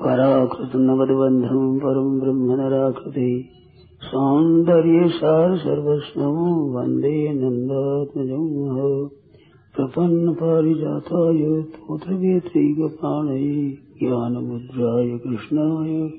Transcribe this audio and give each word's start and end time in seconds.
पराकृत 0.00 0.70
नवदबन्धम् 0.74 1.78
परम् 1.78 2.20
ब्रह्म 2.20 2.52
नराकृते 2.52 3.44
सौन्दर्य 4.00 5.08
सार 5.08 5.56
सर्वस्व 5.56 6.78
वंदे 6.78 7.32
नन्दात्मजम् 7.32 9.08
प्रपन्न 9.76 10.32
पारिजाताय 10.32 11.62
तोत्रवेत्रैकपाणये 11.62 13.70
ज्ञानमुद्राय 13.70 15.18
कृष्णाय। 15.18 16.10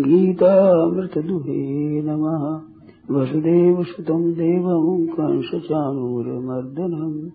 गीतामृतदुहे 0.00 2.02
नमः। 2.02 2.60
वसुदेवसुतं 3.16 4.32
देवं 4.32 5.06
कंसचाणूरमर्दनम् 5.06 7.30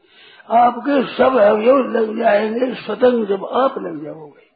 आपके 0.50 1.14
सब 1.14 1.36
अवयव 1.36 1.78
लग 1.78 2.18
जाएँगे 2.18 2.74
स्वतंत्र 2.74 3.26
जब 3.26 3.46
आप 3.46 3.76
लग 3.78 4.04
जाओगे। 4.04 4.49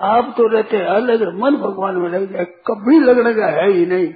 आप 0.00 0.34
तो 0.36 0.46
रहते 0.48 0.80
अलग 0.80 1.22
मन 1.34 1.56
भगवान 1.56 1.96
में 1.96 2.08
लग 2.08 2.32
जाए, 2.32 2.44
कभी 2.44 2.98
लगने 3.00 3.34
का 3.34 3.46
है 3.46 3.70
ही 3.70 3.86
नहीं। 3.86 4.14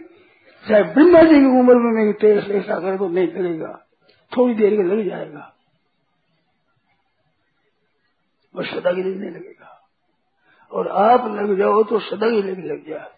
चाहे 0.69 0.83
ब्रह्मा 0.83 1.23
जी 1.23 1.41
की 1.41 1.61
उम्र 1.61 1.75
में 1.75 2.03
नहीं 2.03 2.13
टेस्ट 2.13 2.51
ऐसा 2.51 2.79
करे 2.81 2.99
तो 2.99 3.09
नहीं 3.09 3.29
लगेगा 3.29 3.87
थोड़ी 4.33 4.55
देर 4.55 4.71
के 4.71 4.83
लग 4.83 5.09
जाएगा। 5.09 5.55
बस 8.57 8.67
सदा 8.67 8.93
के 8.93 9.03
लिए 9.03 9.15
नहीं 9.15 9.31
लगेगा। 9.31 9.89
और 10.73 10.89
आप 10.89 11.27
लग 11.27 11.59
जाओ 11.59 11.83
तो 11.83 11.99
सदा 11.99 12.31
के 12.31 12.43
लिए 12.43 12.55
लग 12.55 12.89
जाए। 12.89 13.11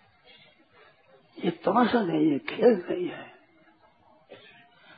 ये 1.44 1.50
तमाशा 1.50 2.02
नहीं 2.02 2.31
है, 2.31 2.38
खेल 2.38 2.84
नहीं 2.91 3.08
है। 3.08 3.34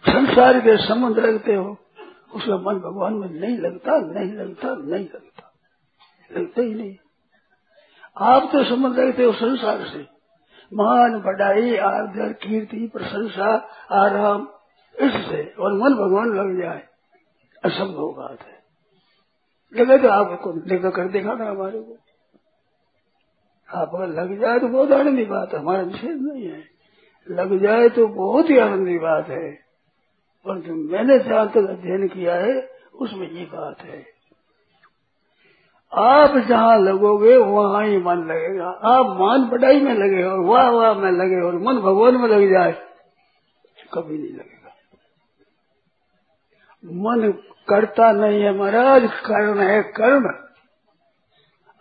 संसार 0.05 0.61
के 0.61 0.77
संबंध 0.77 1.19
रखते 1.19 1.55
हो 1.55 1.79
उसका 2.35 2.57
मन 2.57 2.79
भगवान 2.79 3.15
में 3.15 3.29
नहीं 3.29 3.59
लगता 3.59 3.99
नहीं 3.99 4.33
लगता 4.33 4.75
नहीं 4.75 5.05
लगता। 5.05 5.53
लगता 6.33 6.63
ही 6.63 6.75
नहीं। 6.75 6.97
आप 8.17 8.49
तो 8.53 8.65
संबंध 8.65 8.99
रखते 8.99 9.25
हो 9.25 9.33
संसार 9.33 9.85
से। 9.85 9.99
मान 10.73 11.21
बढ़ाई 11.21 11.77
आदर, 11.77 12.33
कीर्ति, 12.33 12.91
प्रशंसा, 12.93 13.49
आराम, 13.93 14.49
इससे 14.95 15.55
और 15.61 15.73
मन 15.73 15.95
भगवान 15.95 16.27
लग 16.27 16.63
जाए, 16.63 16.83
असंभव 17.65 18.13
बात 18.13 18.39
है। 18.41 18.57
लगे 19.75 19.99
तो 19.99 20.09
आपको 20.09 20.53
लेकर 20.67 20.91
कर 20.91 21.09
देखा 21.09 21.35
ना 21.35 21.51
हमारे 21.51 21.81
को। 21.81 21.97
आप 23.69 23.91
अगर 23.95 24.07
लग 24.07 24.41
जाए 24.41 24.59
तो 24.59 24.69
बहुत 24.69 24.93
आनंदी 24.93 25.25
बात 25.25 25.53
है, 25.53 25.59
हमारा 25.59 25.83
निषेध 25.83 26.21
नहीं 26.23 26.47
है। 26.47 26.65
लग 27.31 27.63
जाए 27.63 27.89
तो 27.89 28.07
बहुत 28.07 28.51
ही 28.51 28.59
आनंदी 28.59 28.99
बात 28.99 29.29
है। 29.29 29.53
परंतु 30.47 30.73
मैंने 30.73 31.19
जहाँ 31.19 31.49
तक 31.49 31.57
अध्ययन 31.57 32.09
किया 32.09 32.35
है, 32.35 32.71
उसमें 32.95 33.31
ये 33.31 33.45
बात 33.45 33.81
है। 33.81 34.16
आप 35.93 36.37
जहाँ 36.39 36.79
लगोगे, 36.79 37.37
वहाँ 37.37 37.85
ही 37.87 37.99
मन 37.99 38.25
लगेगा। 38.27 38.69
आप 38.91 39.07
मान 39.21 39.49
पढ़ाई 39.51 39.81
में 39.81 39.95
लगे 39.95 40.23
और 40.23 40.41
वाह 40.41 40.69
वाह 40.71 40.95
में 40.95 41.11
लगे 41.13 41.41
और 41.41 41.59
मन 41.59 41.81
भगवान 41.81 42.17
में 42.17 42.29
लग 42.29 42.51
जाए, 42.53 42.73
कभी 43.95 44.19
नहीं 44.19 44.33
लगेगा। 44.33 44.75
मन 46.85 47.33
करता 47.69 48.11
नहीं 48.13 48.43
है 48.43 48.53
महाराज 48.59 49.09
कर्ण 49.27 49.61
है 49.61 49.83
कर्म। 49.83 50.29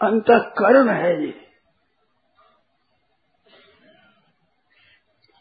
अंत 0.01 0.25
कर्ण 0.57 0.89
है 0.89 1.25
ये। 1.25 1.31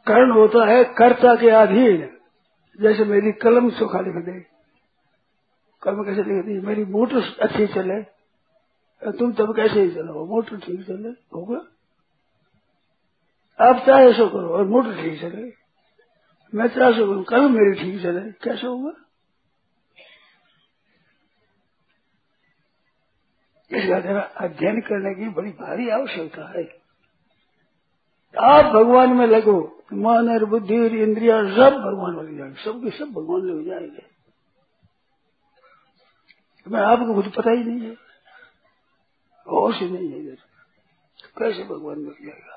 कर्ण 0.07 0.33
होता 0.33 0.67
है 0.67 0.83
कर्ता 0.85 1.35
के 1.35 1.51
अधीन। 1.51 2.11
जैसे 2.79 3.05
मेरी 3.05 3.33
कलम 3.33 3.71
सुखा 3.71 4.01
लिख 4.01 4.15
दे। 4.25 4.41
कलम 5.83 6.03
कैसे 6.05 6.23
लिख 6.23 6.45
दी? 6.45 6.61
मेरी 6.67 6.85
बूट 6.85 7.13
अच्छी 7.41 7.67
चले। 7.67 8.14
तुम 9.03 9.33
तब 9.33 9.57
कैसे 9.57 9.83
ही 9.83 9.91
चलाओ? 9.91 10.25
मोटर 10.27 10.59
ठीक 10.59 10.83
चले 10.87 11.09
होगा 11.35 11.59
आप 13.59 13.85
चाहे 13.87 14.11
ऐसा 14.11 14.27
करो 14.29 14.49
और 14.49 14.65
मोटर 14.67 15.03
ठीक 15.03 15.21
चले 15.21 15.53
मैं 16.53 16.69
चाहे 16.69 16.93
सो 16.95 17.07
करूँ, 17.07 17.25
कल 17.25 17.49
मेरी 17.51 17.81
ठीक 17.83 18.03
चले 18.03 18.31
कैसे 18.45 18.67
होगा? 18.67 18.93
इसका 23.71 24.01
जरा 24.01 24.21
अध्ययन 24.41 24.81
करने 24.81 25.15
की 25.15 25.29
बड़ी 25.35 25.51
भारी 25.53 25.89
आवश्यकता 25.91 26.49
है। 26.59 26.65
आप 28.35 28.67
भगवान 28.75 29.11
में 29.11 29.27
लगो, 29.27 29.61
मन 29.95 30.31
और 30.31 30.45
बुद्धि 30.45 30.79
और 30.81 30.97
इंद्रिया 30.97 31.43
सब 31.57 31.79
भगवान 31.79 32.17
लग 32.17 32.39
जाएँगे। 32.39 32.65
सबके 32.65 32.99
सब 32.99 33.13
भगवान 33.13 33.43
लग 33.43 33.67
जाएँगे। 33.67 34.07
मैं 36.67 36.81
आपको 36.83 37.15
कुछ 37.15 37.35
पता 37.35 37.51
ही 37.51 37.65
नहीं 37.65 37.89
है। 37.89 37.97
होश 39.47 39.81
ही 39.81 39.91
नहीं 39.91 40.11
है 40.11 40.37
कैसे 41.39 41.65
भगवान 41.65 41.99
मिल 41.99 42.15
जाएगा? 42.23 42.57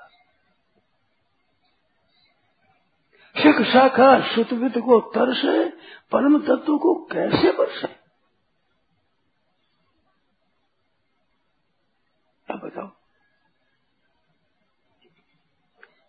शिख 3.36 3.62
शाखा 3.74 4.36
सुतवित 4.36 4.78
को 4.78 5.00
तरसे, 5.16 5.69
परम 6.12 6.39
तत्व 6.42 6.78
को 6.78 6.94
कैसे 7.13 7.51
बरसे? 7.51 7.88
अब 12.48 12.60
बताओ। 12.66 12.88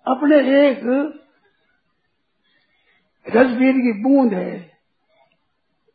अपने 0.06 0.36
एक 0.60 0.80
रसबीर 3.26 3.74
की 3.76 3.92
बूंद 4.02 4.34
है, 4.34 4.78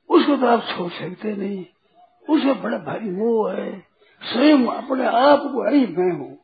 उसको 0.09 0.38
तो 0.38 0.47
आप 0.47 0.68
छोड़ 0.68 0.91
सकते 0.91 1.36
नहीं। 1.36 1.65
उसमें 2.29 2.62
बड़ा 2.63 2.77
भारी 2.77 3.12
मोह 3.12 3.53
है। 3.53 3.71
स्वयं 4.31 4.68
अपने 4.68 5.06
आप 5.06 5.40
को 5.40 5.70
ही 5.70 5.88
मैं 5.88 6.12
हूँ। 6.12 6.38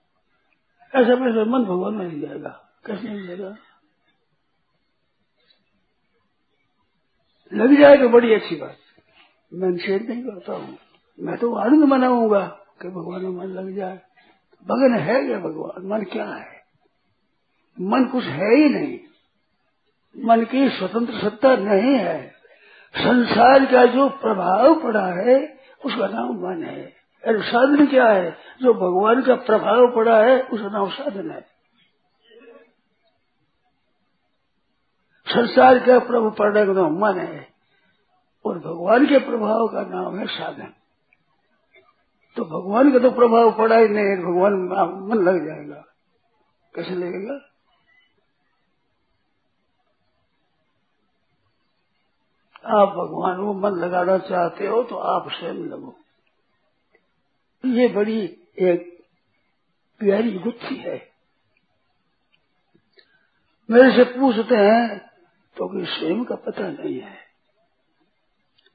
ऐसा 0.95 1.13
वैसे 1.13 1.45
मन 1.45 1.63
भगवान 1.63 1.93
में 1.93 2.07
नहीं 2.07 2.21
जाएगा। 2.21 2.69
कैसे 2.85 3.09
नहीं 3.09 3.27
जाएगा? 3.27 3.57
लग 7.53 7.81
जाए 7.81 7.97
तो 7.97 8.09
बड़ी 8.09 8.33
अच्छी 8.33 8.55
बात। 8.55 8.77
मैं 9.53 9.69
निषेध 9.69 10.09
नहीं 10.09 10.23
करता 10.23 10.53
हूँ। 10.53 10.77
मैं 11.19 11.37
तो 11.37 11.55
आनंद 11.55 11.83
मनाऊँगा 11.83 12.45
कि 12.81 12.87
भगवान 12.87 13.21
में 13.21 13.29
मन 13.29 13.45
लग 13.45 13.75
जाए। 13.75 14.01
भगन 14.67 14.93
है 14.93 15.25
क्या 15.25 15.39
भगवान? 15.39 15.87
मन 15.87 16.03
क्या 16.03 16.25
है? 16.25 16.63
मन 17.81 18.05
कुछ 18.05 18.23
है 18.23 18.55
ही 18.55 18.69
नहीं। 18.69 18.99
मन 20.25 20.45
की 20.45 20.69
स्वतंत्र 20.69 21.19
सत्ता 21.19 21.55
नहीं 21.55 21.93
है। 21.93 22.27
संसार 22.95 23.65
का 23.65 23.85
जो 23.85 24.09
प्रभाव 24.09 24.83
पड़ा 24.83 25.07
है, 25.07 25.59
उसका 25.85 26.07
नाम 26.07 26.29
मन 26.29 26.63
है। 26.63 26.98
साधन 27.23 27.85
क्या 27.87 28.07
है? 28.07 28.31
जो 28.61 28.73
भगवान 28.73 29.21
का 29.21 29.35
प्रभाव 29.35 29.87
पड़ा 29.95 30.17
है, 30.17 30.41
उसका 30.43 30.67
नाम 30.67 30.89
साधन 30.89 31.31
है। 31.31 31.41
संसार 35.27 35.79
का 35.79 35.97
प्रभाव 35.99 36.31
पड़ने 36.31 36.65
का 36.65 36.73
नाम 36.73 36.97
मन 36.97 37.19
है, 37.19 37.47
और 38.45 38.59
भगवान 38.59 39.05
के 39.05 39.19
प्रभाव 39.19 39.67
का 39.67 39.81
नाम 39.89 40.17
है 40.19 40.25
साधन। 40.27 40.73
तो 42.37 42.45
भगवान 42.45 42.91
का 42.91 42.99
तो 42.99 43.11
प्रभाव 43.11 43.51
पड़ा 43.57 43.75
ही 43.75 43.87
नहीं, 43.87 44.17
भगवान 44.17 44.53
मन 45.09 45.23
लग 45.23 45.45
जाएगा। 45.45 45.83
कैसे 46.73 46.95
लगेगा? 46.95 47.39
आप 52.65 52.89
भगवान 52.89 53.37
को 53.37 53.53
मन 53.53 53.79
लगाना 53.79 54.17
चाहते 54.17 54.67
हो 54.67 54.83
तो 54.83 54.95
आप 54.95 55.29
स्वयं 55.31 55.53
लगो। 55.53 55.95
ये 57.65 57.87
बड़ी 57.87 58.21
एक 58.59 59.03
प्यारी 59.99 60.31
गुत्थी 60.31 60.75
है। 60.75 61.09
मेरे 63.71 63.91
से 63.91 64.19
पूछते 64.19 64.55
हैं 64.55 64.99
तो 65.57 65.67
कि 65.67 65.85
स्वयं 65.85 66.23
का 66.23 66.35
पता 66.35 66.69
नहीं 66.69 66.99
है। 66.99 67.17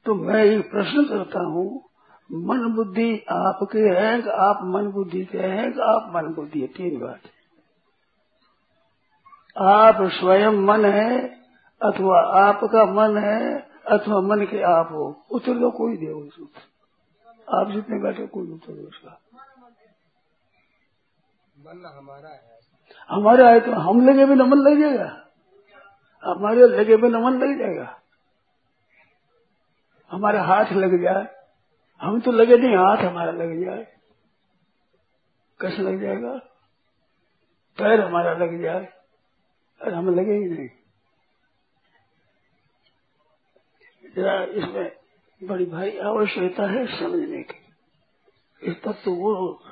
तो 0.06 0.14
मैं 0.14 0.44
ये 0.44 0.60
प्रश्न 0.60 1.04
करता 1.04 1.40
हूँ, 1.40 1.84
मन 2.32 2.72
बुद्धि 2.76 3.24
आपके 3.30 3.78
हैं 3.78 4.22
कि 4.22 4.30
आप 4.30 4.58
मन 4.62 4.92
बुद्धि 4.92 5.24
के 5.24 5.38
हैं 5.38 5.72
कि 5.72 5.80
आप 5.80 6.12
मन 6.16 6.34
बुद्धि? 6.34 6.60
है 6.60 6.66
तीन 6.66 7.00
बात 7.00 7.20
है। 7.24 7.34
आप 9.58 9.98
स्वयं 10.02 10.50
मन 10.50 10.84
है, 10.84 11.28
अथवा 11.82 12.20
आपका 12.20 12.84
मन 12.84 13.18
है, 13.18 13.60
अथवा 13.86 14.20
मन 14.20 14.44
के 14.44 14.62
आप 14.62 14.88
हो, 14.92 15.26
उत्तर 15.30 15.54
दो 15.54 15.70
कोई 15.70 15.96
दे 15.96 16.06
उस 16.06 16.38
उत्तर 16.38 16.73
आप 17.48 17.70
जितने 17.70 18.02
बैठे 18.02 18.26
कोई 18.26 18.48
उत्तर 18.48 18.72
उसका 18.72 19.20
मन 21.58 21.86
हमारा 21.86 22.28
है। 22.28 22.58
हमारा 23.08 23.48
है 23.48 23.60
तो 23.60 23.72
हम 23.72 24.08
लगे 24.08 24.26
भी 24.26 24.34
नमन 24.34 24.58
लग 24.58 24.80
जाएगा। 24.80 25.30
हमारे 26.24 26.60
लगे 26.60 26.96
भी 26.96 27.08
नमन 27.08 27.32
लग 27.32 27.58
जाएगा। 27.58 28.00
हमारा 30.10 30.42
हाथ 30.42 30.72
लग 30.72 31.02
जाए। 31.02 31.44
हम 32.00 32.20
तो 32.20 32.32
लगे 32.32 32.56
नहीं 32.56 32.76
हाथ 32.76 32.96
हमारा 32.96 33.32
लग 33.32 33.64
जाए। 33.64 33.84
कैसे 35.60 35.82
लग 35.82 36.00
जाएगा। 36.00 36.38
पैर 37.78 38.00
हमारा 38.00 38.32
लग 38.32 38.62
जाए। 38.62 38.92
और 39.82 39.94
हम 39.94 40.14
लगे 40.14 40.32
ही 40.32 40.44
नहीं। 40.44 40.68
जरा 44.16 44.44
इसमें 44.44 45.03
बड़ी 45.42 45.66
भारी 45.66 45.98
आवश्यकता 45.98 46.66
है 46.66 46.86
समझने 46.86 47.42
की। 47.42 47.64
इस 48.62 48.82
तत्व 48.82 49.10
वो 49.10 49.62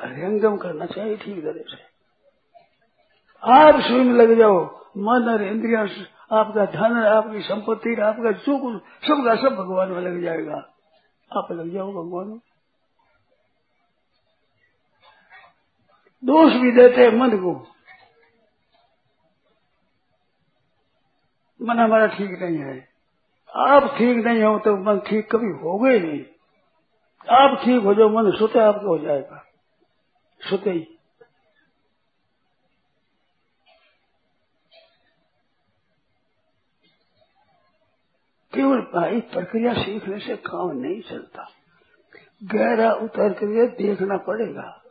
हृंगम 0.00 0.56
करना 0.56 0.86
चाहिए, 0.86 1.16
ठीक 1.16 1.44
तरह 1.44 1.76
से। 1.76 1.90
आप 3.42 3.80
स्वयं 3.80 4.04
लग 4.04 4.38
जाओ, 4.38 4.86
मन 4.96 5.28
और 5.28 5.42
इंद्रिया, 5.42 5.80
आपका 6.36 6.66
धन, 6.66 7.06
आपकी 7.06 7.42
संपत्ति, 7.42 8.00
आपका 8.00 8.32
जो 8.32 8.58
कुछ 8.58 8.82
सबका 8.82 9.34
सब 9.34 9.56
भगवान 9.56 9.92
में 9.92 10.00
लग 10.00 10.22
जाएगा। 10.22 10.74
आप 11.36 11.48
लग 11.52 11.72
जाओ 11.72 11.92
भगवान 11.92 12.26
में। 12.26 12.38
दोष 16.24 16.52
भी 16.52 16.72
देते 16.72 17.00
हैं 17.00 17.12
मन 17.12 17.30
को। 17.30 17.66
मन 21.62 21.78
हमारा 21.78 22.06
ठीक 22.06 22.42
नहीं 22.42 22.58
है। 22.58 22.89
आप 23.54 23.84
ठीक 23.98 24.26
नहीं 24.26 24.42
हो 24.42 24.58
तो 24.58 24.76
मन 24.76 24.98
ठीक 24.98 25.32
कभी 25.32 25.50
हो 25.62 25.78
गए 25.78 26.00
नहीं। 26.00 26.24
आप 27.28 27.60
ठीक 27.64 27.82
हो 27.82 27.94
जाओ, 27.94 28.08
मन 28.08 28.32
सोते 28.32 28.58
आपका 28.58 28.88
हो 28.88 28.98
जाएगा। 28.98 29.46
सोते 30.50 30.70
ही। 30.70 30.80
केवल 38.52 38.80
भाई 38.80 39.20
प्रक्रिया 39.20 39.74
सीखने 39.74 40.20
से 40.20 40.36
काम 40.36 40.70
नहीं 40.70 41.02
चलता। 41.02 41.48
गहरा 42.44 42.92
उतर 42.92 43.32
कर 43.32 43.66
देखना 43.66 44.16
पड़ेगा। 44.16 44.82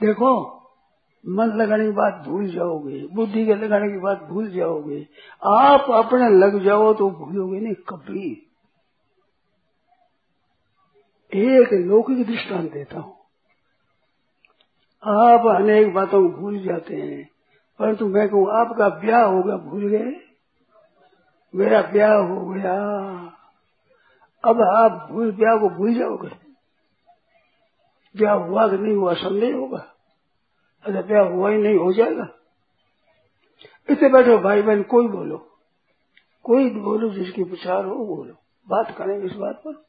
देखो 0.00 0.57
मन 1.24 1.52
लगाने 1.56 1.84
की 1.84 1.90
बात 1.92 2.22
भूल 2.26 2.46
जाओगे, 2.50 3.06
बुद्धि 3.06 3.44
के 3.46 3.54
लगाने 3.54 3.88
की 3.88 3.98
बात 3.98 4.22
भूल 4.22 4.50
जाओगे, 4.50 5.00
आप 5.42 5.90
अपने 5.94 6.28
लग 6.30 6.58
जाओ 6.64 6.92
तो 6.94 7.10
भूलोगे 7.10 7.60
नहीं 7.60 7.74
कभी 7.88 8.30
एक 11.32 11.72
लौकिक 11.86 12.26
दृष्टांत 12.26 12.70
देता 12.72 12.98
हूँ। 12.98 13.16
आप 15.02 15.46
अनेक 15.48 15.92
बातों 15.94 16.22
को 16.22 16.38
भूल 16.38 16.58
जाते 16.58 16.96
हैं, 16.96 17.24
परंतु 17.80 18.06
मैं 18.06 18.28
कहूँ, 18.28 18.46
आपका 18.52 18.88
ब्याह 18.98 19.24
होगा 19.24 19.56
भूल 19.64 19.88
गए? 19.88 20.14
मेरा 21.54 21.80
ब्याह 21.82 22.14
हो 22.14 22.48
गया। 22.48 22.72
अब 24.44 24.60
आप 24.62 25.06
भूल, 25.12 25.30
ब्याह 25.32 25.56
को 25.56 25.68
भूल 25.68 25.94
जाओगे। 25.94 26.28
ब्याह 28.14 28.34
हुआ 28.36 28.66
कि 28.68 28.76
नहीं 28.76 28.94
हुआ, 28.96 29.14
संदेह 29.16 29.54
होगा। 29.56 29.84
अरे 30.88 31.02
ब्याह 31.02 31.24
हुआ 31.24 31.50
ही 31.50 31.58
नहीं, 31.58 31.76
हो 31.76 31.92
जाएगा। 31.92 32.34
इसे 33.90 34.08
बैठो 34.08 34.38
भाई 34.38 34.62
बहन 34.62 34.82
कोई 34.82 35.08
बोलो। 35.08 35.58
कोई 36.42 36.70
बोलो, 36.70 37.10
जिसकी 37.10 37.42
विचार 37.42 37.84
हो 37.84 38.04
बोलो। 38.06 38.34
बात 38.68 38.96
करेंगे 38.98 39.26
इस 39.26 39.32
बात 39.32 39.62
पर। 39.66 39.88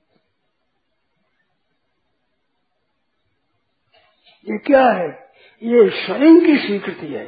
ये 4.52 4.58
क्या 4.58 4.92
है? 4.92 5.34
ये 5.64 5.90
स्वयं 5.90 6.46
की 6.46 6.58
स्वीकृति 6.58 7.08
है। 7.08 7.26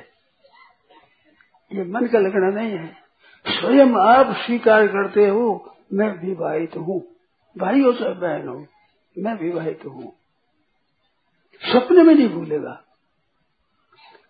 ये 1.74 1.84
मन 1.84 2.08
का 2.08 2.20
लगना 2.20 2.50
नहीं 2.50 2.72
है। 2.72 2.98
स्वयं 3.48 3.96
आप 3.96 4.36
स्वीकार 4.36 4.88
करते 4.88 5.28
हो, 5.28 5.76
मैं 5.94 6.26
विवाहित 6.26 6.78
हूँ। 6.78 7.16
भाई 7.58 7.82
हो 7.82 7.94
चाहे 7.94 8.14
बहन 8.14 8.48
हो, 8.48 8.68
मैं 9.18 9.34
विवाहित 9.34 9.86
हूँ। 9.86 10.14
सपने 11.74 12.04
में 12.04 12.16
नहीं 12.16 12.30
भूलेगा। 12.30 12.84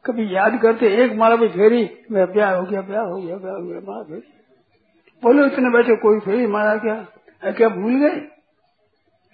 कभी 0.05 0.35
याद 0.35 0.59
करते, 0.61 0.87
एक 1.03 1.11
माला 1.13 1.35
भी 1.35 1.47
फेरी, 1.47 1.83
मैं 2.11 2.25
ब्याह 2.31 2.53
हो 2.55 2.63
गया 2.63 2.81
ब्याह 2.81 3.03
हो 3.03 3.21
गया 3.21 3.35
ब्याह 3.35 3.55
हो 3.55 3.67
गया, 3.67 3.79
माला 3.79 4.03
फेरी। 4.03 4.21
बोलो, 5.23 5.45
इतने 5.45 5.69
बैठे 5.69 5.95
कोई 5.95 6.19
फेरी 6.19 6.47
मारा 6.47 6.75
क्या? 6.77 7.51
क्या 7.51 7.69
भूल 7.69 7.99
गए? 7.99 8.15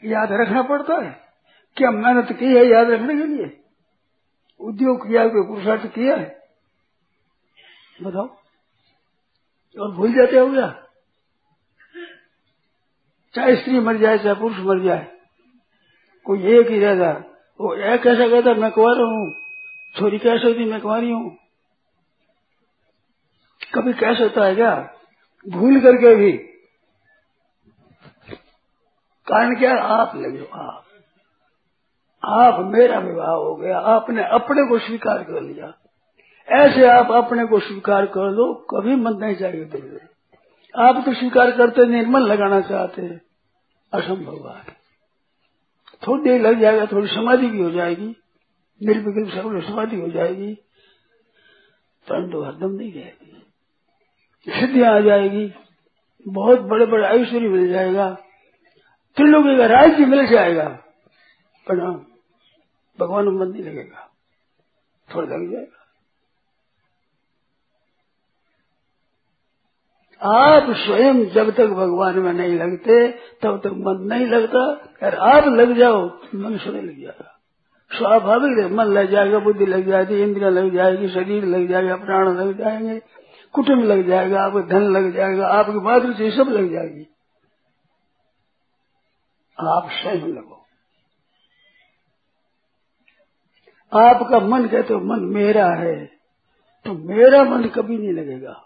याद 0.03 0.31
रखना 0.31 0.61
पड़ता 0.61 1.01
है। 1.01 1.11
क्या 1.77 1.91
मेहनत 1.91 2.31
की 2.31 2.45
है 2.45 2.65
याद 2.65 2.89
रखने 2.89 3.15
के 3.15 3.23
लिए? 3.23 3.63
उद्योग 4.59 5.07
किया, 5.07 5.27
कोई 5.27 5.47
पुरुषार्थ 5.47 5.87
किया 5.87 6.15
है? 6.15 6.27
बताओ। 8.03 8.27
और 9.77 9.91
भूल 9.91 10.13
जाते 10.13 10.39
हो 10.39 10.51
क्या? 10.51 10.67
चाहे 13.35 13.55
स्त्री 13.55 13.79
मर 13.79 13.97
जाए, 13.97 14.17
चाहे 14.17 14.35
पुरुष 14.35 14.59
मर 14.59 14.79
जाए, 14.79 15.07
कोई 16.25 16.55
एक 16.59 16.67
ही 16.67 16.79
रहता 16.79 17.11
वो 17.59 17.73
एक 17.73 18.01
कैसा 18.01 18.27
कहता 18.27 18.53
मैं 18.53 18.71
कुंवर 18.71 19.01
हूँ 19.01 19.46
छोरी 19.99 20.17
कैसे 20.19 20.47
होती 20.47 20.65
मैं 20.65 20.81
कुमारी 20.81 21.11
हूँ। 21.11 21.37
कभी 23.75 23.93
कैसे 23.93 24.23
होता 24.23 24.45
है 24.45 24.55
क्या? 24.55 24.75
भूल 25.47 25.79
करके 25.81 26.15
भी। 26.15 26.31
कारण 29.27 29.55
क्या? 29.59 29.73
आप 29.75 30.15
लगे 30.15 30.47
आप। 30.53 30.83
आप 32.23 32.59
मेरा 32.59 32.99
विवाह 32.99 33.31
हो 33.31 33.55
गया, 33.55 33.79
आपने 33.79 34.23
अपने 34.23 34.69
को 34.69 34.79
स्वीकार 34.79 35.23
कर 35.23 35.41
लिया। 35.41 35.73
ऐसे 36.47 36.85
आप 36.87 37.11
अपने 37.11 37.45
को 37.45 37.59
स्वीकार 37.59 38.05
कर 38.05 38.31
लो, 38.31 38.53
कभी 38.53 38.95
मन 38.95 39.13
नहीं 39.13 39.35
चाहिए 39.35 39.65
दिल 39.65 39.99
आप 40.75 41.03
तो 41.05 41.13
स्वीकार 41.13 41.51
करते 41.51 41.85
निर्मल 41.85 42.21
लगाना 42.21 42.61
चाहते 42.61 43.01
असंभव 43.93 44.37
बात 44.39 44.65
थोड़ी 46.07 46.23
देर 46.23 46.41
लग 46.41 46.59
जाएगा, 46.59 46.85
थोड़ी 46.85 47.07
समाधि 47.07 47.47
भी 47.47 47.63
हो 47.63 47.71
जाएगी। 47.71 48.15
निर्विकल्प 48.83 49.33
सर्व 49.33 49.61
समाधि 49.61 49.95
हो 49.95 50.07
जाएगी। 50.07 50.53
परंतु 52.09 52.41
हरदम 52.41 52.71
नहीं 52.71 52.93
रहेगी 52.93 53.33
सिद्धियाँ 54.49 54.95
आ 54.95 54.99
जाएगी। 54.99 55.53
बहुत 56.27 56.59
बड़े 56.59 56.85
बड़े 56.85 57.07
ऐश्वर्य 57.07 57.47
मिल 57.47 57.69
जाएगा। 57.69 58.17
त्रिलोकी 59.15 59.57
का 59.57 59.65
राज्य 59.65 60.05
मिल 60.05 60.27
जाएगा। 60.27 60.69
पर 61.67 61.75
भगवान 62.99 63.27
मन 63.27 63.47
नहीं 63.47 63.63
लगेगा। 63.63 64.11
थोड़ा 65.15 65.35
लग 65.35 65.51
जाएगा। 65.51 65.77
आप 70.21 70.63
स्वयं 70.69 71.25
जब 71.25 71.55
तक 71.55 71.67
भगवान 71.67 72.19
में 72.19 72.33
नहीं 72.33 72.55
लगते, 72.55 73.11
तब 73.11 73.61
तक 73.63 73.67
मन 73.67 74.01
नहीं 74.01 74.25
लगता। 74.25 74.71
अगर 74.71 75.15
आप 75.15 75.43
लग 75.47 75.77
जाओ 75.77 76.09
मन 76.35 76.57
स्वयं 76.57 76.83
लग 76.83 77.01
जाएगा। 77.01 77.36
स्वाभाविक 77.91 78.57
है, 78.59 78.73
मन 78.73 78.83
लग 78.83 79.11
जाएगा, 79.11 79.39
बुद्धि 79.39 79.65
लग 79.65 79.87
जाएगी, 79.87 80.21
इंद्रिया 80.21 80.49
लग 80.49 80.73
जाएगी, 80.73 81.09
शरीर 81.09 81.45
लग 81.45 81.67
जाएगा, 81.67 81.95
प्राण 81.95 82.29
लग 82.29 82.57
जाएँगे, 82.57 82.99
कुटुंब 83.53 83.83
लग 83.83 84.07
जाएगा, 84.07 84.41
आपका 84.43 84.61
धन 84.61 84.81
लग 84.81 85.13
जाएगा, 85.13 85.47
आपकी 85.47 85.79
मातृ 85.79 86.31
सब 86.31 86.49
लग 86.49 86.71
जाएगी। 86.71 87.07
आप 89.59 89.89
स्वयं 89.91 90.27
लगो। 90.27 90.65
आपका 93.93 94.39
मन 94.39 94.67
कहते 94.67 94.93
हो 94.93 94.99
मन 94.99 95.19
मेरा 95.19 95.67
है 95.67 96.05
तो 96.85 96.93
मेरा 96.93 97.43
मन 97.43 97.63
कभी 97.63 97.97
नहीं 97.97 98.13
लगेगा। 98.13 98.63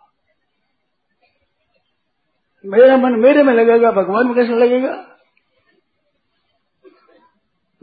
मेरा 2.65 2.97
मन 2.97 3.19
मेरे 3.19 3.43
में 3.43 3.53
लगेगा, 3.53 3.91
भगवान 3.91 4.25
में 4.25 4.35
कैसे 4.35 4.55
लगेगा? 4.55 5.10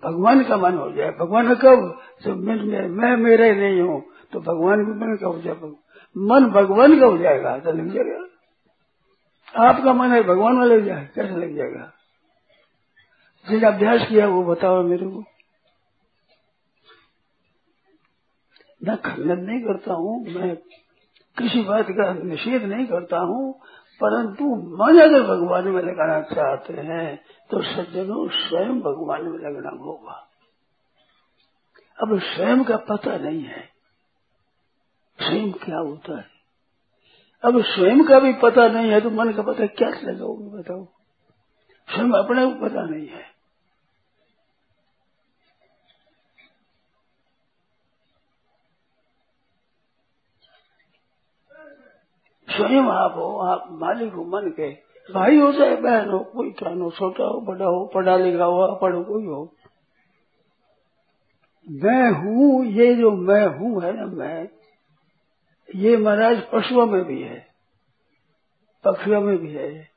भगवान 0.04 0.42
का 0.44 0.56
मन 0.56 0.74
हो 0.74 0.90
जाए 0.92 1.10
भगवान 1.10 1.54
कब 1.54 1.98
जब 2.22 2.36
मैं, 2.36 2.88
मैं 2.88 3.16
मेरे 3.16 3.54
नहीं 3.54 3.80
हूँ। 3.80 4.00
तो 4.32 4.40
भगवान 4.40 4.84
भी 4.84 4.92
मन 4.92 5.16
का 5.16 5.26
हो 5.26 5.40
जाए 5.40 5.54
मन 6.16 6.46
भगवान 6.46 6.98
का 7.00 7.06
हो 7.06 7.18
जाएगा 7.18 7.58
तो 7.58 7.72
लग 7.72 7.88
जाएगा। 7.88 8.24
आपका 9.68 9.92
मन 9.92 10.10
है 10.10 10.22
भगवान 10.22 10.56
में 10.56 10.66
लग 10.66 10.84
जाए 10.86 11.08
कैसे 11.14 11.36
लग 11.36 11.56
जाएगा? 11.56 11.92
जिस 13.46 13.64
अभ्यास 13.64 14.08
किया 14.08 14.28
वो 14.28 14.42
बताओ 14.44 14.82
मेरे 14.82 15.06
को। 15.06 15.24
मैं 18.84 18.96
खंडन 18.96 19.40
नहीं 19.40 19.60
करता 19.60 19.94
हूँ 19.94 20.24
मैं 20.26 20.56
किसी 21.36 21.62
बात 21.62 21.86
का 21.90 22.12
निषेध 22.12 22.62
नहीं 22.62 22.86
करता 22.86 23.18
हूँ। 23.18 23.60
परंतु 24.00 24.44
मन 24.76 24.98
अगर 24.98 25.22
भगवान 25.22 25.68
में 25.68 25.82
लगाना 25.82 26.20
चाहते 26.20 26.72
हैं 26.72 27.16
तो 27.50 27.62
सज्जनों 27.62 28.28
स्वयं 28.28 28.80
भगवान 28.80 29.22
में 29.22 29.38
लगना 29.38 29.84
होगा। 29.84 30.28
अब 32.02 32.18
स्वयं 32.18 32.64
का 32.64 32.76
पता 32.76 33.16
नहीं 33.16 33.42
है। 33.42 33.68
स्वयं 35.18 35.52
क्या 35.52 35.78
होता 35.78 36.18
है? 36.18 36.26
अब 37.44 37.62
स्वयं 37.62 38.04
का 38.04 38.18
भी 38.18 38.32
पता 38.32 38.68
नहीं 38.68 38.90
है 38.90 39.00
तो 39.00 39.10
मन 39.10 39.32
का 39.32 39.42
पता 39.42 39.66
क्या 39.66 39.88
लगाओगे 39.88 40.58
बताओ? 40.58 40.84
स्वयं 41.88 42.12
अपने 42.12 42.46
को 42.46 42.68
पता 42.68 42.82
नहीं 42.82 43.08
है। 43.08 43.38
स्वयं 52.58 52.82
आप 52.82 53.14
हो, 53.16 53.38
आप 53.38 53.68
मालिक 53.70 54.12
हो, 54.12 54.24
मन 54.24 54.50
के। 54.50 54.70
भाई 55.12 55.38
हो 55.38 55.52
चाहे 55.52 55.76
बहन 55.76 56.10
हो, 56.10 56.18
कोई 56.18 56.50
क्या 56.50 56.68
हो, 56.68 56.90
छोटा 56.90 57.24
हो, 57.24 57.40
बड़ा 57.40 57.66
हो, 57.66 57.90
पढ़ा 57.94 58.16
लिखा 58.16 58.44
हो 58.44 58.78
पढ़ो 58.82 59.02
कोई 59.02 59.26
हो। 59.26 59.54
मैं 61.66 62.10
हूँ, 62.10 62.66
ये 62.66 62.94
जो 62.94 63.10
मैं 63.10 63.46
हूँ 63.46 63.82
है 63.82 63.92
ना 63.96 64.06
मैं, 64.06 64.48
ये 65.76 65.96
महाराज 65.96 66.42
पशुओं 66.52 66.86
में 66.86 67.04
भी 67.04 67.22
है, 67.22 67.46
पक्षियों 68.84 69.20
में 69.20 69.38
भी 69.38 69.52
है। 69.52 69.88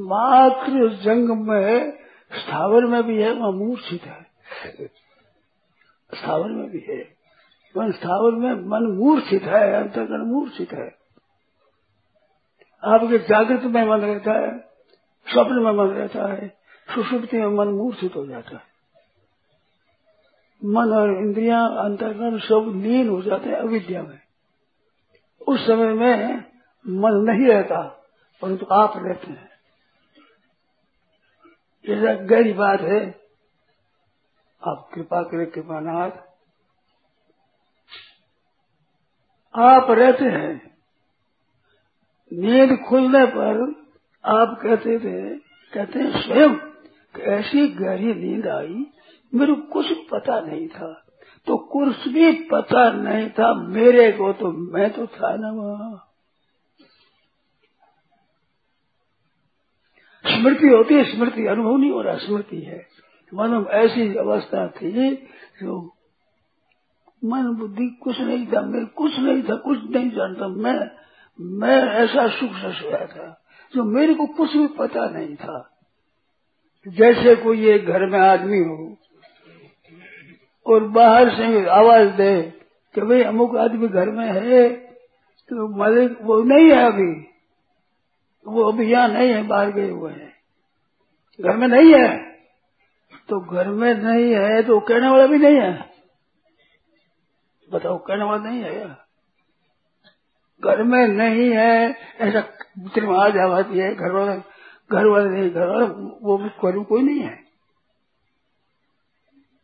मात्र 0.00 0.88
जंग 0.88 1.30
में, 1.48 1.92
स्थावर 2.32 2.84
में 2.84 3.02
भी 3.02 3.22
है, 3.22 3.32
वहाँ 3.32 3.52
मूर्छित 3.52 4.02
है। 4.02 4.26
स्थावर 6.14 6.48
में 6.48 6.70
भी 6.70 6.80
है। 6.88 7.18
स्थावर 7.92 8.32
में 8.32 8.52
मन 8.52 8.96
मूर्छित 8.96 9.42
है 9.42 9.82
अंतर्गण 9.82 10.18
मूर्छित 10.18 10.72
है। 10.72 10.97
आपके 12.82 13.18
जागृत 13.18 13.62
में 13.62 13.84
मन 13.84 14.00
रहता 14.00 14.32
है, 14.32 14.58
स्वप्न 15.26 15.62
में 15.62 15.72
मन 15.72 15.86
रहता 15.86 16.32
है 16.32 16.48
सुषुप्ति 16.88 17.36
में 17.36 17.48
मन 17.48 17.68
मूर्छित 17.68 18.16
हो 18.16 18.26
जाता 18.26 18.56
है। 18.56 18.66
मन 20.64 20.92
और 20.92 21.10
इंद्रिया 21.10 21.58
अंतर्गण 21.58 22.38
सब 22.38 22.72
लीन 22.76 23.08
हो 23.08 23.22
जाते 23.22 23.50
हैं 23.50 23.56
अविद्या 23.56 24.02
में। 24.02 24.20
उस 25.48 25.66
समय 25.66 25.92
में 25.92 26.44
मन 26.86 27.20
नहीं 27.28 27.46
रहता, 27.46 27.82
परंतु 28.42 28.64
तो 28.66 28.74
आप 28.74 28.92
रहते 28.96 29.30
हैं। 29.30 29.48
ये 31.84 32.16
गहरी 32.16 32.52
बात 32.52 32.80
है, 32.80 33.00
आप 34.62 34.88
कृपा 34.94 35.22
करें 35.22 35.50
कृपानाथ 35.50 36.10
आप 39.54 39.90
रहते 39.90 40.24
हैं 40.24 40.77
नींद 42.32 42.78
खुलने 42.88 43.26
पर 43.26 43.62
आप 44.24 44.60
कहते 44.62 44.98
थे, 44.98 45.36
कहते 45.72 45.98
हैं, 45.98 46.22
स्वयं 46.22 46.56
ऐसी 47.20 47.68
गहरी 47.68 48.14
नींद 48.14 48.46
आई, 48.48 48.86
मेरे 49.34 49.54
कुछ 49.54 49.86
पता 50.10 50.40
नहीं 50.40 50.68
था। 50.68 51.04
तो 51.46 51.56
कुछ 51.56 52.08
भी 52.08 52.32
पता 52.32 52.92
नहीं 52.92 53.30
था, 53.30 53.54
मेरे 53.54 54.12
को 54.12 54.32
तो 54.32 54.52
मैं 54.72 54.90
तो 54.90 55.06
था 55.06 55.36
ना 55.36 55.50
वहाँ। 55.50 56.04
स्मृति 60.24 60.68
होती 60.68 60.94
है, 60.94 61.04
स्मृति, 61.04 61.46
अनुभव 61.46 61.76
नहीं 61.76 61.90
हो 61.90 62.02
रहा, 62.02 62.16
स्मृति 62.16 62.60
है। 62.60 62.86
मन 63.34 63.66
ऐसी 63.70 64.16
अवस्था 64.16 64.68
थी 64.68 65.14
जो 65.62 65.94
मन 67.24 67.54
बुद्धि 67.54 67.86
कुछ 68.02 68.20
नहीं 68.20 68.46
था, 68.46 68.60
मेरे 68.62 68.86
कुछ 68.86 69.18
नहीं 69.18 69.42
था, 69.42 69.54
कुछ 69.54 69.78
नहीं 69.90 70.10
जानता, 70.10 70.48
मैं 70.48 70.90
मैं 71.38 71.76
ऐसा 71.94 72.26
सुख 72.28 72.52
से 72.52 72.72
सोया 72.72 73.06
था, 73.06 73.26
जो 73.74 73.84
मेरे 73.86 74.14
को 74.14 74.26
कुछ 74.26 74.56
भी 74.56 74.66
पता 74.68 75.08
नहीं 75.08 75.34
था। 75.36 75.58
जैसे 76.86 77.34
कोई 77.36 77.68
एक 77.70 77.86
घर 77.86 78.06
में 78.06 78.18
आदमी 78.18 78.58
हो 78.58 78.96
और 80.66 80.84
बाहर 80.88 81.30
से 81.30 81.66
आवाज़ 81.68 82.08
दे 82.12 82.42
कि 82.94 83.00
भाई 83.00 83.22
अमुक 83.22 83.56
आदमी 83.56 83.88
घर 83.88 84.10
में 84.10 84.26
है 84.26 84.68
तो 85.50 85.68
मालिक 85.78 86.18
वो 86.22 86.42
नहीं 86.44 86.68
है 86.68 86.84
अभी। 86.86 87.10
वो 88.46 88.64
अभी 88.64 88.90
यहाँ 88.92 89.08
नहीं 89.08 89.30
है, 89.30 89.42
बाहर 89.42 89.70
गए 89.72 89.88
हुए 89.90 90.12
हैं। 90.12 90.32
घर 91.40 91.56
में 91.56 91.66
नहीं 91.68 91.94
है? 91.94 92.16
तो 93.28 93.40
घर 93.52 93.68
में 93.70 93.94
नहीं 93.94 94.32
है 94.34 94.62
तो 94.62 94.78
कहने 94.80 95.08
वाला 95.08 95.26
भी 95.26 95.38
नहीं 95.38 95.56
है। 95.56 95.72
बताओ, 97.68 97.98
कहने 97.98 98.24
वाला 98.24 98.42
नहीं 98.44 98.62
है 98.62 98.78
यार 98.78 98.96
घर 100.64 100.82
में 100.82 101.08
नहीं 101.08 101.50
है, 101.50 101.96
ऐसा 102.20 102.40
में 102.78 103.18
आ 103.18 103.28
जाती 103.28 103.78
है, 103.78 103.94
घर 103.94 104.12
वाले 104.12 104.58
घर 104.92 105.06
वाले 105.06 105.28
नहीं, 105.28 105.50
घर 105.50 105.66
वाले, 105.66 105.86
वो 106.22 106.38
भी 106.38 106.48
कोई 106.84 107.02
नहीं 107.02 107.20
है। 107.20 107.44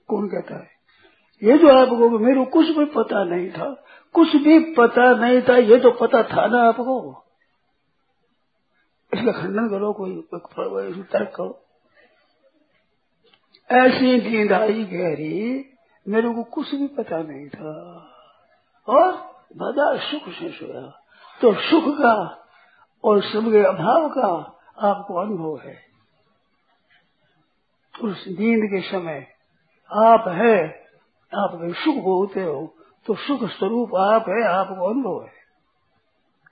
कौन 0.09 0.29
कहता 0.29 0.55
है? 0.55 0.71
ये 1.43 1.59
जो 1.59 1.69
आपको, 1.69 2.19
मेरे 2.19 2.45
कुछ 2.45 2.67
भी 2.67 2.85
पता 2.85 3.25
नहीं 3.25 3.51
था, 3.51 3.85
कुछ 4.13 4.37
भी 4.37 4.75
पता 4.75 5.15
नहीं 5.15 5.43
था, 5.43 5.57
ये 5.57 5.81
तो 5.81 5.91
पता 5.91 6.23
था 6.23 6.47
ना 6.47 6.69
आपको। 6.69 7.25
इसका 9.15 9.33
खंडन 9.33 9.69
करो, 9.69 9.93
कोई 9.93 10.29
तर्क 11.03 11.33
करो। 11.37 11.65
ऐसी 13.71 14.31
नींद 14.31 14.53
आई 14.53 14.85
गहरी, 14.85 15.71
मेरे 16.09 16.35
को 16.35 16.43
कुछ 16.43 16.75
भी 16.75 16.89
पता 16.89 17.23
नहीं 17.23 17.49
था। 17.49 17.73
और 18.89 19.34
बड़ा 19.57 19.97
सुख 20.11 20.23
से 20.35 20.53
सोया। 20.53 21.03
तो 21.41 21.55
सुख 21.55 21.95
का 21.95 22.47
और 23.05 23.23
सुख 23.23 23.45
के 23.45 23.65
अभाव 23.65 24.09
का 24.09 24.59
आपको 24.89 25.15
अनुभव 25.15 25.69
है। 25.69 25.83
उस 28.03 28.25
नींद 28.29 28.61
के 28.65 28.91
समय 28.91 29.35
आप 29.93 30.25
है, 30.29 30.87
आप 31.35 31.51
सुख 31.55 31.95
होते 31.95 32.43
हो 32.43 32.75
तो 33.07 33.15
सुख 33.15 33.51
स्वरूप 33.51 33.95
आप 33.95 34.25
है, 34.29 34.45
आपको 34.45 34.91
अनुभव 34.91 35.25
है। 35.25 35.45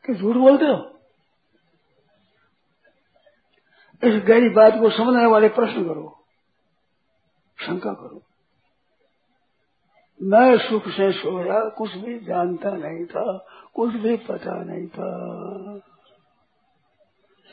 कि 0.07 0.15
झूठ 0.15 0.37
बोलते 0.37 0.65
हो? 0.65 0.89
इस 4.05 4.23
गहरी 4.23 4.49
बात 4.49 4.73
को 4.73 4.91
समझने 4.91 5.27
वाले 5.27 5.49
प्रश्न 5.49 5.85
करो। 5.85 6.25
शंका 7.61 7.93
करो। 7.93 8.23
मैं 10.23 10.59
सुख 10.59 10.89
से 10.89 11.13
सोया, 11.13 11.69
कुछ 11.69 11.97
भी 11.97 12.19
जानता 12.19 12.71
नहीं 12.71 13.07
था, 13.07 13.47
कुछ 13.75 13.91
भी 13.95 14.17
पता 14.17 14.65
नहीं 14.65 14.87
था। 14.87 15.11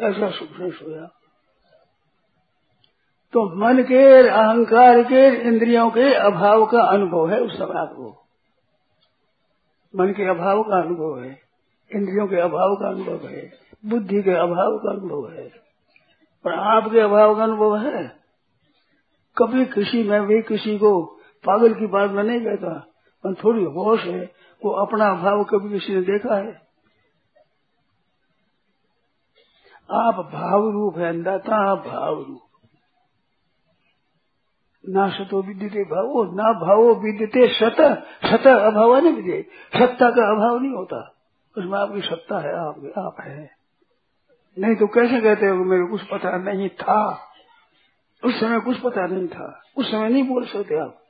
ऐसा 0.07 0.29
सुख 0.29 0.47
से 0.47 0.71
सोया। 0.71 1.05
तो 3.33 3.55
मन 3.55 3.83
के, 3.83 4.27
अहंकार 4.27 5.03
के, 5.03 5.41
इंद्रियों 5.41 5.89
के 5.89 6.13
अभाव 6.13 6.65
का 6.65 6.81
अनुभव 6.81 7.29
है 7.29 7.41
उस 7.41 7.57
समय 7.57 7.79
आपको। 7.79 8.25
मन 9.95 10.07
के 10.07 10.29
अभाव 10.29 10.63
का 10.63 10.81
अनुभव 10.81 11.23
है, 11.23 11.39
इंद्रियों 11.95 12.27
के 12.27 12.35
अभाव 12.35 12.75
का 12.75 12.87
अनुभव 12.87 13.27
है, 13.27 13.51
बुद्धि 13.85 14.23
के 14.23 14.31
अभाव 14.31 14.77
का 14.77 14.91
अनुभव 14.91 15.31
है। 15.31 15.49
पर 16.43 16.53
आपके 16.53 16.99
अभाव 16.99 17.35
का 17.35 17.43
अनुभव 17.43 17.77
है? 17.77 18.19
कभी 19.37 19.65
किसी 19.65 20.03
में 20.03 20.25
भी 20.25 20.41
किसी 20.41 20.77
को 20.77 21.18
पागल 21.45 21.73
की 21.73 21.87
बात 21.87 22.11
मैं 22.11 22.23
नहीं 22.23 22.41
कहता, 22.41 22.73
पर 23.23 23.33
थोड़ी 23.33 23.63
होश 23.63 24.03
है, 24.03 24.33
वो 24.65 24.71
अपना 24.71 25.13
भाव 25.13 25.43
कभी 25.43 25.69
किसी 25.69 25.95
ने 25.95 26.01
देखा 26.01 26.35
है? 26.35 26.69
आप 29.91 30.15
भाव 30.33 30.69
रूप 30.69 30.97
है 30.97 31.09
अंदाता 31.09 31.75
भाव 31.75 32.23
रूप 32.23 32.41
ना 34.89 35.09
सतो 35.09 35.41
विद्यते 35.41 35.83
भावो, 35.83 36.23
ना 36.23 36.53
भावो 36.53 36.95
विद्यते 36.95 37.47
सत 37.47 37.77
सत 38.25 38.47
अभाव 38.47 38.97
नहीं 38.97 39.13
विद्य 39.13 39.41
सत्ता 39.79 40.09
का 40.09 40.31
अभाव 40.31 40.59
नहीं 40.59 40.71
होता। 40.71 41.15
उसमें 41.57 41.79
आपकी 41.79 42.01
सत्ता 42.01 42.39
है, 42.39 42.53
आप 42.55 42.91
आप 42.97 43.15
है। 43.19 43.51
नहीं 44.59 44.75
तो 44.75 44.87
कैसे 44.87 45.21
कहते 45.21 45.45
हो 45.45 45.55
मेरे 45.55 45.85
कुछ 45.87 46.03
पता 46.03 46.37
नहीं 46.37 46.69
था? 46.69 47.19
उस 48.25 48.39
समय 48.39 48.59
कुछ 48.59 48.79
पता 48.79 49.05
नहीं 49.05 49.27
था। 49.27 49.61
उस 49.77 49.91
समय 49.91 50.09
नहीं 50.09 50.23
बोल 50.23 50.45
सकते 50.45 50.79
आप। 50.79 51.08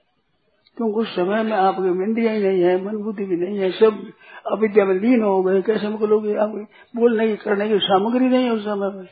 क्योंकि 0.79 0.99
उस 0.99 1.15
समय 1.15 1.41
में 1.43 1.51
आपकी 1.53 1.89
इंद्रिया 2.03 2.31
ही 2.31 2.43
नहीं 2.43 2.61
है 2.63 2.73
मन 2.83 2.97
बुद्धि 2.97 3.25
भी 3.25 3.35
नहीं 3.35 3.57
है, 3.59 3.71
सब 3.71 4.11
अविद्या 4.47 4.85
में 4.85 4.93
लीन 4.95 5.23
हो 5.23 5.41
गए। 5.43 5.61
कैसे 5.61 5.87
लोग 6.07 6.27
आप 6.37 6.49
बोलने 6.95 7.27
की, 7.27 7.35
करने 7.35 7.67
की 7.69 7.79
सामग्री 7.79 8.25
नहीं 8.25 8.45
है 8.45 8.51
उस 8.51 8.61
समय 8.63 8.89
में। 8.89 9.07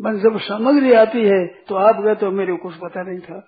मन 0.00 0.18
जब 0.20 0.38
सामग्री 0.38 0.92
आती 0.92 1.24
है 1.24 1.46
तो 1.68 1.74
आप 1.74 2.02
गए 2.02 2.14
तो 2.14 2.30
मेरे 2.30 2.52
को 2.52 2.58
कुछ 2.58 2.76
पता 2.76 3.02
नहीं 3.02 3.20
था। 3.20 3.40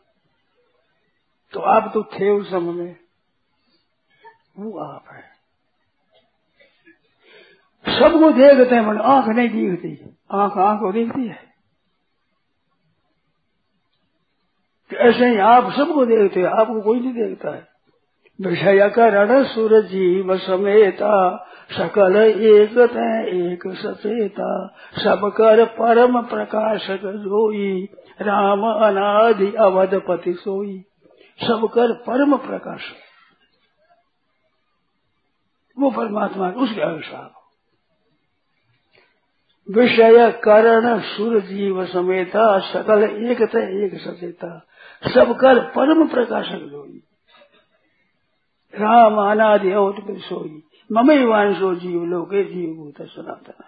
तो 1.52 1.60
आप 1.60 1.90
तो 1.94 2.02
थे 2.14 2.30
उस 2.30 2.50
समय 2.50 2.72
में। 2.72 2.96
वो 4.58 4.78
आप 4.80 5.04
है। 5.12 5.22
सबको 8.00 8.30
देखते 8.32 8.74
हैं, 8.74 8.82
मन 8.82 8.98
आँख 8.98 9.28
नहीं 9.28 9.48
दिखती। 9.48 10.16
आँख 10.32 10.58
आँख 10.58 10.80
को 10.80 10.92
देखती 10.92 11.26
है। 11.28 11.49
तो 14.90 14.96
ऐसे 14.96 15.26
ही 15.26 15.36
आप 15.38 15.72
सबको 15.72 16.04
देखते 16.06 16.40
हैं, 16.40 16.46
आपको 16.46 16.80
कोई 16.80 17.00
नहीं 17.00 17.12
देखता 17.12 17.50
है। 17.50 17.68
विषय 18.40 18.88
करण 18.88 19.44
सूरज 19.44 19.84
जीव 19.84 20.36
समेता, 20.38 21.46
सकल 21.72 22.16
एक 22.16 22.78
एक 23.28 23.74
सचेता। 23.74 24.76
सब 24.98 25.32
कर 25.36 25.64
परम 25.64 26.22
प्रकाशक 26.22 27.00
जोई, 27.04 27.88
राम 28.20 28.62
अनादि 28.62 29.52
अवध 29.52 29.94
पति 30.08 30.32
सोई। 30.32 30.78
सब 31.42 31.68
कर 31.74 31.92
परम 31.92 32.36
प्रकाश 32.36 32.82
वो 35.78 35.90
परमात्मा 35.90 36.48
उसके 36.50 36.80
अनुसार। 36.80 37.30
विषय 39.68 40.30
करण 40.44 41.00
सुर 41.00 41.40
जीव 41.40 41.86
समेता, 41.86 42.58
सकल 42.58 43.02
एक 43.02 43.40
एक 43.56 44.00
सचेता। 44.00 44.66
सब 45.08 45.36
कर 45.36 45.58
परम 45.58 46.08
प्रकाशक 46.08 46.58
जोई 46.58 47.02
राम 48.74 49.30
अनादि 49.30 49.72
सोई। 50.18 50.62
ममई 50.92 51.24
वांशो 51.24 51.74
जीव 51.74 52.04
लोके 52.04 52.44
जीव 52.44 52.74
भूत 52.74 52.94
सनातन। 53.02 53.64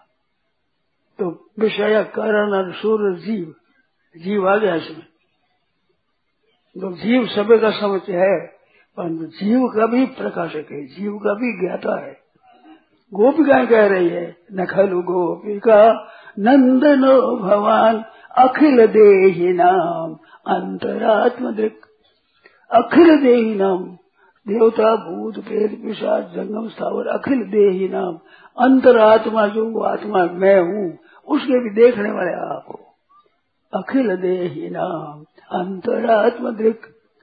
तो 1.18 1.50
विषय 1.58 2.04
करण 2.04 2.52
और 2.52 2.72
सूर्य 2.72 3.20
जीव 3.20 3.54
जीव 4.16 4.48
आ 4.48 4.56
गया 4.56 4.74
इसमें। 4.74 5.06
तो 6.80 6.92
जीव 6.92 7.26
सभी 7.26 7.58
का 7.58 7.70
समझ 7.70 8.00
है, 8.08 8.46
परंतु 8.96 9.24
जीव 9.24 9.68
का 9.68 9.86
भी 9.86 10.06
प्रकाशक 10.06 10.66
है, 10.72 10.86
जीव 10.86 11.18
का 11.18 11.34
भी 11.34 11.66
ज्ञाता 11.66 12.06
है। 12.06 12.12
गोपिकाएँ 13.14 13.66
कह 13.66 13.86
रही 13.86 14.08
है, 14.08 14.36
नखलु 14.52 15.02
गोपिका, 15.02 16.12
नंदनो 16.38 17.36
भवान, 17.36 18.04
अखिल 18.38 18.86
देही 18.86 19.52
नाम। 19.52 20.21
अंतरात्म 20.46 21.50
दृक 21.50 21.80
अखिल 22.70 23.22
देही 23.22 23.54
नाम 23.54 23.84
देवता 24.48 24.96
भूत, 24.96 25.34
प्रेत, 25.34 25.82
पिशाच, 25.82 26.24
जंगम, 26.24 26.68
स्थावर, 26.68 27.06
अखिल 27.06 27.50
देही 27.50 27.88
नाम 27.88 28.18
अंतरात्मा 28.58 29.46
जो 29.46 29.80
आत्मा 29.80 30.24
मैं 30.24 30.60
हूँ, 30.60 30.98
उसके 31.28 31.60
भी 31.64 31.70
देखने 31.70 32.10
वाले 32.10 32.32
आप 32.32 32.64
हो। 32.68 32.80
अखिल 33.74 34.16
देही 34.16 34.70
नाम 34.70 35.24
अंतरात्म 35.60 36.50
दृक 36.50 36.80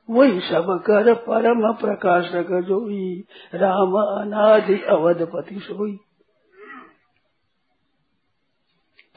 वही 0.09 0.39
सब 0.39 0.83
कर 0.85 1.13
परम 1.13 1.73
प्रकाशक 1.73 2.65
जो 2.67 2.87
राम 3.55 3.93
अनादि 3.93 4.81
अवधपति 4.81 5.59
सोई। 5.59 5.97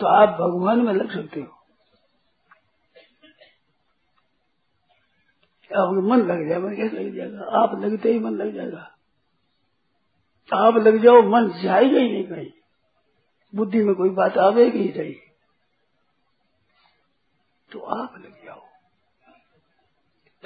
तो 0.01 0.07
आप 0.07 0.29
भगवान 0.29 0.81
में 0.81 0.93
लग 0.93 1.11
सकते 1.11 1.41
हो। 1.41 1.62
आपको 5.73 6.09
मन 6.09 6.17
लग 6.17 6.49
जाए 6.49 6.59
मन 6.59 6.77
कैसे 6.77 6.97
लग 6.97 7.17
जाएगा? 7.17 7.41
आप 7.41 7.81
लगते 7.85 8.13
ही 8.13 8.19
मन 8.19 8.31
लग 8.31 8.55
जाएगा। 8.55 8.89
आप 10.55 10.77
लग 10.77 11.03
जाओ, 11.03 11.23
मन 11.23 11.49
जाएगा 11.63 11.99
ही 11.99 12.13
नहीं 12.13 12.25
कहीं। 12.25 12.51
बुद्धि 13.55 13.85
में 13.85 13.95
कोई 13.95 14.11
बात 14.11 14.39
आवेगी 14.39 14.79
ही 14.79 15.03
नहीं। 15.03 15.15
तो 17.73 17.79
आप 17.79 18.15
लग 18.19 18.45
जाओ। 18.45 18.61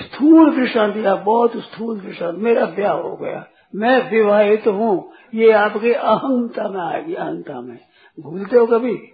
स्थूल 0.01 0.57
दृष्टांत 0.57 0.97
या 0.97 1.15
बहुत 1.15 1.53
स्थूल 1.57 2.01
दृष्टांत 2.01 2.39
मेरा 2.39 2.67
ब्याह 2.67 2.93
हो 2.93 3.17
गया। 3.17 3.49
मैं 3.75 4.11
विवाहित 4.11 4.67
हूँ। 4.67 5.12
ये 5.35 5.53
आपके 5.53 5.93
अहंता 5.93 6.69
में 6.69 6.81
आएगी, 6.81 7.15
अहंता 7.15 7.61
में। 7.61 7.79
भूलते 8.21 8.57
हो 8.57 8.67
कभी? 8.67 9.12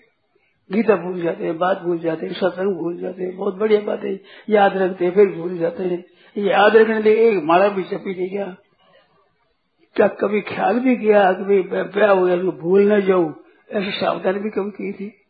गीता 0.72 0.96
भूल 0.96 1.22
जाते 1.22 1.44
हैं, 1.44 1.59
बात 1.59 1.79
भूल 1.79 1.98
जाते 1.98 2.27
हैं, 2.27 2.33
सत्संग 2.33 2.75
भूल 2.75 2.96
जाते 2.98 3.22
हैं, 3.22 3.37
बहुत 3.37 3.55
बढ़िया 3.55 3.81
बात 3.81 4.05
है 4.05 4.20
याद 4.48 4.77
रखते 4.77 5.05
हैं, 5.05 5.14
फिर 5.14 5.29
भूल 5.29 5.59
जाते 5.59 5.83
हैं। 5.83 6.05
याद 6.38 6.77
रखने 6.77 7.03
लिए 7.03 7.31
एक 7.31 7.42
माला 7.44 7.68
भी 7.68 7.83
चपी 7.83 8.14
नहीं 8.14 8.31
गया 8.31 8.57
क्या 9.96 10.09
कभी 10.09 10.40
ख्याल 10.40 10.81
भी 10.81 10.96
किया 10.96 11.33
कभी 11.33 11.62
ब्याह 11.62 12.11
हो 12.11 12.27
गया 12.27 12.37
तो 12.37 12.53
भूल 12.53 12.92
न 12.92 13.01
जाऊँ? 13.01 13.44
ऐसी 13.70 13.90
सावधानी 13.90 14.38
भी 14.38 14.51
कभी 14.51 14.70
की 14.70 14.92
थी? 14.92 15.25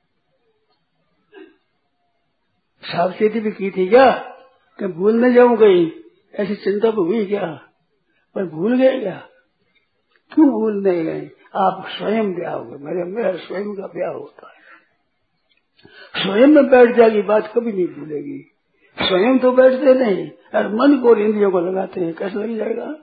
सावचेती 2.83 3.41
भी 3.41 3.51
की 3.51 3.71
थी 3.71 3.89
क्या? 3.89 4.11
कि 4.79 4.87
भूल 4.87 5.25
न 5.25 5.35
जाऊँ 5.35 5.57
कहीं? 5.57 5.91
ऐसी 6.35 6.55
चिंता 6.55 6.91
भी 6.91 6.97
हुई 6.97 7.27
क्या? 7.27 7.61
पर 8.35 8.45
भूल 8.45 8.79
गए 8.79 9.01
क्या? 9.01 9.23
क्यों 10.33 10.51
भूल 10.51 10.83
नहीं 10.83 11.05
गए? 11.05 11.31
आप 11.57 11.87
स्वयं 11.99 12.35
ब्याह 12.35 12.55
हो 12.55 12.65
गए, 12.65 12.77
मेरे, 12.77 13.05
मेरा 13.05 13.33
स्वयं 13.33 13.75
का 13.75 13.87
ब्याह 13.87 14.13
होता 14.13 14.53
है। 14.53 14.62
स्वयं 16.17 16.47
में 16.47 16.67
बैठ 16.67 16.97
जाएगी, 16.97 17.23
बात 17.23 17.53
कभी 17.57 17.73
नहीं 17.73 17.87
भूलेगी। 17.87 18.53
स्वयं 18.99 19.39
तो 19.39 19.53
बैठते 19.53 19.95
नहीं, 19.95 20.31
और 20.31 20.69
मन 20.69 20.99
को 20.99 21.09
और 21.09 21.21
इंद्रियों 21.21 21.51
को 21.51 21.61
लगाते 21.61 22.01
हैं, 22.01 22.15
कैसे 22.15 22.39
लग 22.39 22.57
जाएगा? 22.57 22.95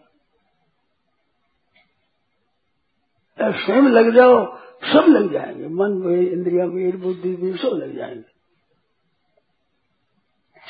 स्वयं 3.42 3.82
लग 3.82 4.16
जाओ, 4.16 4.58
सब 4.64 5.06
लग 5.10 5.34
जाएँगे। 5.34 5.68
मन 5.68 5.92
में, 5.92 6.32
इंद्रिया 6.32 6.66
में 6.66 7.02
बुद्धि 7.02 7.38
में, 7.38 7.58
सब 7.58 7.68
लग 7.68 7.96
जाएँगे। 7.96 8.40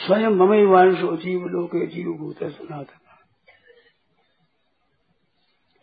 स्वयं 0.08 0.30
ममई 0.30 0.66
वांशो 0.66 1.18
जीव 1.18 1.46
लोक 1.48 1.70
जीव 1.76 2.14
भूत 2.14 2.44
सनातन। 2.44 3.00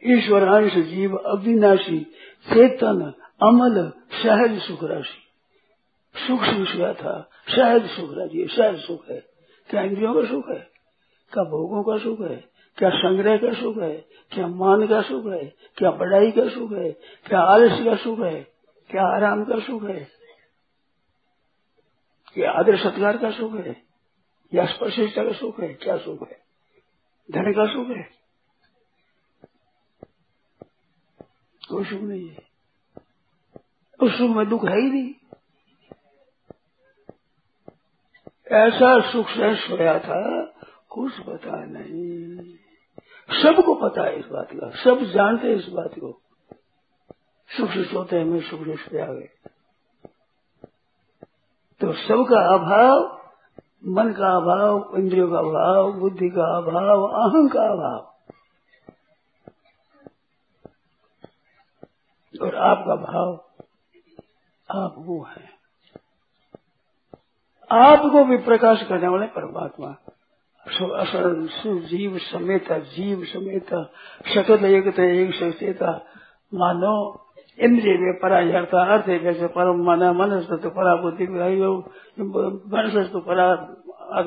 ईश्वरांश 0.05 0.73
जीव 0.75 1.17
अविनाशी, 1.17 2.01
चेतन, 2.53 3.15
अमल, 3.43 3.93
सहज 4.13 4.61
सुख 4.61 4.85
राशि। 4.85 5.26
सुख 6.27 6.45
सूचना 6.45 6.93
था 6.95 7.15
शायद 7.49 7.87
सुख 7.89 8.11
राज़ी 8.19 8.47
शायद 8.49 8.77
सुख 8.81 9.09
है 9.11 9.21
क्या 9.69 9.83
इंद्रियों 9.83 10.15
का 10.15 10.27
सुख 10.29 10.49
है 10.49 10.59
क्या 11.33 11.45
भोगों 11.51 11.83
का 11.83 11.99
सुख 11.99 12.21
है 12.21 12.37
क्या 12.79 12.91
संग्रह 12.93 13.37
का 13.37 13.53
सुख 13.53 13.79
है 13.83 13.95
क्या 14.33 14.47
मान 14.55 14.87
का 14.87 15.01
सुख 15.03 15.27
है 15.27 15.45
क्या 15.79 15.91
बढ़ाई 15.95 16.31
का 16.31 16.49
सुख 16.49 16.73
है 16.73 16.91
क्या 17.27 17.41
आलस्य 17.47 17.85
का 17.85 17.97
सुख 17.97 18.21
है 18.21 18.41
क्या 18.91 19.07
आराम 19.15 19.45
का 19.45 19.59
सुख 19.61 19.85
है 19.85 19.99
क्या 22.37 22.51
आदर 22.53 22.77
सत्कार 22.79 23.17
का 23.17 23.31
सुख 23.31 23.55
है 23.57 23.77
या 24.53 24.67
स्पर्शिष्टा 24.67 25.25
का 25.25 25.33
सुख 25.35 25.61
है 25.61 25.73
क्या 25.77 25.97
सुख 25.99 26.23
है 26.23 26.39
धन 27.29 27.53
का 27.53 27.67
सुख 27.73 27.89
है 27.89 28.03
कोई 31.63 31.85
सुख 31.85 32.03
नहीं 32.03 32.29
है 32.29 32.45
उस 34.01 34.19
सुख 34.19 34.37
में 34.37 34.49
दुख 34.49 34.65
है 34.65 34.77
ही 34.77 34.91
नहीं 34.91 35.13
ऐसा 38.53 39.13
सुख 39.13 39.27
से 39.27 39.55
सोया 39.55 39.99
था, 39.99 40.47
कुछ 40.91 41.13
पता 41.21 41.65
नहीं। 41.65 42.55
सबको 43.43 43.75
पता 43.75 44.03
है 44.03 44.19
इस 44.19 44.27
बात 44.27 44.49
का, 44.53 44.71
सब 44.71 45.05
जानते 45.05 45.55
इस 45.55 45.67
बात 45.69 45.91
को। 45.99 46.21
सुख 47.49 47.71
से 47.71 47.85
सोते 47.85 48.17
हैं 48.17 48.25
मैं 48.25 48.41
सुख 48.41 48.61
से 48.61 48.77
सोया 48.77 49.07
गए 49.07 49.29
तो 51.81 51.93
सबका 51.93 52.55
अभाव, 52.55 53.23
मन 53.87 54.13
का 54.13 54.37
अभाव, 54.37 54.97
इंद्रियों 54.97 55.31
का 55.31 55.39
अभाव, 55.39 55.93
बुद्धि 55.93 56.29
का 56.29 56.57
अभाव, 56.57 57.03
अहं 57.03 57.49
का 57.49 57.63
अभाव। 57.63 58.13
और 62.43 62.55
आपका 62.57 62.95
भाव, 62.95 63.45
आप 64.85 64.95
वो 64.99 65.23
है। 65.23 65.56
आपको 67.71 68.25
भी 68.25 68.37
प्रकाश 68.37 68.83
करने 68.83 69.09
वाले 69.09 69.27
परमात्मा 69.27 69.97
जीव 71.69 72.19
समेत 72.19 72.73
जीव 72.73 73.25
समेत 73.25 73.75
सकल 74.35 74.65
एक 74.65 74.99
एक 74.99 75.35
सचेता, 75.35 76.05
मानो 76.55 77.27
इंद्रिय 77.59 77.99
में 77.99 78.19
परा 78.23 78.37
हरता 78.37 78.93
अर्थ 78.95 79.07
जैसे 79.07 79.47
परम 79.47 79.85
माना 79.85 80.13
मनुष्य 80.13 80.57
तो 80.57 80.71
परा 80.71 80.97
बुद्धि 80.97 81.27
मनुष्य 81.27 83.05
तो 83.13 83.21
परा 83.21 83.55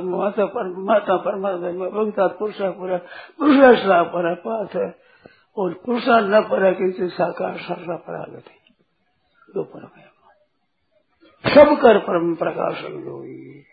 माता 0.03 0.45
माता 0.79 1.17
परमात्मा 1.17 2.27
पुरुषा, 2.27 2.71
पूरा, 2.71 2.97
पुरुषा 3.39 4.03
पर 4.03 4.25
है 4.75 4.95
और 5.57 5.73
पुरुषा 5.85 6.19
न 6.19 6.41
पर 6.41 6.73
किसी 6.73 7.07
साकार 7.07 7.57
सर्रा 7.57 7.95
परा 7.95 8.23
गति 8.23 8.73
दो 9.55 9.63
परम 9.63 10.08
सब 11.45 11.77
कर 11.81 11.99
परम 11.99 12.35
प्रकाश 12.35 12.83
होगी 12.83 13.65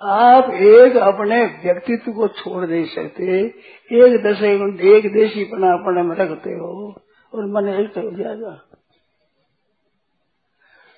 आप 0.00 0.50
एक 0.50 0.96
अपने 0.96 1.44
व्यक्तित्व 1.44 2.12
को 2.12 2.28
छोड़ 2.28 2.66
नहीं 2.66 2.84
सकते। 2.84 3.38
एक 3.96 4.22
दशे 4.22 4.52
एक 4.96 5.12
देशी 5.12 5.44
पना 5.44 5.72
अपने 5.72 6.02
में 6.02 6.16
रखते 6.16 6.50
हो 6.50 6.94
और 7.34 7.46
मन 7.46 7.68
एक 7.68 7.98
हो 7.98 8.10
जाएगा। 8.10 8.54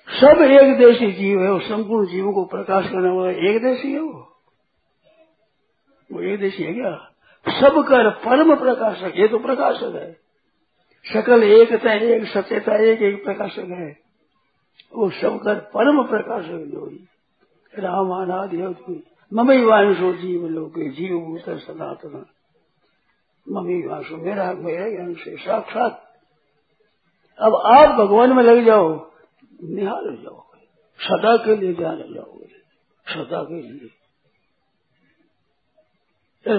सब 0.07 0.41
एक 0.41 0.77
देशी 0.77 1.11
जीव 1.11 1.43
है 1.43 1.59
संपूर्ण 1.59 2.07
जीवों 2.07 2.33
को 2.33 2.45
प्रकाश 2.45 2.89
करने 2.89 3.09
वाला 3.09 3.31
एक 3.49 3.61
देशी 3.63 3.91
है 3.93 3.99
वो। 3.99 4.39
वो 6.11 6.21
एक 6.21 6.39
देशी 6.39 6.63
है 6.63 6.73
क्या? 6.73 7.11
सब 7.47 7.83
कर 7.83 8.09
परम 8.09 8.55
प्रकाशक, 8.55 9.13
ये 9.15 9.27
तो 9.27 9.39
प्रकाशक 9.39 9.95
है। 9.95 10.11
सकल 11.05 11.43
एकता 11.43 11.93
एक 11.93 12.27
सचेता 12.27 12.83
एक 12.83 13.01
एक 13.01 13.23
प्रकाशक 13.23 13.69
है। 13.69 14.04
वो 14.93 15.09
सब 15.11 15.39
कर 15.43 15.55
परम 15.73 16.03
प्रकाशक 16.03 16.63
जो 16.71 16.85
राम 17.73 18.11
अनादि 18.13 18.57
ममई 19.31 19.63
वांशो 19.63 20.13
जीव 20.13 20.47
लोग 20.47 20.79
जीव 20.89 21.17
भूत 21.19 21.49
सनातन। 21.59 22.25
मम्मी 23.47 23.81
वांशो 23.87 24.17
मेरा 24.17 24.53
मेरा 24.53 24.85
ही 24.85 24.95
अंश 24.97 25.27
है 25.27 25.35
साक्षात। 25.35 26.01
अब 27.39 27.55
आप 27.55 27.95
भगवान 27.95 28.33
में 28.33 28.43
लग 28.43 28.65
जाओ, 28.65 28.89
निहाल 29.63 30.15
जाओगे 30.23 30.65
सदा 30.99 31.35
के 31.37 31.55
लिए 31.55 31.73
जाने 31.73 32.13
जाओगे 32.13 32.47
सदा 33.05 33.43
के 33.43 33.61
लिए। 33.61 33.89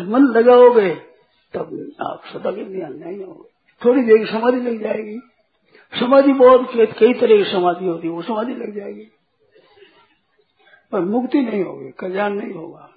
मन 0.06 0.22
लगाओगे, 0.36 0.94
तब 1.54 1.94
आप 2.00 2.22
सदा 2.26 2.50
के 2.52 2.64
लिए 2.64 2.86
नहीं 2.88 3.24
होगे। 3.24 3.48
थोड़ी 3.82 4.02
देर 4.02 4.26
समाधि 4.26 4.60
लग 4.60 4.80
जाएगी। 4.82 5.18
समाधि 5.92 6.32
बहुत 6.32 6.70
कई 6.98 7.12
तरह 7.12 7.36
की 7.36 7.50
समाधि 7.52 7.86
होती 7.86 8.06
है 8.08 8.12
वो 8.14 8.22
समाधि 8.22 8.54
लग 8.54 8.74
जाएगी। 8.76 9.04
पर 10.92 11.00
मुक्ति 11.00 11.40
नहीं 11.40 11.62
होगी 11.64 11.90
कल्याण 11.90 12.32
नहीं 12.32 12.52
होगा। 12.54 12.90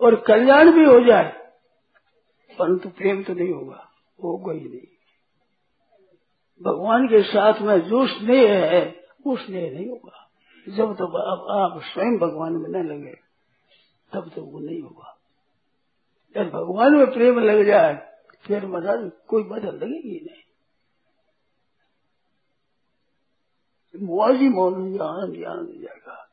और 0.00 0.14
कल्याण 0.20 0.70
भी 0.72 0.84
हो 0.84 1.00
जाए 1.00 1.28
परंतु 2.50 2.88
प्रेम 2.88 3.22
तो 3.22 3.34
नहीं 3.34 3.52
होगा 3.52 3.88
होगा 4.18 4.52
ही 4.52 4.60
नहीं। 4.60 4.86
भगवान 6.60 7.06
के 7.06 7.22
साथ 7.22 7.60
में 7.60 7.78
जो 7.80 8.06
स्नेह 8.06 8.52
है 8.64 8.84
वो 9.26 9.36
स्नेह 9.36 9.70
नहीं 9.72 9.88
होगा। 9.88 10.26
जब 10.66 10.92
तक 10.92 10.98
तो 10.98 11.52
आप, 11.52 11.80
स्वयं 11.82 12.18
भगवान 12.18 12.52
में 12.52 12.68
न 12.70 12.86
लगे 12.86 13.14
तब 14.12 14.28
तक 14.28 14.34
तो 14.34 14.42
वो 14.42 14.58
नहीं 14.60 14.80
होगा। 14.82 15.16
जब 16.36 16.50
भगवान 16.50 16.96
में 16.96 17.10
प्रेम 17.12 17.38
लग 17.38 17.64
जाए 17.66 17.94
फिर 18.44 18.66
महाराज 18.66 19.10
कोई 19.28 19.42
बदल 19.42 19.76
लगेगी 19.76 20.20
नहीं। 20.24 20.42
ही 23.94 24.48
मौज 24.48 24.74
आनंद 25.00 25.44
आनंद 25.44 25.68
जाएगा 25.68 26.28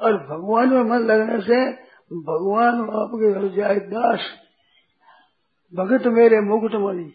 और 0.00 0.16
भगवान 0.16 0.68
में 0.68 0.82
मन 0.82 0.98
लगने 0.98 1.40
से 1.40 1.72
भगवान 2.12 2.74
आपके 2.80 3.32
घर 3.32 3.48
जाए, 3.48 3.76
दास, 3.76 4.20
भगत 5.74 6.06
मेरे 6.06 6.40
मुकुट 6.40 6.74
मणि। 6.74 7.12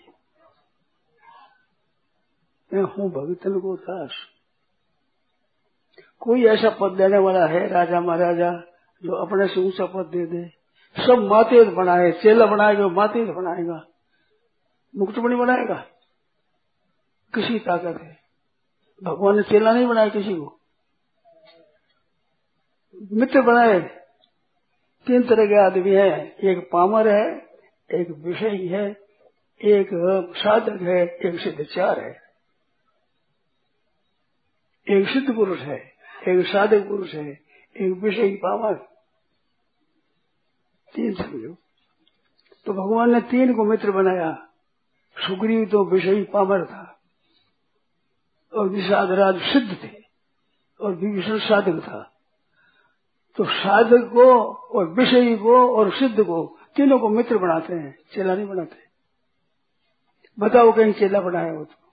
मैं 2.74 2.82
हूँ 2.82 3.12
भगतन 3.12 3.60
को 3.60 3.76
दास। 3.76 4.12
कोई 6.20 6.46
ऐसा 6.46 6.70
पद 6.70 6.92
देने 6.92 7.18
वाला 7.18 7.46
है 7.46 7.68
राजा 7.68 8.00
महाराजा 8.00 8.52
जो 9.04 9.12
अपने 9.14 9.48
से 9.48 9.68
ऊँचा 9.68 9.86
पद 9.86 10.06
दे 10.06 10.26
दे? 10.26 10.50
सब 11.06 11.20
माते 11.20 11.64
बनाए, 11.64 12.12
चेला 12.12 12.46
बनाएगा, 12.46 12.88
माते 12.88 13.26
बनाएगा 13.26 13.86
मुकुटमणि 14.96 15.36
बनाएगा? 15.36 15.86
किसी 17.36 17.60
ताकत 17.60 18.02
है। 18.02 18.25
भगवान 19.04 19.36
ने 19.36 19.44
चेला 19.44 19.74
नहीं 19.74 19.88
बनाया 19.88 20.10
किसी 20.10 20.36
को। 20.36 20.60
मित्र 23.12 23.42
बनाए। 23.42 23.80
तीन 25.08 25.24
तरह 25.24 25.46
के 25.46 25.66
आदमी 25.66 25.92
है। 25.92 26.36
एक 26.44 26.70
पामर 26.74 27.08
है, 27.08 27.38
एक 28.02 28.10
विषयी 28.10 28.68
है, 28.68 28.92
एक 29.62 29.90
साधक 30.38 30.82
है, 30.82 31.08
एक 31.08 31.40
सिद्धचार 31.40 32.00
है। 32.00 32.26
एक 34.90 35.10
सिद्ध 35.10 35.36
पुरुष 35.36 35.60
है, 35.60 35.94
एक 36.28 36.46
साधक 36.46 36.88
पुरुष 36.88 37.14
है, 37.14 37.30
एक 37.82 38.02
विषय 38.04 38.30
पामर। 38.30 38.74
तीन 40.96 41.14
समझो। 41.14 41.56
तो 42.66 42.74
भगवान 42.74 43.12
ने 43.12 43.22
तीन 43.22 43.54
को 43.54 43.64
मित्र 43.64 43.92
बनाया। 43.92 44.50
सुग्रीव 45.18 45.66
तो 45.66 45.86
विषयी 45.86 46.24
पामर 46.24 46.66
था। 46.66 46.95
और 48.56 48.70
विषादराज 48.70 49.42
सिद्ध 49.42 49.84
थे, 49.84 49.90
और 50.82 50.96
विभीषण 50.96 51.40
साधक 51.40 51.82
था। 51.84 52.12
तो 53.38 53.46
साधक 53.46 54.10
को 54.14 54.54
और 54.54 54.88
विषयी 54.90 55.38
को 55.38 55.76
और 55.76 55.92
सिद्ध 55.92 56.24
को 56.24 56.58
तीनों 56.76 57.00
को 57.00 57.10
मित्र 57.10 57.38
बनाते 57.38 57.74
हैं, 57.74 57.98
चेला 58.14 58.36
नहीं 58.36 58.48
बनाते। 58.48 58.78
बताओ 60.40 60.72
कहीं 60.72 60.94
चेला 60.94 61.22
बनाया 61.22 61.52
हो 61.52 61.66
तो। 61.66 61.86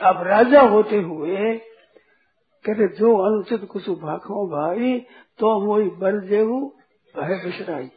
आप 0.00 0.22
राजा 0.26 0.60
होते 0.60 0.96
हुए 0.96 1.58
कहते, 2.64 2.88
जो 2.88 3.16
अनुचित 3.18 3.64
कुछ 3.64 3.88
भाखो 3.90 4.46
भाई 4.46 4.98
तो 5.38 5.66
मोई 5.66 5.90
बल 5.90 6.20
देव, 6.20 6.50
भय 7.16 7.42
बिसराई 7.44 7.90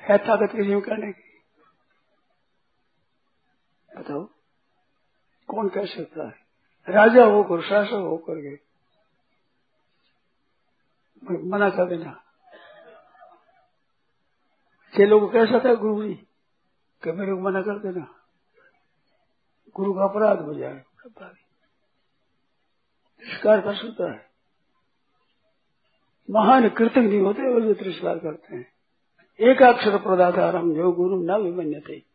है 0.00 0.18
ताकत 0.18 0.52
किसी 0.56 0.68
में 0.68 0.80
करने 0.80 1.12
की? 1.12 1.28
बताओ। 3.90 4.28
कौन 5.48 5.68
कह 5.68 5.84
सकता 5.84 6.26
है? 6.26 6.34
राजा 6.88 7.24
होकर, 7.24 7.62
शासक 7.62 7.92
होकर 7.92 8.34
के 8.34 8.68
मना 11.48 11.70
कर 11.70 11.88
देना 11.88 12.24
चेलों 14.96 15.20
को 15.20 15.26
सकता 15.46 15.68
है, 15.68 15.76
गुरु 15.76 16.02
जी, 16.02 16.14
कि 17.02 17.12
मेरे 17.12 17.34
को 17.34 17.40
मना 17.40 17.62
कर 17.62 17.78
देना। 17.78 18.14
गुरु 19.76 19.94
का 19.94 20.04
अपराध 20.04 20.40
हो 20.40 20.54
जाए। 20.54 20.84
तिरस्कार 23.20 23.60
कर 23.60 23.74
सकता 23.74 24.12
है। 24.12 24.30
महान 26.30 26.68
कृतज्ञ 26.68 27.18
होते 27.18 27.42
वो 27.54 27.60
जो 27.60 27.74
तिरस्कार 27.74 28.18
करते 28.18 28.56
हैं। 28.56 28.72
एक 29.40 29.62
अक्षर 29.62 29.98
प्रदाता 29.98 30.58
हम 30.58 30.74
जो 30.74 30.92
गुरु 30.92 31.16
न 31.16 31.32
विमन्य 31.32 31.80
थे 31.80 32.07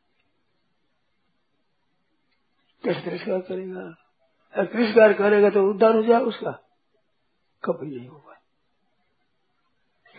कैसे 2.83 3.01
तिरस्कार 3.01 3.39
करेगा? 3.39 3.81
अगर 4.53 4.65
तिरस्कार 4.65 5.13
करेगा 5.13 5.49
तो 5.49 5.69
उद्धार 5.69 5.95
हो 5.95 6.01
जाए 6.03 6.21
उसका। 6.21 6.51
कभी 7.63 7.95
नहीं 7.97 8.07
होगा। 8.07 8.33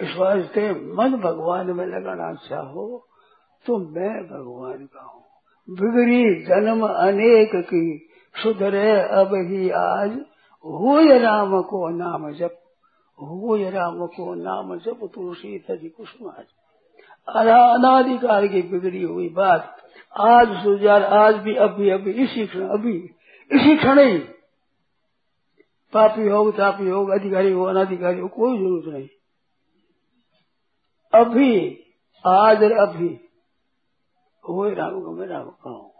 इस 0.01 0.17
वास्ते 0.17 0.71
मन 0.71 1.17
भगवान 1.17 1.67
में 1.67 1.87
लगाना 1.87 2.33
चाहो 2.35 3.07
तो 3.67 3.79
मैं 3.79 4.25
भगवान 4.25 4.87
का 4.87 5.03
हूँ। 5.03 5.25
बिगड़ी 5.71 6.43
जन्म 6.45 6.87
अनेक 6.87 7.51
की, 7.55 8.09
सुधरे 8.35 9.01
अब 9.03 9.35
ही 9.35 9.71
आज। 9.71 10.19
हो 10.65 11.19
राम 11.19 11.63
को 11.63 11.89
नाम 11.89 12.33
जप 12.33 12.61
हो 13.19 13.57
राम 13.71 14.07
को 14.07 14.35
नाम 14.35 14.79
जप 14.79 15.11
तुलसी 15.15 15.59
तजी 15.59 15.89
कुसुमाज 15.89 16.45
अनाधिकार 17.29 18.47
की 18.47 18.63
बिगड़ी 18.63 19.03
हुई 19.03 19.29
बात। 19.29 19.77
आज 20.21 20.49
सुजार 20.65 21.03
आज 21.03 21.35
भी, 21.37 21.55
अभी 21.55 21.91
अभी, 21.91 22.11
इसी 22.11 22.47
क्षण, 22.47 22.69
अभी, 22.69 22.97
इसी 23.53 23.77
क्षण 23.77 23.99
ही 23.99 24.19
पापी 25.93 26.29
हो 26.29 26.51
तापी 26.51 26.89
हो 26.89 27.07
अधिकारी 27.07 27.53
हो, 27.53 27.65
अनाधिकारी 27.65 28.21
हो, 28.21 28.29
कोई 28.29 28.59
ज़रूरत 28.59 28.85
नहीं। 28.87 29.09
अभी, 31.15 31.85
आज 32.27 32.63
अभी। 32.63 33.21
वो 34.49 34.69
राम 34.69 35.03
को, 35.03 35.13
मैं 35.13 35.27
राम 35.27 35.45
कहूँ 35.45 35.91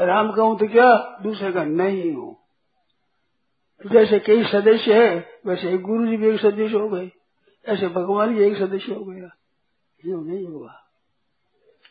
राम 0.00 0.32
कहूँ 0.32 0.58
तो 0.58 0.68
क्या? 0.68 1.18
दूसरे 1.22 1.52
का 1.52 1.64
नहीं 1.64 2.12
हूँ। 2.12 2.36
जैसे 3.86 4.18
कई 4.18 4.44
सदस्य 4.44 5.04
है, 5.04 5.40
वैसे 5.46 5.78
गुरु 5.78 6.06
जी 6.06 6.16
भी 6.16 6.28
एक 6.28 6.40
सदस्य 6.40 6.78
हो 6.78 6.88
गए। 6.88 7.10
ऐसे 7.68 7.88
भगवान 7.88 8.34
भी 8.34 8.44
एक 8.44 8.56
सदस्य 8.56 8.94
हो 8.94 9.04
गया 9.04 9.37
यो 10.06 10.20
नहीं 10.20 10.46
होगा 10.46 10.84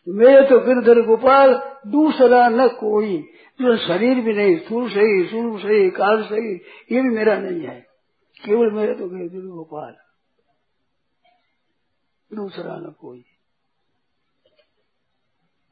मेरे 0.08 0.41
तो 0.50 0.60
गिरधर 0.60 1.02
गोपाल 1.02 1.54
दूसरा 1.88 2.50
न 2.50 2.67
कोई, 2.67 3.17
जो 3.62 3.78
शरीर 3.78 4.22
भी 4.22 4.34
नहीं 4.34 4.58
स्थूल 4.58 4.89
सही 4.89 5.28
सूर्य 5.28 5.63
सही 5.63 5.89
काल 5.89 6.24
सही, 6.24 6.54
ये 6.91 7.02
भी 7.02 7.10
मेरा 7.10 7.38
नहीं 7.38 7.62
है। 7.62 7.80
केवल 8.46 8.72
मेरे 8.72 8.93
तो 8.93 9.10
गिरधर 9.10 9.48
गोपाल, 9.48 9.96
दूसरा 12.32 12.78
न 12.78 12.93
कोई। 13.00 13.26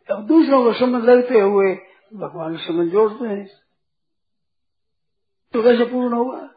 अब 0.10 0.26
दूसरों 0.28 0.64
को 0.64 0.74
समझ 0.74 1.04
लगते 1.04 1.40
हुए 1.40 1.74
भगवान 2.14 2.58
समझ 2.58 2.88
जोड़ते 2.88 3.26
हैं। 3.26 3.46
तो 5.54 5.64
कैसे 5.64 5.86
पूर्ण 5.86 6.14
होगा? 6.14 6.50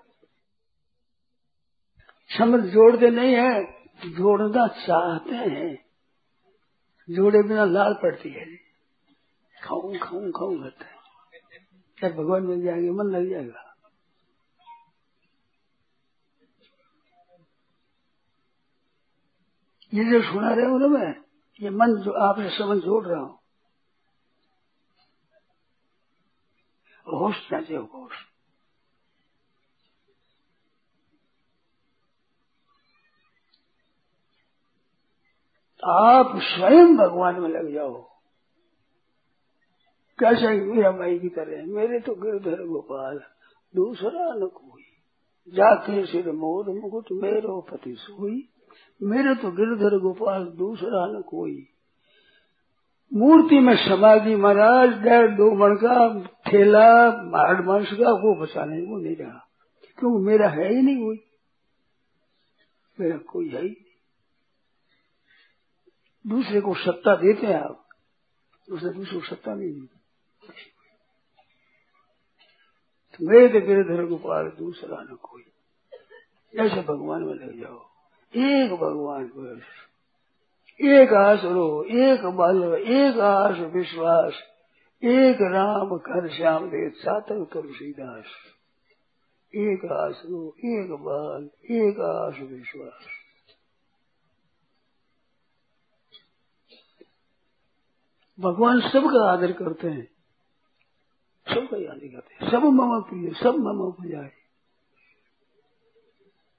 समझ 2.30 2.60
जोड़ते 2.60 3.10
नहीं 3.10 3.34
है। 3.34 3.77
जोड़ना 4.06 4.68
चाहते 4.68 5.34
हैं। 5.34 5.84
जोड़े 7.10 7.42
बिना 7.42 7.64
लाल 7.64 7.94
पड़ती 7.94 8.30
है। 8.30 8.56
खाऊ 9.64 9.98
खाऊ 9.98 10.30
खाऊ 10.30 10.62
करते 10.62 10.84
हैं। 10.84 10.98
क्या 11.98 12.10
भगवान 12.10 12.42
मिल 12.42 12.62
जाएँगे? 12.62 12.90
मन 12.90 13.04
लग 13.04 13.30
जाएगा। 13.30 13.64
ये 19.94 20.04
जो 20.04 20.22
सुना 20.22 20.54
रहे 20.54 20.66
हो 20.66 20.78
ना 20.78 20.86
मैं, 20.86 21.14
ये 21.60 21.70
मन 21.70 22.02
जो 22.02 22.12
आपने 22.12 22.58
समझ 22.58 22.78
जोड़ 22.78 23.06
रहा 23.06 23.20
हूँ। 23.20 23.38
होश 27.06 27.50
चाहिए 27.50 27.76
होश। 27.76 28.12
आप 35.84 36.32
स्वयं 36.36 36.96
भगवान 36.96 37.40
में 37.40 37.48
लग 37.48 37.74
जाओ। 37.74 38.08
कैसे 40.18 40.60
मीरा 40.60 40.92
माई 40.92 41.18
की 41.18 41.28
तरह 41.28 41.66
मेरे 41.66 42.00
तो 42.00 42.14
गिरधर 42.14 42.64
गोपाल, 42.64 43.20
दूसरा 43.76 44.34
न 44.34 44.46
कोई। 44.46 44.82
जाके 45.54 46.06
सिर 46.06 46.32
मोर 46.32 46.70
मुकुट, 46.70 47.04
मेरो 47.12 47.60
पति 47.60 47.94
सोई। 47.94 48.48
मेरे 49.02 49.34
तो 49.34 49.50
गिरधर 49.50 49.98
गोपाल, 49.98 50.44
दूसरा 50.44 51.06
न 51.06 51.22
कोई। 51.22 51.66
मूर्ति 53.14 53.58
में 53.58 53.76
समाधि 53.76 54.36
महाराज 54.36 54.88
डेढ़ 54.88 55.30
दो 55.30 55.54
मण 55.54 55.76
का 55.76 56.26
ठेला 56.50 57.08
हार्ड 57.08 57.66
मांस 57.66 57.92
का, 57.92 58.10
वो 58.10 58.42
बचाने 58.42 58.82
वो 58.82 58.96
नहीं 58.98 59.16
रहा। 59.16 59.48
क्योंकि 59.98 60.24
मेरा 60.24 60.48
है 60.48 60.74
ही 60.74 60.82
नहीं 60.82 61.04
कोई। 61.04 61.20
मेरा 63.00 63.16
कोई 63.16 63.48
है 63.48 63.62
ही 63.62 63.76
दूसरे 66.28 66.60
को 66.60 66.74
सत्ता 66.74 67.14
देते 67.16 67.46
हैं 67.46 67.60
आप, 67.60 67.88
दूसरे 68.70 68.90
दूसरे 68.90 69.20
को 69.20 69.26
सत्ता 69.26 69.54
नहीं 69.54 69.72
देते। 69.72 69.98
तो 73.14 73.28
मेरे 73.28 73.60
गिरधर 73.60 74.04
गोपाल, 74.06 74.48
दूसरा 74.48 75.02
न 75.02 75.16
कोई। 75.22 75.42
ऐसे 76.54 76.82
भगवान 76.82 77.22
में 77.22 77.34
लग 77.34 77.60
जाओ, 77.60 77.90
एक 78.36 78.72
भगवान 78.72 79.24
बस 79.24 79.62
एक 80.80 81.12
आस 81.12 81.40
रो 81.44 81.84
एक 81.84 82.24
बल, 82.24 82.82
एक 82.86 83.18
आस 83.18 83.58
विश्वास, 83.74 84.32
एक 85.04 85.38
राम 85.42 85.96
कर 85.98 86.28
श्याम 86.28 86.66
दे 86.66 86.90
सातक 86.90 87.48
तुलसीदास 87.52 88.24
एक 89.54 89.84
आस 89.92 90.22
रो 90.26 90.54
एक 90.58 90.90
बल, 90.90 91.48
एक 91.74 92.00
आस 92.00 92.50
विश्वास। 92.50 93.17
भगवान 98.40 98.80
सबका 98.80 99.32
आदर 99.32 99.52
करते 99.52 99.88
हैं। 99.88 100.08
सबका 101.54 101.76
याद 101.76 102.00
करते 102.12 102.34
हैं। 102.34 102.50
सब 102.50 102.58
ममा 102.58 102.98
प्रिय, 103.00 103.32
सब 103.32 103.54
ममा 103.54 104.18
है 104.22 104.38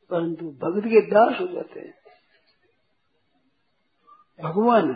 परंतु 0.09 0.45
भगत 0.45 0.83
के 0.85 1.01
दास 1.01 1.41
हो 1.41 1.47
जाते 1.47 1.79
हैं। 1.79 1.93
भगवान 4.43 4.93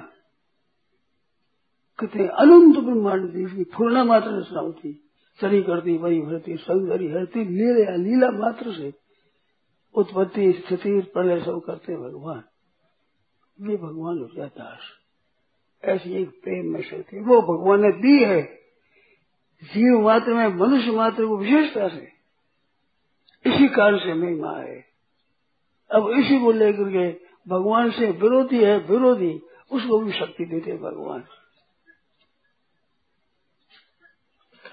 कहते 2.00 2.28
अनंत 2.28 2.78
ब्रह्मांड 2.78 3.32
की 3.32 3.64
पूर्णा 3.64 4.04
मात्र 4.04 4.40
रचना 4.40 4.60
होती 4.60 5.10
चरी 5.42 5.64
करती, 5.64 5.98
वही 5.98 6.22
भरती 6.22 6.58
सौंदर्य 6.58 7.08
हरती 7.08 7.46
लीला 7.46 7.96
लीला 7.96 8.32
मात्र 8.32 8.74
से 8.74 8.94
उत्पत्ति, 9.96 10.52
स्थिति, 10.54 11.02
प्रलय 11.02 11.40
सब 11.40 11.62
करते 11.66 11.98
भगवान। 11.98 12.44
ये 13.70 13.78
भगवान 13.78 14.20
हो 14.20 14.26
गया 14.26 14.48
दास। 14.48 15.03
ऐसी 15.84 16.22
एक 16.22 16.30
प्रेम 16.30 16.74
में 16.74 16.82
शक्ति 16.82 17.20
वो 17.20 17.42
भगवान 17.42 17.82
ने 17.82 17.92
दी 17.92 18.24
है। 18.24 18.42
जीव 19.64 20.02
मात्र 20.02 20.34
में, 20.34 20.48
मनुष्य 20.48 20.92
मात्र 20.92 21.26
को 21.26 21.38
विशेषता 21.38 21.88
से। 21.88 22.12
इसी 23.46 23.68
कारण 23.68 23.98
से 23.98 24.14
महिमा 24.14 24.58
है। 24.58 24.86
अब 25.92 26.10
इसी 26.10 26.40
को 26.40 26.52
लेकर 26.52 26.84
के 26.84 27.12
भगवान 27.48 27.92
से 27.92 28.12
विरोधी 28.12 28.64
है, 28.64 28.78
विरोधी, 28.78 29.42
उसको 29.72 30.00
भी 30.00 30.12
शक्ति 30.12 30.46
देते 30.46 30.72
भगवान। 30.72 31.24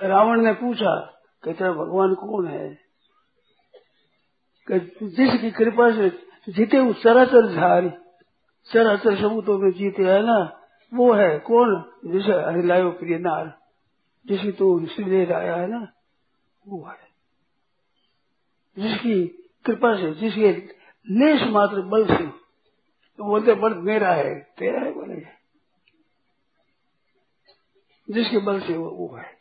रावण 0.03 0.40
ने 0.40 0.53
पूछा 0.53 1.23
कि 1.44 1.53
तेरा 1.53 1.73
भगवान 1.73 2.14
कौन 2.14 2.46
है? 2.46 2.75
जिसकी 5.03 5.51
कृपा 5.51 5.90
से 5.90 6.09
जीते 6.53 6.92
चराचर 6.92 7.55
झारी, 7.55 7.90
चराचर 8.73 9.16
सबूतों 9.16 9.59
में 9.59 9.70
जीते 9.70 10.03
है 10.03 10.23
ना 10.23 10.57
वो 10.94 11.12
है 11.14 11.38
कौन? 11.38 11.92
जिसे 12.05 12.33
हरिलायो 12.33 12.90
प्रिय 12.90 13.18
नार 13.18 13.59
जिसकी 14.26 14.53
तो 14.53 14.79
ले 14.79 15.33
आया 15.33 15.57
है 15.57 15.66
ना 15.66 15.92
वो 16.66 16.85
है। 16.85 17.11
जिसकी 18.79 19.26
कृपा 19.64 19.96
से 19.96 20.14
जिसके 20.14 20.53
लेश 21.11 21.42
मात्र 21.42 21.81
बल 21.83 22.07
से 22.07 22.26
तो 23.16 23.24
बोलते 23.24 23.55
बल 23.55 23.74
मेरा 23.74 24.12
है 24.12 24.40
तेरा 24.40 24.81
है 24.81 24.92
बोले 24.92 25.40
जिसके 28.11 28.38
बल 28.38 28.61
से 28.61 28.76
वो, 28.76 28.90
वो 28.90 29.16
है। 29.16 29.38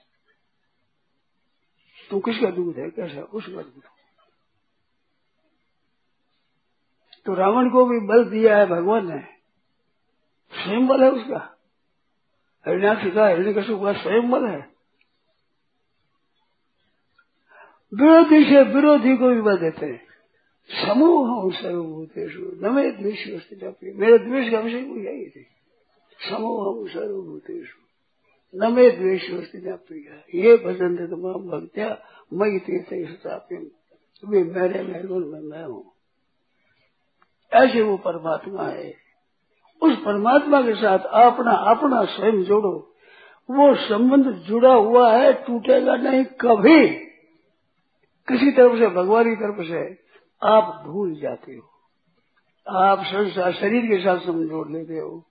तो 2.10 2.20
किसका 2.20 2.52
दूध 2.52 2.78
है? 2.78 2.90
कैसा? 2.90 3.22
उसका 3.22 3.62
दूध। 3.62 3.84
तो 7.26 7.34
रावण 7.34 7.70
को 7.70 7.86
भी 7.86 8.00
बल 8.00 8.30
दिया 8.30 8.58
है 8.58 8.66
भगवान 8.66 9.16
ने। 9.16 9.39
स्वयं 10.64 10.88
बल 10.88 11.04
है 11.04 11.12
उसका। 11.12 11.58
हरिनाथ 12.68 13.14
का 13.16 13.26
हरिणी 13.26 13.54
का 13.54 13.62
सुख 13.62 13.80
स्वयं 13.84 14.30
बल 14.30 14.46
है। 14.46 14.70
विरोधी 17.94 18.44
से 18.44 18.64
विरोधी 18.64 19.18
को 19.18 19.30
भी 19.30 19.42
बल 19.42 19.58
देते 19.58 19.86
हैं। 19.86 20.10
समूह 20.88 21.54
सर्वभूतेश 21.54 22.36
न 22.38 22.98
द्वेष 23.02 23.28
मेरे 23.96 24.18
द्वेष 24.18 24.52
का 24.52 24.60
विषय 24.60 24.84
कोई 24.84 25.06
यही 25.06 25.30
थी 25.30 25.48
समूह 26.30 26.88
सर्वभूतेश 26.88 27.70
न 28.56 28.74
मे 28.74 28.92
द्वेष 28.92 29.30
प्रिया 29.32 30.40
ये 30.44 30.58
भजन 30.58 30.98
थे 31.00 31.08
तमाम 31.08 31.50
भक्त्या, 31.50 32.02
मई 32.34 32.60
तीर्थाप्यम 32.60 33.66
वे 34.26 34.44
मेरे 34.44 34.84
महगुण 34.84 35.26
में 35.26 35.40
मैं 35.40 35.64
हूँ। 35.64 35.92
ऐसे 37.54 37.82
वो 37.82 37.98
परमात्मा 37.98 38.64
है। 38.64 39.09
उस 39.82 39.96
परमात्मा 39.96 40.62
के 40.62 40.76
साथ 40.76 41.00
अपना 41.00 41.52
अपना 41.52 42.06
स्वयं 42.06 42.44
जोड़ो। 42.44 42.96
वो 43.52 43.76
संबंध 43.76 44.34
जुड़ा 44.34 44.74
हुआ 44.74 45.14
है, 45.14 45.34
टूटेगा 45.34 45.96
नहीं 45.96 46.24
कभी। 46.24 46.90
किसी 48.28 48.52
तरफ़ 48.52 48.80
से, 48.80 48.88
भगवान 48.88 49.24
की 49.24 49.36
तरफ़ 49.36 49.68
से 49.68 49.98
आप 50.44 50.84
भूल 50.88 51.16
जाते 51.16 51.52
हो। 51.52 51.70
आप 52.70 53.04
संसार 53.06 53.54
शरीर 53.54 53.86
के 53.86 54.04
साथ 54.04 54.20
समझ 54.20 54.50
जोड़ 54.50 54.72
लेते 54.72 54.94
हो। 54.94 55.26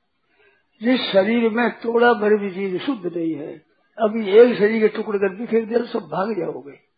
जिस 0.82 1.00
शरीर 1.00 1.50
में 1.50 1.70
थोड़ा 1.70 2.12
भर 2.12 2.36
भी 2.36 2.50
चीज़ 2.50 2.78
शुद्ध 2.78 3.16
नहीं 3.16 3.34
है, 3.34 3.62
अभी 3.98 4.30
एक 4.30 4.58
शरीर 4.58 4.88
के 4.88 4.96
टुकड़े 4.96 5.18
कर 5.18 5.28
बिखेर 5.28 5.64
दिया, 5.64 5.84
सब 5.84 5.98
भाग 5.98 6.38
जाओगे। 6.38 6.88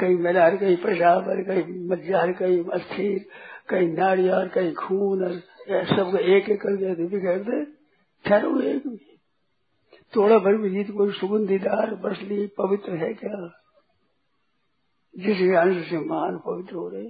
कहीं 0.00 0.18
मलार, 0.18 0.56
कहीं 0.56 0.76
पेशाब 0.76 1.24
कहीं 1.24 1.88
मज्जार, 1.88 2.32
कहीं 2.32 2.64
अस्थिर, 2.64 3.26
कहीं 3.68 3.92
नारियार 3.92 4.48
कहीं 4.48 4.74
खून 4.74 5.24
और 5.24 5.40
सब 5.70 6.16
एक 6.16 6.48
एक 6.48 6.60
कर 6.60 6.76
दिया 6.76 6.94
बिखेर 6.94 7.38
दे। 7.38 7.64
ठहरो 8.28 8.60
एक 8.60 8.86
भी। 8.86 9.20
थोड़ा 10.16 10.38
भर 10.38 10.56
भी 10.56 10.70
जीत 10.70 10.90
कोई 10.90 11.12
सुगंधीदार 11.12 11.94
बसली 11.94 12.46
पवित्र 12.46 12.92
है 12.92 13.14
क्या? 13.14 13.62
जिस 15.18 15.56
अंश 15.56 15.90
से 15.90 15.98
मान 15.98 16.38
पवित्र 16.38 16.74
हो 16.74 16.88
रहे। 16.88 17.06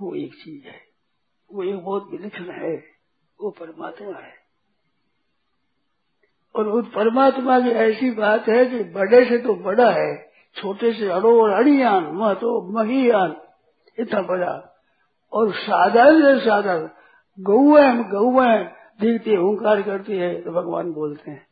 वो 0.00 0.14
एक 0.14 0.34
चीज़ 0.34 0.64
है। 0.64 0.80
वो 1.52 1.62
एक 1.62 1.76
बहुत 1.76 2.10
विलक्षण 2.10 2.50
है। 2.50 2.76
वो 3.40 3.50
परमात्मा 3.50 4.18
है। 4.18 4.44
और 6.54 6.68
उस 6.68 6.92
परमात्मा 6.94 7.60
की 7.60 7.68
ऐसी 7.68 8.10
बात 8.10 8.48
है 8.48 8.66
कि 8.66 8.84
बड़े 8.84 9.28
से 9.28 9.38
तो 9.38 9.54
बड़ा 9.54 9.90
है, 9.90 10.32
छोटे 10.56 10.92
से 10.92 11.08
अड़ो 11.08 11.42
और 11.42 11.50
अड़ियान 11.50 12.04
मह 12.04 12.34
तो 12.34 12.72
महियान, 12.72 13.36
इतना 13.98 14.22
बड़ा। 14.22 14.70
और 15.34 15.54
साधारण 15.54 16.38
से 16.38 16.44
साधारण 16.44 16.88
गौए 17.40 17.92
गौए 17.92 18.64
देखते 19.00 19.36
ओंकार 19.36 19.82
करती 19.82 20.12
है 20.12 20.42
तो 20.42 20.50
भगवान 20.50 20.92
बोलते 20.92 21.30
हैं। 21.30 21.46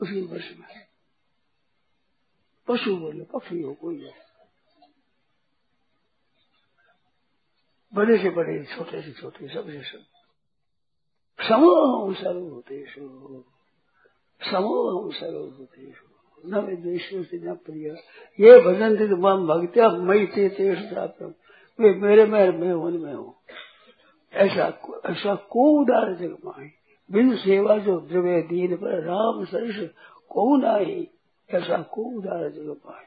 उसी 0.00 0.26
वर्ष 0.26 0.50
में। 0.58 0.86
पशु 2.68 2.96
बोले, 2.96 3.24
पक्षी 3.24 3.62
हो, 3.62 3.74
कोई 3.74 4.04
हो। 4.04 4.10
बड़े 7.94 8.18
से 8.18 8.30
बड़े, 8.30 8.64
छोटे 8.64 9.02
से 9.02 9.12
छोटे 9.12 9.48
सबसे 9.48 9.82
सब। 9.82 10.04
समूह 11.48 12.14
सर्वभूतेशु 12.14 13.00
समूह 14.50 15.12
सर्वभूतेशु 15.12 16.06
न 16.46 16.58
विद्वेश 16.58 17.10
से 17.12 17.50
न 17.50 17.54
प्रिय। 17.54 17.88
ये 18.40 18.60
भजन 18.60 19.00
थे 19.00 19.08
तो 19.08 19.16
मम 19.16 19.46
भक्त्या 19.46 19.88
मई 19.88 20.26
थे 20.26 20.48
तेष 20.48 20.78
वे 21.80 21.94
मेरे 21.94 22.26
में 22.26 22.52
मैं 22.52 22.72
उनमें 22.72 23.14
हूँ। 23.14 23.34
ऐसा 24.32 24.66
ऐसा 25.06 25.34
को 25.34 25.80
उदार 25.80 26.14
जग 26.14 26.36
माए? 26.44 26.70
बिन 27.12 27.36
सेवा 27.36 27.78
जो 27.78 28.00
द्रव्य 28.00 28.42
दीन 28.42 28.76
पर 28.76 29.04
राम 29.04 29.44
सरिष 29.44 29.90
को 30.28 30.56
नाई 30.56 31.08
ऐसा 31.50 31.82
को 31.82 32.02
उदार 32.02 32.48
जग 32.48 32.76
पाए 32.86 33.06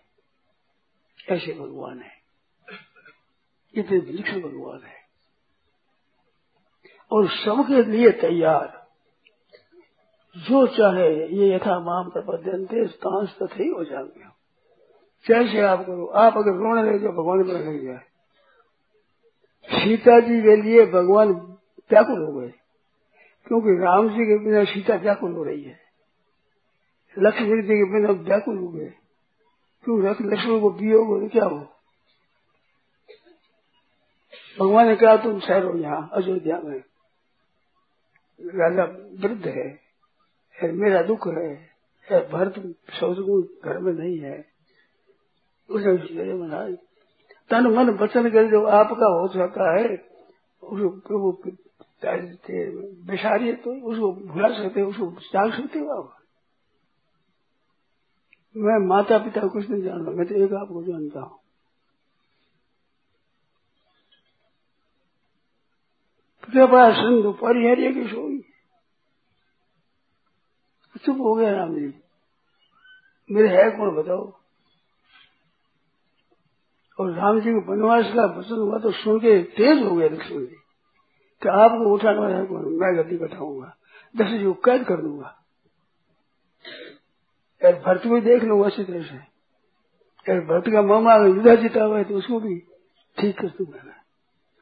ऐसे 1.35 1.53
भगवान 1.53 1.99
है। 1.99 2.11
इतने 3.75 3.97
विलक्षण 3.97 4.41
भगवान 4.41 4.79
है। 4.79 5.03
और 7.11 7.27
सबके 7.27 7.91
लिए 7.91 8.11
तैयार। 8.11 8.87
जो 10.37 10.67
चाहे, 10.67 11.27
ये 11.27 11.55
यथा 11.55 11.79
माम 11.79 12.09
प्रपद्यंते 12.09 12.87
कांस 12.87 13.37
तथे 13.41 13.63
ही 13.63 13.69
हो 13.69 13.83
जाएँगे। 13.83 14.43
जैसे 15.27 15.61
आप 15.61 15.79
करो, 15.79 16.05
आप 16.05 16.37
अगर 16.37 16.51
रोने 16.51 16.83
लगे 16.83 16.99
तो 16.99 17.11
भगवान 17.11 17.43
को 17.43 17.51
लग 17.51 17.85
जाए। 17.85 18.12
सीता 19.65 20.19
जी 20.19 20.41
के 20.41 20.55
लिए 20.55 20.85
भगवान 20.85 21.29
व्याकुल 21.91 22.25
हो 22.25 22.33
गए। 22.33 22.53
क्योंकि 23.47 23.83
राम 23.83 24.09
जी 24.09 24.25
के 24.25 24.37
बिना 24.45 24.63
सीता 24.63 24.95
व्याकुल 24.95 25.31
हो 25.31 25.43
रही 25.43 25.63
है। 25.63 25.79
लक्ष्मण 27.19 27.61
जी 27.61 27.77
के 27.77 27.91
बिना 27.93 28.09
व्याकुल 28.09 28.57
हो 28.57 28.67
गए। 28.67 28.93
क्यों 29.83 30.03
लक्ष्मण 30.03 30.59
को 30.59 30.69
पियोग 30.69 31.07
हो 31.07 31.19
तो 31.19 31.29
क्या 31.29 31.45
हो? 31.45 31.59
भगवान 34.59 34.87
ने 34.87 34.95
कहा, 34.95 35.17
तुम 35.17 35.39
ठहरो 35.39 35.77
यहाँ, 35.77 36.09
अयोध्या 36.13 36.59
में। 36.59 36.83
राजा 38.41 38.83
वृद्ध 39.27 39.47
है 39.47 39.83
मेरा 40.63 41.01
दुख 41.01 41.27
है 41.27 41.73
भरत 42.11 42.75
शौचगुण 42.93 43.41
घर 43.65 43.79
में 43.79 43.93
नहीं 43.93 44.19
है। 44.19 44.45
उसने 45.69 46.33
महाराज 46.33 46.77
तन 47.53 47.67
मन 47.67 47.89
वचन 47.89 48.29
कर 48.29 48.49
जो 48.51 48.65
आपका 48.65 49.05
हो 49.05 49.27
सकता 49.27 49.79
है, 49.79 49.95
उसको 50.63 51.31
बेसारी 53.05 53.53
तो 53.53 53.71
उसको 53.89 54.11
भुला 54.33 54.47
सकते 54.63 54.81
उसको 54.81 55.09
त्याग 55.09 55.51
सकते 55.51 55.79
हो 55.79 56.01
आप। 56.01 56.17
मैं 58.57 58.87
माता 58.87 59.17
पिता 59.17 59.47
कुछ 59.47 59.69
नहीं 59.69 59.83
जानता, 59.83 60.11
मैं 60.11 60.27
तो 60.27 60.35
एक 60.35 60.53
आपको 60.53 60.83
जानता 60.83 61.19
हूँ। 61.19 61.39
कृपा 66.43 66.91
सिंधु 66.93 67.31
परिहर्य 67.31 67.91
की 67.93 68.07
सोई। 68.07 68.39
चुप 71.05 71.17
हो 71.17 71.35
गया 71.35 71.53
राम 71.53 71.75
जी। 71.75 71.93
मेरे 73.31 73.49
है 73.49 73.71
कौन 73.71 73.95
बताओ? 73.95 74.42
और 76.99 77.11
राम 77.11 77.39
जी 77.39 77.51
को 77.51 77.61
वनवास 77.71 78.11
का 78.13 78.25
वचन 78.37 78.57
हुआ 78.57 78.79
तो 78.79 78.91
सुन 78.91 79.19
के 79.19 79.41
तेज 79.57 79.83
हो 79.83 79.95
गए 79.95 80.09
लक्ष्मण 80.09 80.39
जी 80.39 80.55
कि 81.41 81.49
आपको 81.49 81.93
उठाने 81.93 82.33
है 82.33 82.45
कौन? 82.45 82.65
मैं 82.73 82.97
गद्दी 82.97 83.17
बैठाऊँगा 83.17 83.75
दस 84.15 84.27
जी 84.29 84.45
को 84.45 84.53
कैद 84.53 84.83
कर 84.83 85.01
दूँगा। 85.01 85.35
यार 87.61 87.73
भरत 87.79 88.01
को 88.03 88.19
देख 88.19 88.43
लूँगा 88.43 88.65
अच्छी 88.65 88.83
तरह 88.83 89.03
से 89.03 89.15
यार 90.25 90.39
भरत 90.45 90.63
का 90.73 90.81
मामा 90.81 91.13
अगर 91.13 91.27
युद्धा 91.27 91.55
जीता 91.55 91.83
हुआ 91.83 91.97
है 91.97 92.03
तो 92.03 92.15
उसको 92.15 92.39
भी 92.39 92.59
ठीक 93.17 93.39
कर 93.39 93.47
दूँगा 93.47 93.83
मैं। 93.83 93.95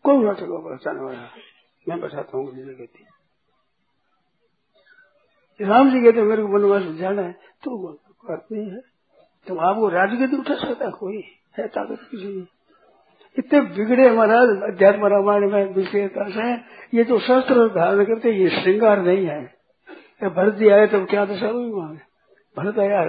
कौन 0.06 0.26
नाटक 0.26 0.50
बचाने 0.66 1.02
वाला? 1.02 1.30
मैं 1.90 2.00
बचाता 2.02 2.38
हूँ 2.38 2.46
गद्दी 2.48 3.06
राम 5.60 5.90
जी 5.92 6.02
कहते 6.02 6.22
मेरे 6.22 6.42
को 6.42 6.48
वनवास 6.48 6.84
जाना 6.98 7.22
है। 7.22 7.32
तो 7.64 7.78
बात 8.30 8.48
नहीं 8.52 8.70
है। 8.72 8.80
तुम 9.48 9.60
आपको 9.60 9.90
राजगति 9.90 10.38
उठा 10.38 10.56
सकता 10.56 10.90
कोई। 10.90 11.22
है 11.56 11.68
ताकत 11.68 12.08
किसी 12.12 12.28
में 12.28 12.46
इतने 13.38 13.60
बिगड़े 13.62 14.10
महाराज 14.12 14.50
अध्यात्म 14.64 15.06
रामायण 15.06 15.52
में 15.52 15.74
विशेषता 15.74 16.30
से, 16.30 16.52
ये 16.98 17.04
जो 17.04 17.20
शस्त्र 17.20 17.68
धारण 17.68 18.04
करते 18.06 18.32
ये 18.32 18.50
श्रृंगार 18.50 19.02
नहीं 19.02 19.26
है। 19.26 19.42
भरत 20.22 20.56
जी 20.56 20.70
आए 20.70 20.88
तो 20.88 21.06
क्या 21.06 21.26
दशा 21.26 21.48
हुई 21.48 21.70
वहाँ? 21.72 21.94
भरत 22.58 22.80
आया 22.80 23.04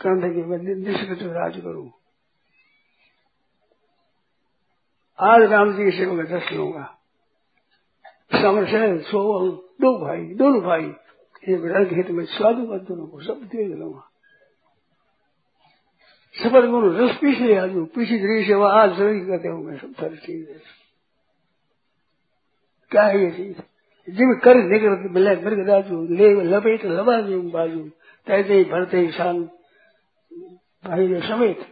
कंध 0.00 0.22
की 0.34 0.42
मैं 0.42 0.58
निष्कृत 0.58 1.22
राज 1.22 1.56
करूँ। 1.56 1.90
आज 5.18 5.42
राम 5.42 5.72
जी 5.72 5.90
सेवा 5.90 6.12
में 6.12 6.26
दर्शन 6.26 6.56
लूँगा 6.56 6.84
समर 8.32 9.00
सो 9.00 9.20
दो 9.80 9.98
भाई, 9.98 10.22
दोनों 10.34 10.60
भाई, 10.60 10.84
एक 11.48 11.64
रंग 11.66 11.96
हित 11.96 12.10
में 12.10 12.24
स्वादु 12.26 12.62
दोनों 12.62 13.06
को 13.06 13.20
सब 13.20 13.42
दे 13.44 13.66
लूँगा 13.68 14.09
सफल 16.40 16.66
गुरु, 16.66 16.90
रस 16.96 17.16
पीछे 17.16 17.54
आज, 17.56 17.70
पीछे 17.94 18.18
दृश्य 18.18 18.46
सेवा 18.46 18.72
आज 18.72 18.94
ज़रूरी 18.96 19.20
करते 19.20 19.48
मैं 19.48 19.76
सब 19.78 19.94
सारी 19.94 20.16
चीज़। 20.16 20.46
क्या 22.90 23.02
है 23.02 23.24
ये 23.24 23.30
चीज़? 23.30 23.56
जिम 24.08 24.34
कर 24.44 24.54
निकर 24.54 25.08
मिले 25.10 25.34
मृग 25.36 25.68
राजू, 25.68 26.02
ले 26.10 26.28
लपेट, 26.44 26.84
लबा 26.84 27.20
जी 27.20 27.36
बाजू 27.50 27.82
तैसे 28.26 28.54
ही 28.54 28.64
भरते 28.64 28.98
ही 28.98 29.10
शान 29.12 29.42
भाई 30.84 31.06
ने 31.08 31.20
समेत 31.20 31.66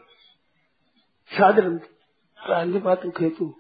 क्रांति 1.31 2.78
पात्र 2.78 3.11
खेतु। 3.11 3.54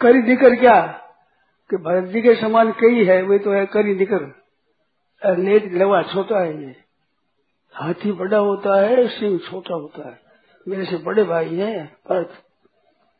करी 0.00 0.18
निकर 0.18 0.54
क्या? 0.56 0.80
कि 1.70 1.76
भरत 1.76 2.04
जी 2.04 2.20
के 2.22 2.34
समान 2.34 2.72
कई 2.72 3.04
है 3.04 3.22
वे 3.22 3.38
तो 3.38 3.52
है 3.52 3.64
करी 3.66 3.94
निकर 3.94 4.22
लेट 5.38 5.72
लवा 5.72 6.02
छोटा 6.02 6.40
है 6.40 6.52
ये। 6.62 6.87
हाथी 7.78 8.12
बड़ा 8.12 8.38
होता 8.38 8.80
है, 8.80 9.08
सिंह 9.08 9.38
छोटा 9.38 9.74
होता 9.74 10.08
है। 10.08 10.20
मेरे 10.68 10.84
से 10.84 10.96
बड़े 10.96 11.24
भाई 11.24 11.54
है, 11.56 11.84
भरत। 12.10 12.32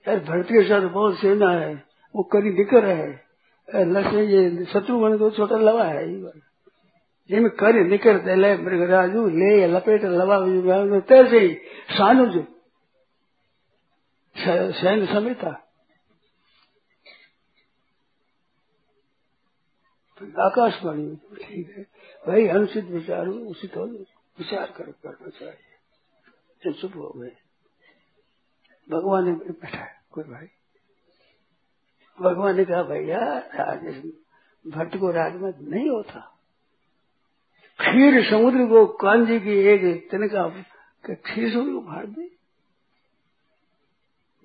यार, 0.09 0.21
भरत 0.21 0.47
के 0.47 0.62
साथ 0.64 0.81
बहुत 0.81 1.18
सेना 1.18 1.51
है, 1.51 1.75
वो 2.16 2.23
करी 2.23 2.51
निकर 2.51 2.85
है। 2.85 3.29
लक्ष्य 3.68 4.23
ये 4.23 4.64
शत्रुघ्न 4.64 5.18
तो 5.18 5.31
छोटा 5.31 5.57
लवा 5.57 5.85
है 5.85 6.05
कर 7.33 7.73
निकर 7.85 8.18
दे 8.18 8.57
मृगराजू 8.57 9.29
ले, 9.29 9.66
लपेट, 9.66 10.05
लवा 10.05 11.01
तैसे 11.01 11.38
ही 11.38 11.55
सानुज 11.90 12.44
सैन 14.75 15.07
समेता। 15.07 15.49
आकाशवाणी 20.38 21.16
ठीक 21.16 21.75
है। 21.77 21.83
भाई, 22.29 22.47
अनुचित 22.47 22.85
विचार 22.85 23.27
उचित 23.27 23.77
हो 23.77 23.87
विचार 24.38 24.70
कर, 24.70 24.90
करना 24.90 25.29
चाहिए। 25.29 25.77
जो 26.64 26.72
चुप 26.72 26.96
हो 26.96 27.12
गए, 27.16 27.37
भगवान 28.88 29.24
ने 29.24 29.33
बैठा 29.33 29.87
कोई 30.11 30.24
भाई? 30.24 30.46
भगवान 32.20 32.57
ने 32.57 32.64
कहा, 32.64 32.83
भैया 32.83 33.20
भट्ट 34.66 34.96
को 34.96 35.11
राजमत 35.11 35.59
नहीं 35.61 35.90
होता। 35.90 36.20
खीर 37.81 38.31
समुद्र 38.31 38.66
को 38.66 38.87
कांजी 38.87 39.40
की 39.40 39.51
एक 39.51 40.11
तिनका 40.11 40.48
खीर 41.14 41.53
समुद्र 41.53 41.72
को 41.72 41.81
फाड़ 41.81 42.07
दे। 42.07 42.31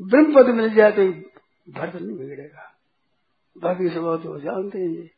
ब्रह्म 0.02 0.36
पद 0.36 0.50
मिल 0.50 0.74
जाए 0.74 0.92
तो 0.92 1.08
भरत 1.72 1.96
नहीं 1.96 2.18
बिगड़ेगा। 2.18 2.70
बाकी 3.58 3.90
सब 3.90 4.22
तो 4.24 4.40
जानते 4.40 4.80
हैं। 4.80 5.10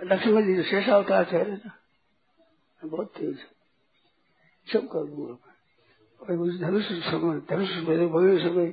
लक्ष्मण 0.00 0.46
जी 0.46 0.62
शेषा 0.62 0.94
अवतार 0.96 1.24
ठहरे 1.24 1.52
ना 1.52 1.78
बहुत 2.86 3.08
तेज 3.16 3.38
सब 4.66 4.86
कर 4.88 5.04
दूँगा 5.06 5.36
धनुष 6.60 6.84
समय, 6.84 7.40
धनुष 7.48 7.70
मेरे 7.88 8.06
वगैरह 8.06 8.38
समय 8.40 8.68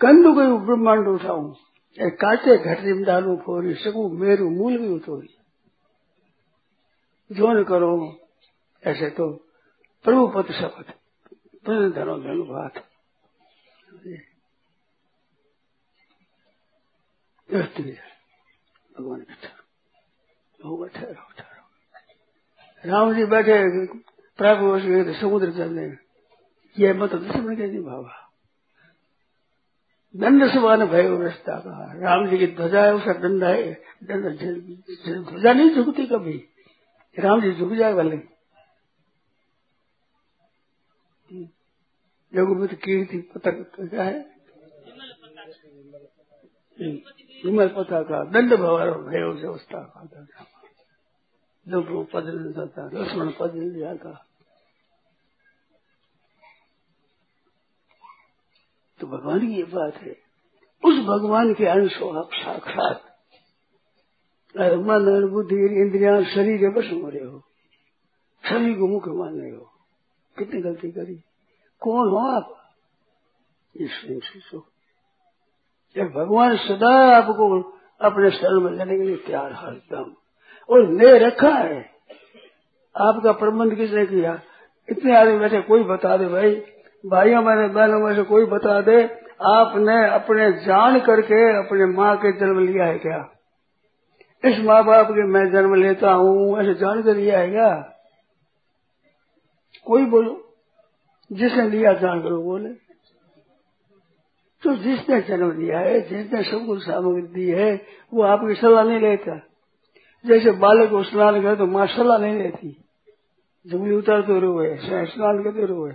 कंदु 0.00 0.32
गयु 0.32 0.58
ब्रह्मांड 0.58 1.08
उठाऊ। 1.08 1.52
काटे 1.98 2.56
घटे 2.58 2.92
डालू 3.04 3.36
फोरी 3.36 3.74
सकू, 3.74 4.08
मेरू, 4.18 4.48
मूल 4.50 4.78
भी 4.78 4.88
उतोरी 4.88 5.34
जो 7.30 7.52
न 7.52 7.64
करो, 7.64 7.92
ऐसे 8.82 9.08
तो 9.10 9.26
प्रभु 10.04 10.26
पद 10.28 10.52
शपथ 10.52 10.88
धनो 11.66 12.16
धनु 12.18 12.44
बात 12.44 12.74
भगवान 18.92 19.20
बैठा 19.20 19.50
होगा 20.60 20.86
ठहरो 20.88 21.24
ठहरो 21.38 21.51
राम 22.86 23.14
जी 23.14 23.24
बैठे 23.24 23.86
प्राप्त 24.38 24.84
गए 24.84 25.20
समुद्र 25.20 25.52
चलने 25.52 25.86
ये 26.78 26.92
मत 26.92 27.14
दुश्मन 27.14 27.56
के 27.56 27.66
नहीं 27.66 27.80
भावा 27.80 28.18
दंड 30.16 30.50
समान 30.52 30.86
भय 30.86 31.02
व्यवस्था 31.02 31.58
का 31.58 31.92
राम 31.98 32.26
जी 32.28 32.38
की 32.38 32.46
ध्वजा 32.46 32.84
है 32.84 32.94
उसका 32.94 33.12
दंड 33.12 33.44
है, 33.44 33.72
दंड 34.04 34.24
ध्वजा 35.28 35.52
नहीं 35.52 35.70
झुकती 35.74 36.06
कभी। 36.06 36.48
राम 37.18 37.40
जी 37.40 37.52
झुक 37.52 37.72
जाए 37.72 37.94
भले। 37.94 38.16
योगमित 42.32 42.74
कीर्ति 42.74 43.18
पतक 43.18 43.72
क्या 43.80 44.02
है? 44.02 44.18
विमल 47.44 47.68
पता 47.68 48.02
का 48.02 48.24
दंड 48.24 48.56
भवर 48.56 48.90
भय 48.90 49.40
व्यवस्था 49.40 49.82
का 49.82 50.51
जब 51.68 51.90
वो 51.90 52.02
पद 52.04 52.24
लेता 52.26 52.66
था 52.66 52.90
लक्ष्मण 52.94 53.32
पद 53.40 53.54
लिया 53.54 53.94
जाता 53.94 54.26
तो 59.00 59.06
भगवान 59.06 59.40
की 59.40 59.54
ये 59.54 59.62
बात 59.62 59.94
है, 59.94 60.16
उस 60.84 60.96
भगवान 61.04 61.54
के 61.54 61.66
अंश 61.66 62.00
हो 62.00 62.08
आप 62.08 62.28
साक्षात। 62.32 63.02
मन 64.56 65.28
बुद्धि, 65.32 65.56
इंद्रिया, 65.56 66.22
शरीर 66.24 66.56
के 66.58 66.68
बस 66.68 67.14
रहे 67.14 67.24
हो। 67.24 67.38
शरीर 68.44 68.78
को 68.78 68.86
मुख्य 68.88 69.10
मान 69.10 69.40
रहे 69.40 69.50
हो। 69.50 69.64
कितनी 70.38 70.60
गलती 70.62 70.90
करी? 70.90 71.14
कौन 71.80 72.08
हो 72.08 72.16
आप? 72.16 72.58
स्वयं 73.74 74.20
सोचो 74.20 74.66
जब 75.96 76.10
भगवान 76.12 76.56
सदा 76.56 77.16
आपको 77.16 77.62
अपने 78.00 78.30
शरण 78.30 78.60
में 78.60 78.72
लेने 78.72 78.98
के 78.98 79.04
लिए 79.04 79.16
तैयार 79.16 79.52
हर 79.52 79.74
एकदम। 79.74 80.14
और 80.70 80.92
ले 80.92 81.18
रखा 81.18 81.54
है। 81.54 81.90
आपका 82.96 83.32
प्रबंध 83.32 83.74
किसने 83.74 84.06
किया? 84.06 84.40
इतने 84.88 85.16
आदमी 85.16 85.38
बैठे, 85.38 85.60
कोई 85.60 85.82
बता 85.82 86.16
दे 86.16 86.26
भाई। 86.26 86.62
भाइयों 87.06 87.42
में 87.42 87.72
बहनों 87.72 88.00
में 88.00 88.14
से 88.14 88.22
कोई 88.22 88.44
बता 88.44 88.80
दे। 88.80 89.04
आपने 89.42 90.08
अपने 90.08 90.52
जान 90.52 91.00
करके 91.00 91.66
अपने 91.66 91.86
माँ 91.86 92.16
के 92.16 92.32
जन्म 92.32 92.58
लिया 92.58 92.84
है 92.84 92.98
क्या? 92.98 93.30
इस 94.44 94.60
माँ 94.60 94.84
बाप 94.84 95.06
के 95.06 95.26
मैं 95.26 95.52
जन्म 95.52 95.74
लेता 95.74 96.12
हूँ, 96.12 96.60
ऐसे 96.60 96.74
जान 96.74 97.02
कर 97.02 97.16
लिया 97.16 97.38
है 97.38 97.50
क्या? 97.50 97.92
कोई 99.86 100.04
बोलो, 100.04 100.54
जिसने 101.32 101.68
लिया 101.68 101.92
जान 101.92 102.22
करो, 102.22 102.42
बोले। 102.42 102.68
तो 104.62 104.76
जिसने 104.76 105.20
जन्म 105.20 105.60
लिया 105.60 105.78
है, 105.78 106.00
जिसने 106.00 106.42
सब 106.42 106.66
कुछ 106.66 106.82
सामग्री 106.82 107.22
दी 107.22 107.50
है, 107.50 107.86
वो 108.14 108.22
आपकी 108.22 108.54
सलाह 108.54 108.84
नहीं 108.84 109.00
लेता। 109.00 109.40
जैसे 110.24 110.50
बालक 110.58 110.90
को 110.90 111.02
स्नान 111.02 111.40
करे 111.42 111.56
तो 111.56 111.66
माँ 111.66 111.86
सलाह 111.86 112.18
नहीं 112.18 112.38
लेती 112.38 112.76
ज़मीन 113.66 113.92
उतारते 113.94 114.38
रोए 114.40 114.76
स्नान 115.06 115.42
करते 115.44 115.66
रोए। 115.66 115.92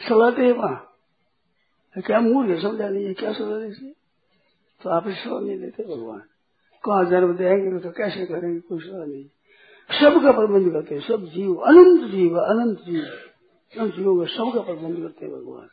सलाहते 0.00 0.52
माँ। 0.54 0.74
क्या 1.96 2.20
मूर्ख 2.20 2.60
समझा 2.62 2.88
नहीं 2.88 3.04
है, 3.06 3.14
क्या 3.14 3.32
सलाह 3.32 3.58
देते 3.58 3.90
तो 4.80 4.90
आप 4.90 5.08
सलाह 5.08 5.40
नहीं 5.40 5.58
देते 5.60 5.84
भगवान। 5.84 6.22
कहा 6.84 7.02
जन्म 7.04 7.32
देंगे 7.36 7.78
तो 7.78 7.90
कैसे 7.90 8.26
करेंगे, 8.26 8.60
कोई 8.60 8.80
सलाह 8.80 9.06
नहीं। 9.06 9.24
सबका 9.90 10.32
प्रबंध 10.32 10.72
करते 10.72 11.00
सब 11.00 11.24
जीव, 11.26 11.54
अनंत 11.54 12.10
जीव 12.10 12.38
अनंत 12.38 12.78
जीव। 12.78 13.04
सब 13.72 13.90
जीवों 13.96 14.16
का 14.18 14.26
सबका 14.32 14.60
प्रबंध 14.60 14.96
करते 14.96 15.26
हैं 15.26 15.34
भगवान। 15.34 15.68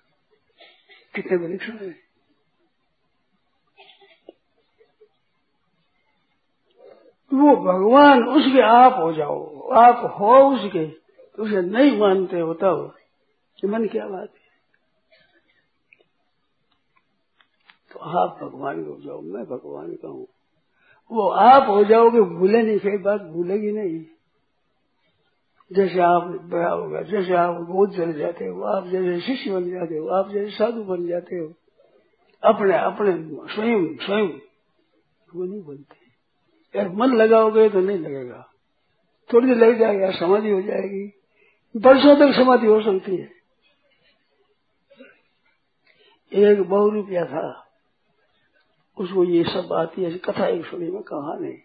कितने 1.15 1.37
विलक्षण 1.37 1.77
है? 1.77 2.08
वो 7.33 7.55
भगवान 7.55 8.23
उसके 8.23 8.61
आप 8.61 8.93
हो 9.03 9.13
जाओ। 9.13 9.69
आप 9.69 10.17
हो 10.19 10.55
उसके 10.55 10.85
तो 11.35 11.43
उसे 11.43 11.61
नहीं 11.61 11.99
मानते 11.99 12.39
हो 12.39 12.53
तब। 12.53 12.95
कि 13.61 13.67
मन 13.67 13.87
क्या 13.87 14.07
बात 14.07 14.29
है? 14.29 14.49
तो 17.91 17.99
आप 17.99 18.39
भगवान 18.43 18.85
हो 18.85 18.97
जाओ, 19.05 19.21
मैं 19.21 19.45
भगवान 19.45 19.91
का 19.91 20.07
हूँ। 20.07 20.27
वो 21.11 21.29
आप 21.29 21.69
हो 21.69 21.83
जाओगे, 21.83 22.21
भूले 22.21 22.61
नहीं 22.61 22.79
कई 22.79 22.97
बात 22.97 23.21
भूलेगी 23.21 23.71
नहीं। 23.71 24.05
जैसे 25.73 25.99
आप 25.99 26.23
बड़ा 26.23 26.69
होगा 26.69 27.01
जैसे 27.01 27.33
आप 27.33 27.55
गोद 27.55 27.91
चले 27.91 28.13
जाते 28.13 28.45
हो, 28.45 28.61
आप 28.61 28.87
जैसे 28.87 29.21
शिष्य 29.21 29.51
बन 29.51 29.69
जाते 29.69 29.97
हो, 29.97 30.07
आप 30.07 30.29
जैसे 30.29 30.51
साधु 30.51 30.83
बन 30.83 31.07
जाते 31.07 31.35
हो, 31.35 31.53
अपने 32.43 32.77
अपने, 32.77 33.13
स्वयं 33.55 33.97
स्वयं। 33.97 34.27
वो 35.35 35.45
नहीं 35.45 35.63
बनते। 35.63 35.98
यार 36.75 36.89
मन 36.89 37.15
लगाओगे 37.15 37.69
तो 37.69 37.79
नहीं 37.79 37.97
लगेगा। 37.97 38.45
थोड़ी 39.33 39.47
देर 39.47 39.57
लग 39.57 39.79
जाएगा 39.79 40.11
समाधि 40.11 40.49
हो 40.49 40.61
जाएगी। 40.61 41.05
वर्षों 41.75 42.15
तक 42.15 42.35
समाधि 42.35 42.67
हो 42.67 42.81
सकती 42.81 43.15
है। 43.15 43.31
एक 46.31 46.61
बहु 46.61 46.89
रुपया 46.89 47.25
था। 47.25 47.65
उसको 48.97 49.23
ये 49.23 49.43
सब 49.43 49.67
बात 49.67 49.97
ही 49.97 50.17
कथा 50.17 50.47
एक 50.47 50.65
सुनी 50.65 50.91
में 50.91 51.01
कहा 51.01 51.37
नहीं 51.39 51.57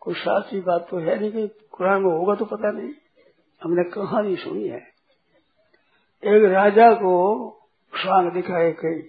कोई 0.00 0.14
शास्त्री 0.14 0.60
बात 0.60 0.86
तो 0.90 0.98
है 0.98 1.20
नहीं 1.20 1.32
कि 1.32 1.48
कुरान 1.70 2.02
में 2.02 2.10
होगा 2.10 2.34
तो 2.34 2.44
पता 2.44 2.70
नहीं। 2.70 2.92
हमने 3.62 3.90
कहानी 3.90 4.36
सुनी 4.36 4.68
है। 4.68 4.80
एक 6.24 6.44
राजा 6.52 6.92
को 6.94 7.14
स्वांग 7.92 8.32
दिखाए 8.32 8.72
कई 8.72 9.02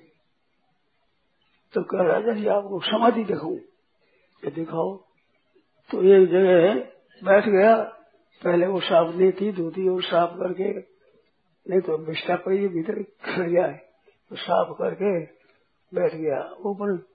तो 1.74 1.84
कह, 1.84 2.04
राजा 2.04 2.34
जी, 2.34 2.48
आपको 2.48 2.80
समाधि 2.80 3.24
दिखाऊँ। 3.24 3.56
ये 3.56 4.52
दिखाओ। 4.52 5.06
तो 5.92 6.04
एक 6.04 6.30
जगह 6.30 6.74
बैठ 7.24 7.50
गया, 7.50 7.84
पहले 8.44 8.68
वो 8.68 8.80
साफ़ 8.80 9.16
नहीं 9.16 9.32
थी, 9.32 9.52
धोती 9.52 9.88
और 9.88 10.04
साफ़ 10.04 10.32
करके, 10.32 10.80
नहीं 11.70 11.82
तो 11.82 11.98
बिस्टा 11.98 12.36
पड़ी 12.36 12.68
भीतर 12.68 13.04
खड़ 13.04 13.50
है। 13.50 13.78
तो 14.30 14.36
साफ़ 14.36 14.78
करके 14.78 15.20
बैठ 15.94 16.16
गया, 16.16 16.56
ऊपर 16.66 17.06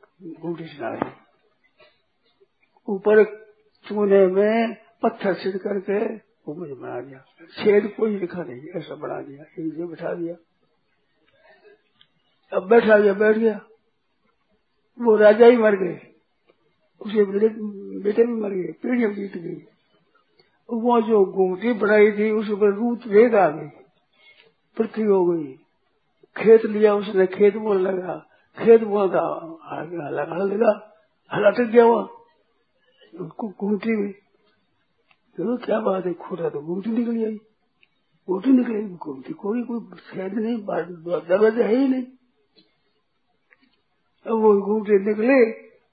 घूटी 0.40 0.64
चला 0.64 1.16
ऊपर 2.88 3.24
चूने 3.88 4.26
में 4.26 4.76
पत्थर 5.02 5.34
छिड़ 5.34 5.56
करके 5.56 6.14
वो 6.14 6.54
मुझे 6.54 6.74
बना 6.74 7.00
दिया। 7.00 7.18
छेद 7.58 7.94
कोई 7.96 8.18
लिखा 8.18 8.42
नहीं, 8.42 8.62
ऐसा 8.76 8.94
बना 8.94 9.22
दिया, 9.22 9.44
एक 9.58 9.74
जो 9.74 9.88
बैठा 9.88 10.14
दिया। 10.14 10.34
अब 12.56 12.68
बैठा 12.68 12.98
गया, 12.98 13.12
बैठ 13.12 13.36
गया। 13.36 13.60
वो 15.00 15.16
राजा 15.16 15.46
ही 15.46 15.56
मर 15.56 15.76
गए। 15.76 16.00
उसे 17.00 17.24
बेटे 18.03 18.24
भी 18.24 18.32
मर 18.34 18.51
गए 18.51 18.72
पीढ़ियाँ 18.82 19.11
बीत 19.12 19.36
गई। 19.36 19.61
वो 20.68 21.01
जो 21.03 21.24
गुमटी 21.26 21.72
बनाई 21.74 22.11
थी, 22.12 22.30
उस 22.30 22.48
पर 22.51 22.74
रूत 22.74 23.07
वेद 23.07 23.34
आ 23.34 23.48
गई 23.51 23.68
पृथ्वी 24.76 25.05
हो 25.05 25.24
गई। 25.26 25.53
खेत 26.36 26.64
लिया, 26.66 26.94
उसने 26.94 27.26
खेत 27.28 27.57
बोल 27.59 27.80
लगा। 27.80 28.14
खेत 28.59 28.82
बोलता 28.84 29.20
हला 29.66 30.09
लगा 30.11 30.34
हल 30.34 30.48
गया 31.64 31.84
वहाँ 31.84 32.09
गुमटी 33.12 33.96
में 33.96 34.12
चलो, 35.38 35.57
क्या 35.57 35.80
बात 35.80 36.07
है, 36.07 36.12
खोटा 36.14 36.48
तो 36.48 36.61
गुमटी 36.61 36.90
निकल 36.90 37.24
आई। 37.24 37.34
गुमटी 38.28 38.51
निकली 38.51 38.82
गुमटी 38.96 39.32
कोई 39.34 39.62
कोई 39.62 39.80
छेद 40.01 40.34
नहीं 40.34 40.57
दरवाज़ा 40.59 41.64
है 41.64 41.76
ही 41.76 41.88
नहीं। 41.88 42.03
अब 44.26 44.32
वो 44.34 44.53
गुमटी 44.62 44.98
निकले 45.05 45.38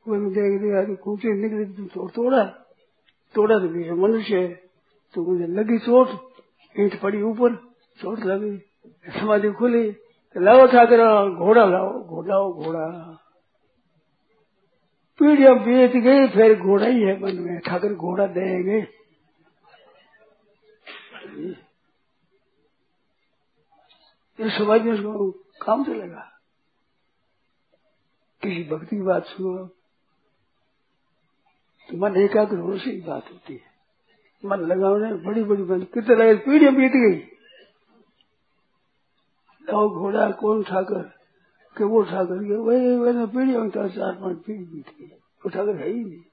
वो 0.07 0.17
देख 0.31 0.61
दिया 0.61 0.81
गुमटी 1.03 1.33
निकली 1.35 1.85
तोड़ा 2.15 2.43
तोड़ा 3.35 3.59
तो 3.59 3.67
बीच 3.67 3.89
मनुष्य 3.99 4.37
है 4.37 4.47
तो 5.15 5.23
मुझे 5.23 5.47
लगी 5.53 5.77
चोट 5.79 6.09
ईट 6.75 6.99
पड़ी 7.01 7.21
ऊपर 7.23 7.55
चोट 7.99 8.19
लगी 8.25 8.55
समाधि 9.11 9.51
खुली 9.59 9.85
लाओ 10.35 10.65
ठाकर 10.67 11.03
घोड़ा 11.29 11.65
लाओ 11.65 11.91
घोड़ा 12.05 12.39
घोड़ा 12.39 12.87
पीढ़ियाँ 15.19 15.55
बीत 15.59 15.95
गई 16.03 16.27
फिर 16.29 16.59
घोड़ा 16.59 16.85
ही 16.85 17.01
है 17.03 17.19
मन 17.21 17.39
में 17.39 17.59
ठाकर 17.59 17.93
घोड़ा 17.95 18.27
देंगे 18.33 18.79
ये 24.39 24.49
समझ 24.57 24.81
में 24.81 24.91
उसको 24.93 25.31
काम 25.61 25.83
से 25.83 25.93
लगा 25.93 26.29
किसी 28.43 28.63
भक्ति 28.69 28.95
की 28.95 29.01
बात 29.03 29.25
सुनो 29.25 29.76
तो 31.89 31.97
मन 31.97 32.17
एकाग्र 32.17 32.57
होने 32.57 32.79
से 32.79 33.01
बात 33.07 33.25
होती 33.31 33.53
है। 33.53 33.77
मन 34.45 34.57
लगाने 34.57 35.13
बड़ी 35.13 35.43
बड़ी 35.43 35.63
बन 35.63 35.81
कितने 35.81 36.15
लगे, 36.15 36.35
पीढ़ियाँ 36.35 36.75
बीत 36.75 36.91
गई। 36.91 37.19
लाओ 39.69 39.89
घोड़ा, 39.89 40.31
कौन 40.31 40.63
ठाकर 40.63 41.01
के 41.77 41.83
वो 41.83 42.03
ठाकर 42.03 42.43
के 42.43 42.55
वही 42.55 42.97
मैंने 42.97 43.25
पीढ़ियों 43.25 43.61
में 43.61 43.69
चार, 43.69 44.15
पाँच 44.15 44.37
पीढ़ी 44.37 44.65
बीत 44.65 44.85
गई। 44.99 45.05
वो 45.05 45.49
ठाकर 45.49 45.75
है 45.75 45.89
ही 45.89 46.03
नहीं। 46.05 46.23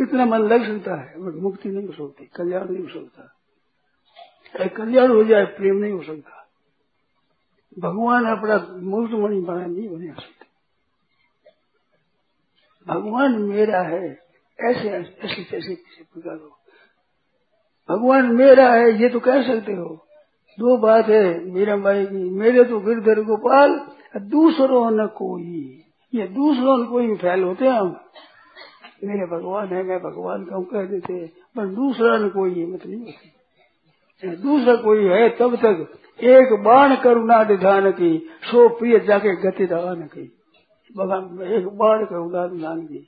इतना 0.00 0.24
मन 0.24 0.38
लग 0.38 0.66
सकता 0.66 0.94
है, 0.94 1.18
बट 1.18 1.34
मुक्ति 1.34 1.68
नहीं 1.68 1.86
हो 1.86 1.92
सकती, 1.92 2.26
कल्याण 2.26 2.68
नहीं 2.68 2.84
हो 2.84 2.88
सकता। 2.88 3.32
कल्याण 4.68 5.10
हो 5.10 5.24
जाए, 5.24 5.44
प्रेम 5.44 5.76
नहीं 5.76 5.92
हो 5.92 6.02
सकता। 6.02 6.48
भगवान 7.78 8.24
अपना 8.24 8.80
मूर्त 8.80 9.12
मणि 9.12 9.40
बना 9.40 9.66
नहीं 9.66 9.88
बना 9.88 10.14
भगवान 12.88 13.42
मेरा 13.42 13.80
है। 13.80 14.18
ऐसे 14.60 14.88
ऐसे 14.88 15.44
कैसे 15.44 15.74
किसी 15.74 16.04
प्रकार 16.04 16.34
हो। 16.34 16.58
भगवान 17.90 18.34
मेरा 18.36 18.72
है, 18.72 19.02
ये 19.02 19.08
तो 19.08 19.20
कह 19.20 19.42
सकते 19.42 19.72
हो। 19.72 20.06
दो 20.58 20.76
बात 20.76 21.08
है, 21.08 21.44
मीरा 21.44 21.76
बाई 21.76 22.06
की 22.06 22.30
मेरे 22.30 22.64
तो 22.64 22.80
गिरधर 22.80 23.22
गोपाल 23.22 23.88
दूसरों 24.16 24.90
न 24.90 25.06
कोई। 25.06 25.82
ये 26.14 26.26
दूसरों 26.26 26.78
न 26.78 26.86
कोई 26.86 27.14
फैल 27.14 27.42
होते 27.42 27.64
हैं 27.64 27.72
हम। 27.72 28.00
मेरे 29.04 29.26
भगवान 29.26 29.68
है, 29.68 29.82
मैं 29.82 29.98
भगवान 29.98 30.44
का 30.44 30.60
कह 30.60 30.84
देते 30.84 31.26
पर 31.26 31.66
दूसरा 31.66 32.18
न 32.18 32.28
कोई 32.28 32.54
नहीं 32.54 32.72
होती। 32.72 34.36
दूसरा 34.36 34.76
कोई 34.76 35.04
है, 35.04 35.28
तब 35.28 35.56
तक 35.56 35.98
एक 36.22 36.62
बाण 36.62 36.96
करुणा 36.96 37.44
निधान 37.44 37.90
की, 37.90 38.30
सो 38.42 38.68
प्रिय 38.68 39.00
जाके 39.00 39.36
गति 39.36 39.66
दान 39.66 40.02
की। 40.02 40.35
भगवान 40.90 41.42
एक 41.52 41.66
बाण 41.78 42.04
करुणा 42.04 42.46
निधान 42.46 42.86
की 42.86 42.98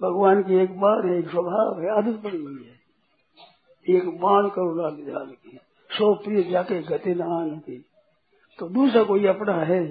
भगवान 0.00 0.42
की 0.42 0.54
एक 0.54 0.78
बार 0.80 1.06
है, 1.06 1.18
एक 1.18 1.28
स्वभाव 1.30 1.80
है, 1.80 1.88
आदत 1.96 2.22
पड़ी 2.22 2.38
हुई 2.38 2.64
है। 2.64 3.96
एक 3.96 4.08
बाण 4.20 4.48
करुणा 4.48 4.88
निधान 4.90 5.26
की 5.26 5.58
सौ 5.90 6.14
प्रिय 6.14 6.42
जाके 6.42 6.80
गति 6.82 7.14
नान 7.14 7.50
की 7.58 7.84
तो 8.58 8.68
दूसरा 8.68 9.02
कोई 9.02 9.26
अपना 9.26 9.54
है 9.64 9.84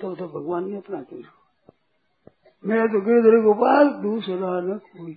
तो 0.00 0.14
तो 0.14 0.26
भगवान 0.28 0.68
ने 0.70 0.76
अपना 0.76 1.02
क्यों 1.02 1.22
मेरा 2.64 2.86
तो 2.86 3.00
गिरधर 3.00 3.42
गोपाल, 3.42 3.88
दूसरा 4.02 4.60
न 4.60 4.78
कोई। 4.90 5.16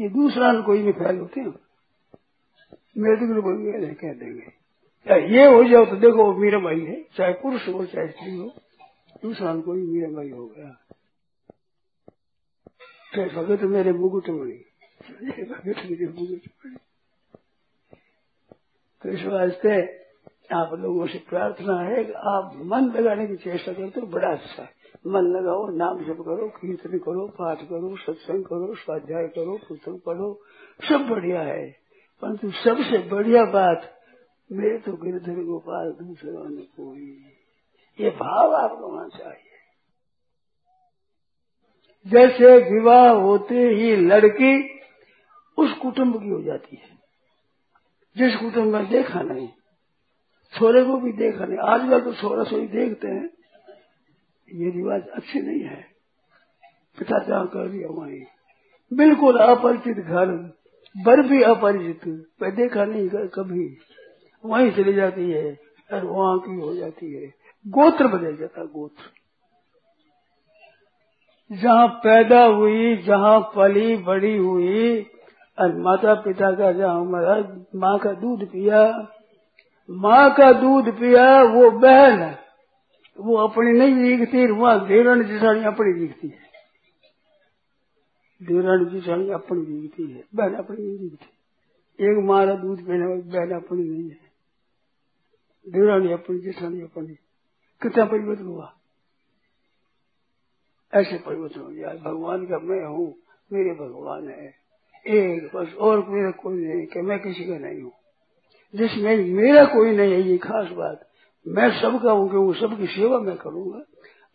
ये 0.00 0.08
दूसरा 0.08 0.50
न 0.52 0.62
कोई 0.62 0.82
नहीं 0.82 0.92
फैल 0.92 1.18
होते 1.18 1.40
मेरे 2.96 3.16
तो 3.16 3.42
कोई 3.42 3.92
कह 3.94 4.12
देंगे। 4.14 4.46
ये 5.34 5.44
हो 5.46 5.62
जाओ 5.64 5.84
तो 5.84 5.96
देखो 5.96 6.32
मीरा 6.34 6.58
भाई 6.58 6.80
है, 6.80 6.96
चाहे 7.16 7.32
पुरुष 7.32 7.68
हो, 7.68 7.84
चाहे 7.86 8.08
स्त्री 8.08 8.36
हो। 8.36 8.46
दूसरा 9.22 9.52
न 9.54 9.60
कोई 9.60 9.82
मीरा 9.82 10.08
भाई 10.08 10.30
हो 10.30 10.46
गया। 10.46 10.70
चाहे 13.14 13.28
भगत 13.28 13.62
मेरे 13.62 13.92
मुकुट 13.92 14.28
मणि 14.28 14.64
भगत 15.44 15.82
मेरे 15.90 16.06
मुकुट 16.06 16.48
मणि 16.58 16.76
तो 19.02 19.08
इस 19.10 19.24
वास्ते 19.24 20.06
आप 20.52 20.74
लोगों 20.74 21.06
से 21.06 21.18
प्रार्थना 21.18 21.80
है 21.80 22.04
कि 22.04 22.12
आप 22.12 22.52
मन 22.56 22.92
लगाने 22.96 23.26
की 23.26 23.36
चेष्टा 23.36 23.72
करते 23.72 24.00
तो 24.00 24.06
बड़ा 24.06 24.28
अच्छा 24.28 24.62
है। 24.62 24.70
मन 25.06 25.20
लगाओ, 25.20 25.66
नाम 25.68 25.98
जप 25.98 26.20
करो, 26.20 26.48
कीर्तन 26.48 26.98
करो, 26.98 27.26
पाठ 27.28 27.58
करो, 27.58 27.96
सत्संग 27.96 28.44
करो, 28.44 28.74
स्वाध्याय 28.74 29.28
करो, 29.28 29.56
पुस्तक 29.68 30.02
पढ़ो, 30.06 30.42
सब 30.88 31.06
बढ़िया 31.08 31.42
है। 31.42 31.70
परंतु 32.22 32.50
सबसे 32.50 32.98
बढ़िया 33.08 33.44
बात, 33.44 34.00
मेरे 34.52 34.78
तो 34.78 34.92
गिरधर 34.92 35.44
गोपाल 35.44 35.90
दूसरों 35.90 36.48
ने 36.48 36.62
कोई 36.62 37.35
ये 37.98 38.10
भाव 38.12 38.54
आपको 38.54 38.88
होना 38.88 39.08
चाहिए। 39.08 39.42
जैसे 42.06 42.56
विवाह 42.70 43.08
होते 43.10 43.68
ही 43.70 43.94
लड़की 43.98 44.54
उस 45.58 45.72
कुटुंब 45.72 46.20
की 46.22 46.28
हो 46.28 46.42
जाती 46.42 46.76
है, 46.76 46.96
जिस 48.16 48.36
कुटुंब 48.36 48.74
में 48.74 48.88
देखा 48.88 49.20
नहीं 49.22 49.48
छोरे 50.52 50.82
को 50.84 50.96
भी 50.96 51.12
देखा 51.12 51.44
नहीं। 51.44 51.58
आजकल 51.68 52.00
तो 52.00 52.12
छोरा 52.14 52.44
छोरी 52.44 52.66
देखते 52.68 53.08
हैं, 53.08 53.28
ये 54.48 54.70
रिवाज 54.70 55.08
अच्छे 55.10 55.40
नहीं 55.40 55.62
है। 55.62 55.80
पिता 56.98 57.18
जहाँ 57.24 57.46
कर 57.46 57.68
दिया 57.68 57.88
वहीं 57.92 58.20
बिल्कुल 58.92 59.38
अपरिचित 59.38 59.96
घर, 59.96 60.26
बर 60.94 61.22
भी 61.22 61.42
अपरिचित 61.42 62.04
देखा 62.54 62.84
नहीं 62.84 63.08
कभी। 63.30 63.66
वहीं 64.44 64.70
चली 64.72 64.92
जाती 64.92 65.30
है 65.30 65.52
और 65.90 66.04
वहाँ 66.06 66.38
की 66.38 66.54
हो 66.60 66.74
जाती 66.74 67.12
है। 67.14 67.26
गोत्र 67.68 68.06
बदल 68.06 68.36
जाता 68.36 68.64
गोत्र। 68.64 69.02
जहाँ 71.56 71.88
पैदा 71.88 72.44
हुई, 72.44 72.96
जहाँ 72.96 73.40
पली 73.40 73.96
बड़ी 73.96 74.36
हुई, 74.36 75.02
और 75.58 75.76
माता 75.76 76.14
पिता 76.14 76.52
का 76.52 76.72
जहाँ 76.72 77.00
हमारा 77.00 77.64
माँ 77.74 77.98
का 77.98 78.12
दूध 78.12 78.48
पिया। 78.48 79.08
माँ 79.90 80.34
का 80.34 80.52
दूध 80.52 80.98
पिया, 80.98 81.42
वो 81.42 81.70
बहन 81.70 82.18
है। 82.18 82.38
वो 83.20 83.36
अपनी 83.36 83.72
नहीं 83.72 84.18
दिखती 84.18 84.46
वहाँ 84.46 84.86
देवरण 84.86 85.24
जिसानी 85.24 85.64
अपनी 85.64 86.00
दिखती 86.00 86.28
है। 86.28 86.46
देवरण 88.42 88.84
जिसानी 88.84 89.30
अपनी 89.30 89.80
दिखती 89.80 90.10
है। 90.10 90.24
बहन 90.34 90.54
अपनी 90.54 90.86
नहीं 90.86 90.98
दिखती 90.98 91.32
एक 92.04 92.24
मारा 92.24 92.54
दूध 92.54 92.86
पीने 92.86 93.06
वाली 93.06 93.22
बहन 93.22 93.50
अपनी 93.50 93.82
नहीं 93.82 94.10
है। 94.10 94.26
देवरानी 95.68 96.12
अपनी, 96.12 96.38
जिसानी 96.38 96.80
अपनी। 96.80 97.16
कितना 97.82 98.04
परिवर्तन 98.04 98.44
हुआ? 98.44 98.72
ऐसे 100.94 101.18
परिवर्तन 101.18 101.60
हो 101.60 101.66
गया। 101.66 101.88
भगवान 101.88 102.46
का 102.46 102.58
मैं 102.58 102.86
हूँ, 102.86 103.14
मेरे 103.52 103.70
भगवान 103.70 104.28
है। 104.28 104.54
एक 105.06 105.56
बस 105.56 105.74
और 105.74 106.08
मेरा 106.08 106.30
कोई 106.30 106.54
नहीं, 106.54 106.86
कि 106.86 107.00
मैं 107.00 107.18
किसी 107.20 107.44
का 107.44 107.58
नहीं 107.58 107.82
हूँ। 107.82 107.92
जिसमें 108.74 109.16
मेरा 109.16 109.64
कोई 109.64 109.96
नहीं 109.96 110.12
है, 110.12 110.22
ये 110.22 110.38
खास 110.38 110.68
बात। 110.68 111.10
मैं 111.48 111.82
सबका 111.82 112.12
हूँ 112.12 112.30
कि 112.30 112.36
वो 112.36 112.54
सबकी 112.54 112.86
सेवा 112.86 113.18
मैं 113.18 113.36
करूँगा। 113.36 113.78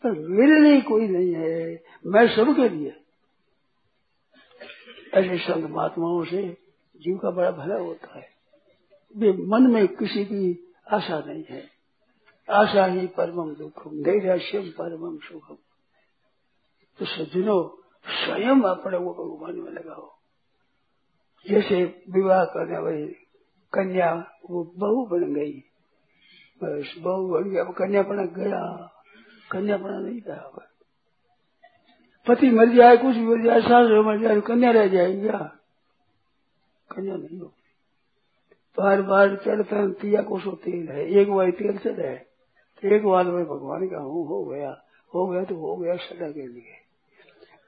पर 0.03 0.11
मेरे 0.11 0.59
लिए 0.59 0.81
कोई 0.81 1.07
नहीं 1.07 1.33
है। 1.33 1.83
मैं 2.05 2.27
सबके 2.27 2.69
लिए। 2.69 2.95
ऐसे 5.13 5.37
संत 5.37 5.69
महात्माओं 5.69 6.25
से 6.25 6.57
जीव 6.97 7.17
का 7.17 7.31
बड़ा 7.31 7.51
भला 7.51 7.75
होता 7.75 8.19
है। 8.19 8.27
वे 9.17 9.31
मन 9.31 9.61
में 9.61 9.87
किसी 9.87 10.25
की 10.25 10.73
आशा 10.91 11.19
नहीं 11.19 11.43
है। 11.49 11.80
आशा 12.51 12.85
ही 12.85 13.07
परमम 13.07 13.55
दुखम 13.55 13.91
नैराश्यम 13.93 14.63
परमम 14.63 15.17
सुखम 15.17 15.57
तो 16.99 17.05
सज्जनों, 17.05 17.81
स्वयं 18.05 18.61
अपने 18.61 18.97
वो 18.97 19.13
भगवान 19.13 19.55
में 19.55 19.71
लगाओ। 19.71 20.15
जैसे 21.49 22.03
विवाह 22.09 22.45
करने 22.45 22.77
वाली 22.77 23.07
कन्या, 23.73 24.31
वो 24.49 24.73
बहु 24.77 25.05
बन 25.05 25.33
गई। 25.33 25.59
बस 26.63 26.95
बहु 26.97 27.27
बन 27.27 27.49
गया 27.49 27.63
कन्यापना 27.63 28.25
गया। 28.25 28.91
कन्यापना 29.51 29.99
नहीं 29.99 30.21
गया 30.21 30.67
पति 32.27 32.49
मर 32.49 32.69
जाए, 32.69 32.97
कुछ 32.97 33.15
भी 33.15 33.21
मर 33.21 33.43
जाए, 33.43 33.61
सास 33.61 34.05
मर 34.05 34.21
जाए, 34.21 34.41
कन्या 34.41 34.71
रह 34.71 34.87
जाएगी। 34.87 35.27
कन्या 36.95 37.15
नहीं 37.15 37.39
हो 37.39 37.53
बार 38.77 39.01
बार 39.01 39.35
चढ़ता, 39.35 39.87
तिया 39.87 40.21
कोसो 40.21 40.51
तेल 40.51 40.89
है। 40.89 41.07
एक 41.07 41.31
बार 41.31 41.51
तेल 41.51 41.77
चढ़ 41.77 41.99
है। 41.99 42.17
तो 42.17 42.30
एक 42.83 43.05
बार 43.05 43.25
में 43.25 43.45
भगवान 43.45 43.87
का 43.87 43.97
हूँ, 43.97 44.27
हो 44.27 44.43
गया 44.43 44.81
हो 45.15 45.27
गया 45.27 45.43
तो 45.43 45.55
हो 45.55 45.75
गया 45.75 45.95
सदा 45.95 46.29
के 46.31 46.47
लिए। 46.47 46.79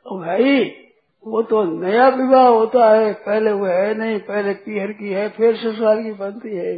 और 0.05 0.19
भाई 0.19 0.63
वो 1.25 1.41
तो 1.41 1.63
नया 1.63 2.07
विवाह 2.09 2.47
होता 2.47 2.89
है, 2.89 3.13
पहले 3.13 3.51
वो 3.51 3.65
है 3.65 3.93
नहीं, 3.97 4.19
पहले 4.19 4.53
पीहर 4.53 4.91
की 4.91 5.09
है, 5.09 5.29
फिर 5.29 5.55
ससुराल 5.55 6.03
की 6.03 6.11
बनती 6.11 6.55
है। 6.55 6.77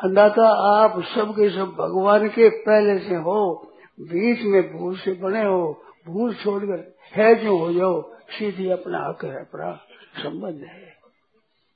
अंदाता 0.00 0.48
आप 0.48 1.00
सब 1.02 1.30
के 1.30 1.50
सब 1.50 1.74
भगवान 1.78 2.28
के 2.28 2.48
पहले 2.48 2.98
से 2.98 3.14
हो, 3.14 3.70
बीच 4.00 4.42
में 4.42 4.78
भूल 4.78 4.96
से 4.96 5.12
बने 5.12 5.44
हो, 5.44 5.82
भूल 6.06 6.34
छोड़कर 6.34 6.94
है 7.14 7.34
जो 7.34 7.58
हो 7.58 7.72
जाओ, 7.72 8.02
सीधी 8.30 8.70
अपना 8.70 9.08
हक 9.08 9.24
है, 9.24 9.40
अपना 9.40 9.72
संबंध 10.22 10.64
है। 10.64 10.92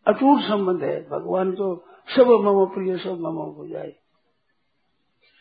अटूट 0.07 0.41
संबंध 0.41 0.83
है, 0.83 1.09
भगवान 1.11 1.53
तो 1.53 1.85
सब 2.17 2.27
ममो 2.27 2.67
प्रिय 2.67 2.97
सब 2.99 3.19
ममो 3.21 3.55
हो 3.59 3.69
जाए 3.69 3.93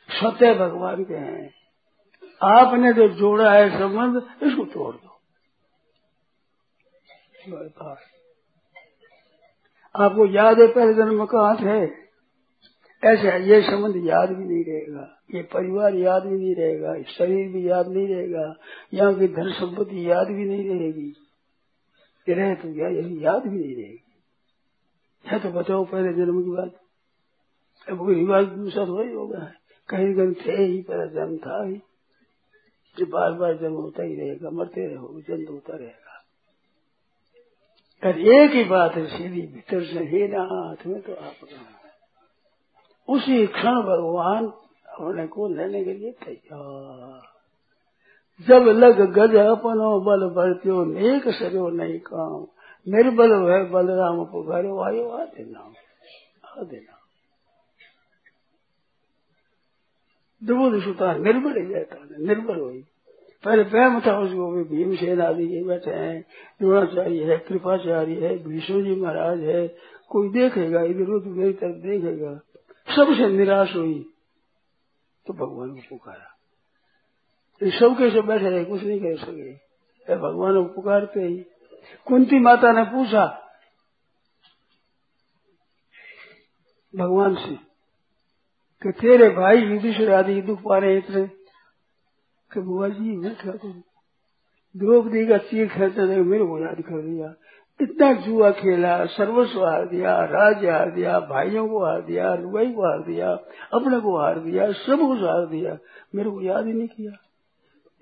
सत्य 0.09 0.53
भगवान 0.53 1.03
के 1.03 1.13
हैं। 1.13 1.53
आपने 2.43 2.93
जो 2.93 3.07
जोड़ा 3.07 3.53
है 3.53 3.79
संबंध, 3.79 4.17
इसको 4.43 4.65
तोड़ 4.65 4.95
दो। 4.95 5.07
आपको 9.95 10.25
याद 10.25 10.59
है 10.59 10.67
पहले 10.67 10.93
जन्म 10.93 11.25
कहा 11.25 11.55
थे 11.55 12.07
ऐसे, 13.03 13.43
ये 13.43 13.61
संबंध 13.61 13.95
याद 14.05 14.29
भी 14.29 14.43
नहीं 14.43 14.65
रहेगा। 14.65 15.19
ये 15.35 15.41
परिवार 15.41 15.95
याद 15.95 16.23
भी 16.23 16.37
नहीं 16.37 16.55
रहेगा। 16.55 17.01
शरीर 17.03 17.51
भी 17.51 17.69
याद 17.69 17.87
नहीं 17.87 18.07
रहेगा। 18.07 18.55
यहाँ 18.93 19.13
की 19.13 19.27
धन 19.27 19.51
संपत्ति 19.51 20.11
याद 20.11 20.27
भी 20.27 20.45
नहीं 20.45 20.69
रहेगी। 20.69 21.13
ये 22.29 22.33
रहे 22.33 22.55
तो 22.55 22.73
क्या, 22.73 22.87
यही 22.87 23.25
याद 23.25 23.43
भी 23.43 23.59
नहीं 23.59 23.75
रहेगी। 23.75 24.03
है 25.25 25.39
तो 25.39 25.49
बताओ 25.49 25.85
पहले 25.85 26.13
जन्म 26.13 26.43
की 26.43 26.49
बात। 26.49 26.81
अब 27.89 28.09
रिवाज 28.09 28.45
दूसरा 28.45 28.85
थोड़ी 28.85 29.13
होगा। 29.13 29.51
कहीं 29.89 30.15
कहीं 30.15 30.33
थे 30.33 30.63
ही 30.63 30.81
पहला 30.81 31.05
जन्म 31.05 31.37
था 31.37 31.63
ही, 31.65 31.81
जो 32.97 33.05
बार 33.05 33.31
बार 33.31 33.57
जन्म 33.57 33.73
होता 33.73 34.03
ही 34.03 34.15
रहेगा, 34.15 34.49
मरते 34.49 34.93
रहो, 34.93 35.21
जन्म 35.21 35.53
होता 35.53 35.77
रहेगा। 35.77 36.07
और 38.05 38.19
एक 38.19 38.51
ही 38.51 38.63
बात 38.63 38.93
है 38.93 39.17
सीधी 39.17 39.41
भीतर 39.41 39.83
से 39.83 39.99
हे 39.99 40.27
नाथ 40.27 40.87
में 40.87 41.01
तो 41.01 41.13
आप 41.13 41.33
उसी 43.09 43.47
क्षण 43.47 43.81
भगवान 43.81 44.47
अपने 44.47 45.27
को 45.27 45.47
लेने 45.47 45.83
के 45.83 45.93
लिए 45.93 46.11
तैयार। 46.11 47.21
जब 48.47 48.63
लग 48.63 49.01
गज 49.01 49.35
अपनो 49.35 49.99
बल 49.99 50.29
बढ़त्यो 50.29 50.85
नेक 50.85 51.27
सरो 51.27 51.69
नहीं 51.69 51.99
काम। 51.99 52.47
निर्बल 52.87 53.31
है 53.31 53.69
बलराम 53.69 54.25
पुकारे 54.25 54.67
आयो 54.67 55.09
आ 55.09 55.25
देना। 55.25 55.59
आ 56.57 56.63
देना। 56.63 56.96
दुबुद 60.43 60.81
सुता 60.83 61.13
निर्बल 61.13 61.61
ही 61.61 61.73
रहता 61.73 61.95
है 61.95 62.27
निर्बल 62.27 62.59
हुई 62.59 62.83
पहले 63.43 63.63
प्रेम 63.63 63.99
था 63.99 64.19
उसको 64.19 64.51
भी 64.51 64.63
भीमसेन 64.63 65.21
आदि 65.21 65.47
के 65.47 65.63
बैठे 65.63 65.91
हैं, 65.91 66.21
द्रोणाचार्य 66.59 67.23
है, 67.23 67.37
कृपाचार्य 67.37 68.27
है 68.27 68.37
भीष्म 68.37 68.83
जी 68.83 68.95
महाराज 68.95 69.39
है, 69.39 69.67
कोई 70.09 70.29
देखेगा, 70.29 70.81
इधर 70.81 71.09
उधर 71.09 71.29
मेरी 71.29 71.53
तरफ़ 71.53 71.75
देखेगा, 71.75 72.33
सबसे 72.95 73.27
निराश 73.27 73.75
हुई। 73.75 74.09
तो 75.27 75.33
भगवान 75.33 75.69
को 75.69 75.81
पुकारा। 75.89 76.33
सब 77.79 77.97
कैसे 77.97 78.21
बैठे 78.21 78.49
रहे, 78.49 78.65
कुछ 78.65 78.83
नहीं 78.83 78.99
कह 78.99 79.15
सके। 79.15 80.15
भगवान 80.15 80.53
को 80.53 80.73
पुकारते 80.73 81.19
ही। 81.19 81.37
कुंती 82.07 82.39
माता 82.39 82.71
ने 82.71 82.83
पूछा, 82.83 83.25
भगवान 86.95 87.35
से 87.35 87.66
कि 88.83 88.91
तेरे 88.91 89.29
भाई 89.29 89.57
युधिष्ठिर 89.57 90.11
आदि 90.11 90.41
दुख 90.41 90.59
पा 90.61 90.77
रहे 90.77 90.97
इतने 90.97 91.27
कि 92.53 92.59
बुआ 92.59 92.89
जी, 92.89 93.17
मैं 93.17 93.35
क्या 93.35 93.51
करूँ? 93.51 93.83
द्रौपदी 94.77 95.27
का 95.27 95.37
चीर 95.37 95.67
खेलते 95.67 96.01
थे 96.01 96.21
मेरे 96.21 96.43
को 96.43 96.59
याद 96.59 96.81
कर 96.81 97.01
दिया। 97.01 97.35
इतना 97.81 98.13
जुआ 98.13 98.51
खेला, 98.51 99.05
सर्वस्व 99.05 99.65
हार 99.65 99.87
दिया, 99.87 100.25
राज 100.25 100.65
हार 100.65 100.91
दिया, 100.91 101.19
भाइयों 101.19 101.69
को 101.69 101.85
हार 101.85 102.01
दिया 102.01 102.33
रुई 102.33 102.73
को 102.73 102.81
हार 102.81 103.03
दिया, 103.03 103.31
अपने 103.73 103.99
को 103.99 104.17
हार 104.17 104.39
दिया, 104.39 104.71
सब 104.71 105.07
कुछ 105.07 105.19
हार 105.19 105.45
दिया। 105.45 105.77
मेरे 106.15 106.29
को 106.29 106.41
याद 106.41 106.65
ही 106.65 106.73
नहीं 106.73 106.87
किया। 106.87 107.11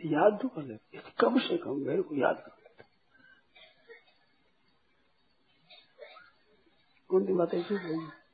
याद 0.06 0.40
तो 0.42 0.48
कर 0.48 0.62
लेते 0.62 0.98
कम 1.20 1.40
से 1.40 1.58
कम 1.58 1.72
मेरे 1.72 2.02
को 2.02 2.16
याद 2.16 2.36
कर 2.36 2.52
लेते 7.20 7.34
माता 7.34 7.58
ऐसी 7.58 7.76
बोली? 7.76 8.25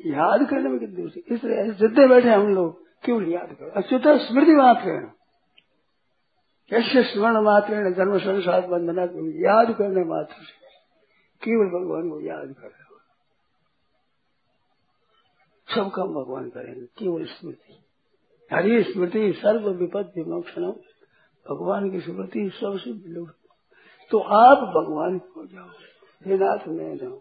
याद 0.00 0.48
करने 0.50 0.68
में 0.68 0.78
कितनी 0.78 1.02
दूसरी 1.02 1.34
इसलिए 1.34 1.70
जितने 1.70 2.08
बैठे 2.08 2.28
हम 2.28 2.54
लोग, 2.54 2.84
क्यों 3.02 3.22
याद 3.22 3.56
करो? 3.60 3.70
अच्युता 3.70 4.16
स्मृति 4.18 4.52
मात्र 4.52 5.10
यश्य 6.72 7.02
स्मरण 7.02 7.40
मात्र 7.40 7.94
जन्म 7.94 8.18
संसार 8.18 8.66
बंधना 8.66 9.02
याद 9.48 9.76
करने 9.76 10.04
मात्र 10.04 10.34
से। 10.34 10.68
केवल 11.42 11.66
भगवान 11.66 12.10
को 12.10 12.20
याद 12.20 12.54
कर। 12.54 12.62
रहे 12.62 12.82
हो 12.82 12.98
सब 15.74 15.90
काम 15.90 16.08
भगवान 16.08 16.48
करेंगे, 16.48 16.80
केवल 16.80 17.24
स्मृति। 17.24 17.74
हरी 18.52 18.82
स्मृति, 18.82 19.32
सर्व 19.32 19.70
विपद 19.70 20.12
विमोक्षण 20.16 20.62
भगवान 21.46 21.90
की 21.90 22.00
स्मृति 22.00 22.50
सबसे 22.50 22.92
विलुप्त। 22.92 23.34
तो 24.10 24.18
आप 24.18 24.58
भगवान 24.58 25.20
हो 25.36 25.46
जाओ। 25.46 25.68
हे 26.26 26.38
नाथ, 26.38 26.68
में 26.68 26.96
जाओ 26.96 27.20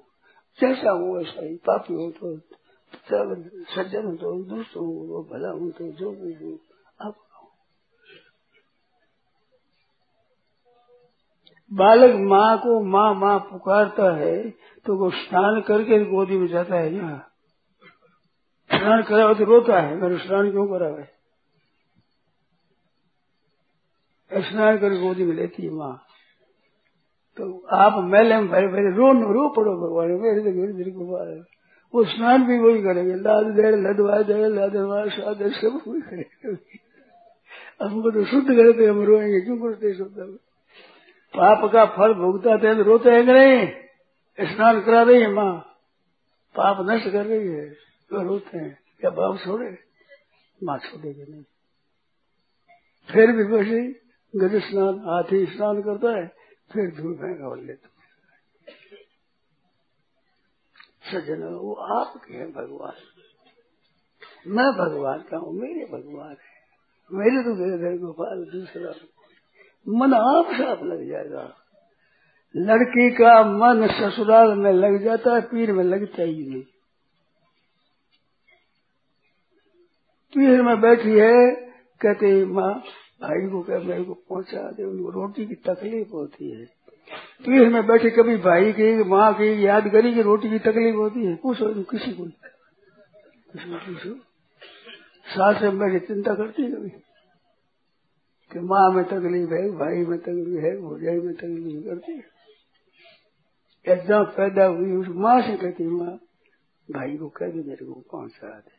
जैसा 0.60 0.92
हो, 0.92 1.18
वैसा 1.18 1.46
ही। 1.46 1.56
पापी 1.56 1.94
हो 1.94 2.12
तो 2.12 2.38
सज्जन 3.12 4.06
हो 4.06 4.16
तो 4.16 4.44
दुष्ट 4.44 4.76
हो 4.78 5.28
भला 5.32 5.50
हो 5.50 5.70
तो 5.72 5.92
जो 5.92 6.12
भी 6.12 6.34
हो, 6.34 6.60
आप 7.02 7.16
बालक 11.74 12.16
माँ 12.16 12.58
को 12.58 12.84
माँ 12.84 13.14
माँ 13.16 13.40
पुकारता 13.40 14.16
है 14.18 14.50
तो 14.86 14.98
वो 14.98 15.10
स्नान 15.12 15.62
करके 15.62 16.06
गोदी 16.06 16.38
में 16.38 16.48
जाता 16.48 16.76
है 16.76 16.90
ना 16.90 17.18
स्नान 18.72 19.04
करा 19.04 19.34
तो 19.34 19.44
रोता 19.44 19.82
है 19.82 19.96
मेरे 19.96 20.18
स्नान 20.18 20.52
क्यों 20.52 20.68
करा 20.68 20.88
है 20.88 21.18
स्नान 24.32 24.78
कर 24.78 24.90
गोदी 25.02 25.24
में 25.24 25.36
लेती 25.36 25.64
है 25.64 25.72
माँ। 25.72 26.04
तो 27.38 27.68
आप 27.68 28.04
मेले 28.04 28.36
में 28.36 28.48
भरे 28.50 28.68
भरे, 28.68 28.96
रो 28.96 29.14
नो, 29.14 29.34
रो 29.34 29.50
पड़ो 29.50 29.74
भगवान, 29.78 30.12
मेरे 30.12 30.42
तो 30.42 30.78
मेरे 30.78 30.92
को 30.92 31.57
वो 31.94 32.04
स्नान 32.06 32.46
भी 32.48 32.58
वही 32.60 32.82
करेंगे। 32.82 33.16
लाल 33.16 33.52
दे 33.52 33.72
लदवा 33.74 34.22
दे 34.22 34.46
लदवा 34.48 35.06
स्वाद 35.08 35.44
सब 35.52 35.80
वही 35.88 36.02
करेंगे। 36.02 36.52
हमको 37.82 38.12
तो 38.12 38.26
शुद्ध 38.26 38.48
करते 38.48 38.86
हम 38.86 39.02
रोएँगे, 39.04 39.42
क्यों 39.42 39.58
करते 39.58 39.94
शुद्ध 39.94 40.38
पाप 41.34 41.72
का 41.72 41.86
फल 41.86 42.14
भोगता 42.14 42.58
थे 42.58 42.76
तो 42.76 42.84
रोते 42.84 43.10
हैं 43.10 43.24
नहीं? 43.24 43.68
स्नान 44.40 44.82
करा 44.82 45.02
रही 45.02 45.22
है 45.22 45.32
माँ। 45.32 45.54
पाप 46.56 46.78
नष्ट 46.90 47.10
कर 47.10 47.26
रही 47.26 47.48
है 47.48 47.70
तो 48.12 48.22
रोते 48.24 48.58
हैं। 48.58 48.78
क्या 49.00 49.10
बाप 49.10 49.38
छोड़े? 49.38 49.78
माँ 50.62 50.78
छोड़ेगी 50.78 51.32
नहीं। 51.32 51.44
फिर 53.10 53.32
भी 53.32 53.44
वैसे 53.44 53.82
गज 54.34 54.56
स्नान 54.62 55.00
हाथी 55.00 55.46
स्नान 55.46 55.82
करता 55.82 56.18
है, 56.18 56.26
फिर 56.74 56.90
धूल 56.96 57.14
बोल 57.14 57.60
लेता 57.66 57.90
सज्जन 61.12 61.44
वो 61.44 61.74
आपके 61.74 62.34
हैं 62.34 62.52
भगवान। 62.52 62.94
मैं 64.48 64.74
भगवान 64.74 65.20
का 65.20 65.38
हूँ, 65.38 65.54
मेरे 65.54 65.86
भगवान 65.86 66.30
है। 66.30 66.58
मेरे 67.14 67.44
तो 67.44 67.56
घर 67.56 67.98
गोपाल 67.98 68.46
दूसरा। 68.46 68.94
मन 69.90 70.14
आप 70.14 70.46
साफ़ 70.46 70.84
लग 70.84 71.10
जाएगा। 71.10 71.56
लड़की 72.56 73.12
का 73.12 73.44
मन 73.44 73.88
ससुराल 73.88 74.54
में 74.56 74.72
लग 74.72 75.04
जाता 75.04 75.36
है 75.36 75.42
पीर 75.42 75.72
में 75.72 75.84
लगता 75.84 76.24
ही 76.24 76.50
नहीं। 76.50 76.62
पीर 80.34 80.62
में 80.62 80.82
बैठी 80.82 81.10
है, 81.10 81.56
कहते 82.02 82.46
माँ, 82.46 82.74
भाई 83.22 83.50
को 83.50 83.62
कह, 83.62 83.80
मेरे 83.80 84.04
को 84.04 84.14
पहुँचा 84.14 84.72
दे, 84.72 84.84
उनको 84.84 85.10
रोटी 85.10 85.46
की 85.46 85.56
तकलीफ़ 85.56 86.10
होती 86.10 86.52
है। 86.52 86.77
पीर 87.12 87.70
में 87.70 87.86
बैठे 87.88 88.10
कभी 88.10 88.36
भाई 88.38 88.72
की, 88.74 89.04
माँ 89.04 89.34
की 89.34 89.66
याद 89.66 89.88
करी 89.88 90.14
कि 90.14 90.22
रोटी 90.22 90.50
की 90.50 90.60
तकलीफ़ 90.60 90.96
होती 90.96 91.26
है, 91.26 91.36
पूछो 91.36 91.74
किसी 91.84 92.12
को 92.14 92.26
किसी 93.52 93.70
को 93.70 93.78
पूछो 93.78 94.14
सास 95.28 95.62
में 95.62 95.78
बैठे 95.80 96.00
चिंता 96.00 96.34
करती 96.36 96.64
है 96.64 96.72
कभी 96.72 96.90
कि 98.52 98.60
माँ 98.60 98.90
में 98.92 99.04
तकलीफ़ 99.06 99.54
है, 99.54 99.70
भाई 99.72 100.06
में 100.06 100.20
तकलीफ़ 100.20 100.66
है, 100.66 100.76
भोजाई 100.82 101.20
में 101.20 101.34
तकलीफ़ 101.36 101.86
करती 101.86 102.14
है। 102.14 102.36
एकदम 103.86 104.24
पैदा 104.38 104.66
हुई 104.66 104.92
उस 104.92 105.08
माँ 105.16 105.42
से 105.42 105.56
कहती 105.58 105.84
माँ, 105.84 106.18
भाई 106.92 107.18
को 107.18 107.30
कह 107.30 107.48
दे, 107.48 107.64
मेरे 107.64 107.86
को 107.86 107.94
पहुँचा 108.12 108.60
दे 108.60 108.76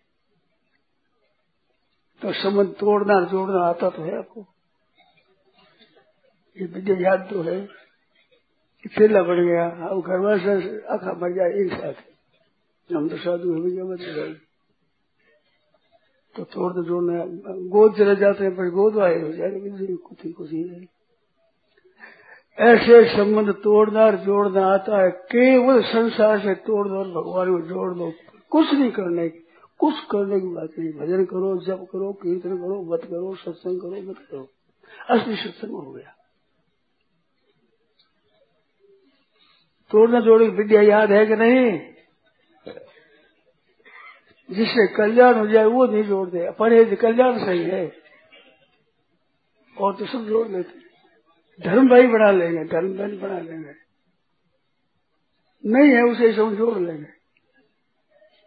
तो 2.22 2.32
संबंध 2.32 2.74
तोड़ना 2.74 3.20
जोड़ना 3.20 3.64
आता 3.64 3.90
तो 3.90 4.02
है 4.02 4.18
आपको। 4.18 4.46
ये 6.56 6.66
विद्या 6.66 6.96
याद 7.00 7.28
तो 7.30 7.42
है। 7.42 7.87
खेला 8.86 9.22
बढ़ 9.22 9.40
गया। 9.40 9.68
अब 9.68 10.00
घर 10.00 10.18
में 10.18 10.38
से 10.38 10.86
आखा 10.86 11.12
मर 11.12 11.32
जाए 11.32 11.50
एक 11.50 11.72
साथ। 11.72 12.94
हम 12.94 13.08
तो 13.08 13.16
साधु 13.16 13.52
है, 13.52 13.60
भैया 13.60 13.84
बदल 13.84 14.36
तो 16.36 16.44
तोड़ 16.44 16.72
तो 16.72 16.82
जोड़ना। 16.82 17.24
गोद 17.68 17.94
चले 17.94 18.16
जाते 18.16 18.44
हैं, 18.44 18.56
पर 18.56 18.70
गोद 18.70 18.98
आए 18.98 19.20
हो 19.22 19.32
जाएगा 19.32 19.96
कुछ 19.96 20.24
ही 20.24 20.32
कुछ 20.32 20.52
है 20.52 20.98
ऐसे 22.58 23.16
संबंध 23.16 23.50
तोड़ना 23.50 24.00
और 24.00 24.16
जोड़ना 24.16 24.66
आता 24.66 25.02
है। 25.02 25.10
केवल 25.10 25.82
संसार 25.82 26.38
से 26.38 26.54
तोड़ 26.54 26.88
दो 26.88 26.94
और 26.94 27.08
भगवान 27.08 27.50
को 27.50 27.68
जोड़ 27.68 27.94
दो। 27.94 28.12
कुछ 28.50 28.72
नहीं 28.72 28.90
करने 28.90 29.28
की, 29.28 29.38
कुछ 29.78 29.94
करने 30.10 30.40
की 30.40 30.46
बात 30.46 30.70
नहीं। 30.78 30.92
भजन 30.92 31.24
करो, 31.24 31.56
जप 31.56 31.86
करो, 31.92 32.12
कीर्तन 32.12 32.56
करो 32.56 32.82
मत 32.92 33.00
करो, 33.04 33.34
सत्संग 33.34 33.80
करो 33.80 34.10
मत 34.10 34.18
करो। 34.18 34.48
असली 35.10 35.36
सत्संग 35.36 35.70
हो 35.70 35.92
गया। 35.92 36.17
तोड़ना 39.90 40.20
जोड़ने 40.20 40.46
की 40.46 40.56
विद्या 40.56 40.82
याद 40.82 41.12
है 41.12 41.26
कि 41.26 41.36
नहीं? 41.36 41.78
जिससे 44.50 44.86
कल्याण 44.94 45.34
हो 45.34 45.46
जाए, 45.46 45.64
वो 45.64 45.86
नहीं 45.86 46.02
जोड़ते 46.04 46.50
परहेज 46.50 46.98
कल्याण 47.00 47.38
सही 47.38 47.64
है, 47.64 47.86
और 49.76 49.94
तो 49.96 50.06
सब 50.06 50.24
जोड़ 50.24 50.46
लेते 50.48 50.86
धर्म 51.60 51.88
भाई 51.88 52.06
बना 52.06 52.30
लेंगे, 52.30 52.64
धर्म 52.64 52.96
बहन 52.98 53.18
बना 53.18 53.38
लेंगे। 53.38 53.72
नहीं 55.64 55.90
है 55.92 56.02
उसे 56.02 56.32
सब 56.32 56.54
जोड़ 56.54 56.78
लेंगे। 56.78 57.06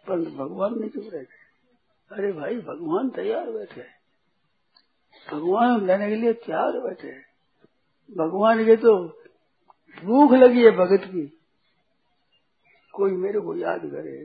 पर 0.06 0.20
भगवान 0.38 0.74
नहीं 0.74 0.90
चुप 0.90 1.10
रहे 1.14 1.24
अरे 2.10 2.32
भाई, 2.32 2.56
भगवान 2.56 3.10
तैयार 3.10 3.50
बैठे 3.50 3.82
भगवान 5.28 5.86
लेने 5.86 6.08
के 6.08 6.14
लिए 6.14 6.32
तैयार 6.32 6.78
बैठे 6.80 7.12
भगवान 8.10 8.64
के 8.64 8.76
तो 8.76 9.21
भूख 9.98 10.32
लगी 10.32 10.64
है 10.64 10.70
भगत 10.70 11.04
की। 11.04 11.26
कोई 12.94 13.12
मेरे 13.12 13.40
को 13.40 13.56
याद 13.56 13.80
करे 13.80 14.20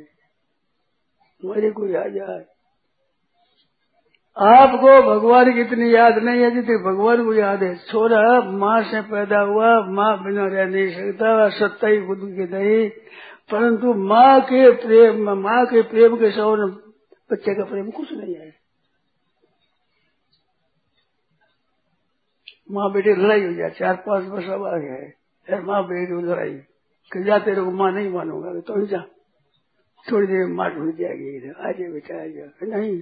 मेरे 1.43 1.71
को 1.71 1.87
याद 1.87 2.13
जाए। 2.13 2.45
आपको 4.37 5.01
भगवान 5.01 5.53
की 5.53 5.61
इतनी 5.61 5.95
याद 5.95 6.17
नहीं 6.17 6.41
है 6.41 6.49
जितनी 6.51 6.75
भगवान 6.77 7.23
को 7.25 7.33
याद 7.33 7.63
है। 7.63 7.75
छोरा 7.77 8.41
माँ 8.51 8.81
से 8.83 9.01
पैदा 9.01 9.39
हुआ 9.39 9.69
माँ 9.89 10.23
बिना 10.23 10.47
रह 10.47 10.65
नहीं 10.65 10.89
सकता, 10.89 11.49
सत्ता 11.49 11.87
ही 11.87 12.05
खुद 12.07 12.19
की 12.19 12.47
नहीं। 12.53 12.89
परंतु 13.51 13.93
माँ 13.93 14.41
के 14.41 14.71
प्रेम, 14.75 15.29
माँ 15.29 15.65
के 15.65 15.81
प्रेम 15.81 16.15
के 16.15 16.31
सौर 16.31 16.65
बच्चे 17.31 17.55
का 17.55 17.63
प्रेम 17.63 17.89
कुछ 17.91 18.13
नहीं 18.13 18.35
है। 18.35 18.55
माँ 22.71 22.91
बेटे 22.91 23.15
लड़ाई 23.15 23.45
हो 23.45 23.53
जाए, 23.53 23.69
चार 23.69 23.95
पाँच 23.95 24.25
वर्ष 24.25 24.45
अब 24.45 24.65
आ 24.65 24.77
गया 24.77 24.93
है। 24.93 25.26
माँ 25.47 25.83
बेटी 25.83 26.21
लड़ाई 26.23 26.53
कि 27.11 27.23
जा 27.23 27.37
तेरे 27.39 27.61
को 27.61 27.71
माँ 27.71 27.91
नहीं 27.91 28.09
मानूँगा 28.09 28.59
तो 28.59 28.85
जा। 28.85 29.01
थोड़ी 30.05 30.27
देर 30.27 30.47
माँ 30.47 30.69
ढूंढ 30.75 30.95
जाएगी 30.97 31.35
इधर। 31.37 31.67
आ 31.67 31.71
जाए 31.71 31.89
बेटा, 31.91 32.15
आ 32.15 32.27
जाए 32.27 32.49
नहीं 32.63 32.95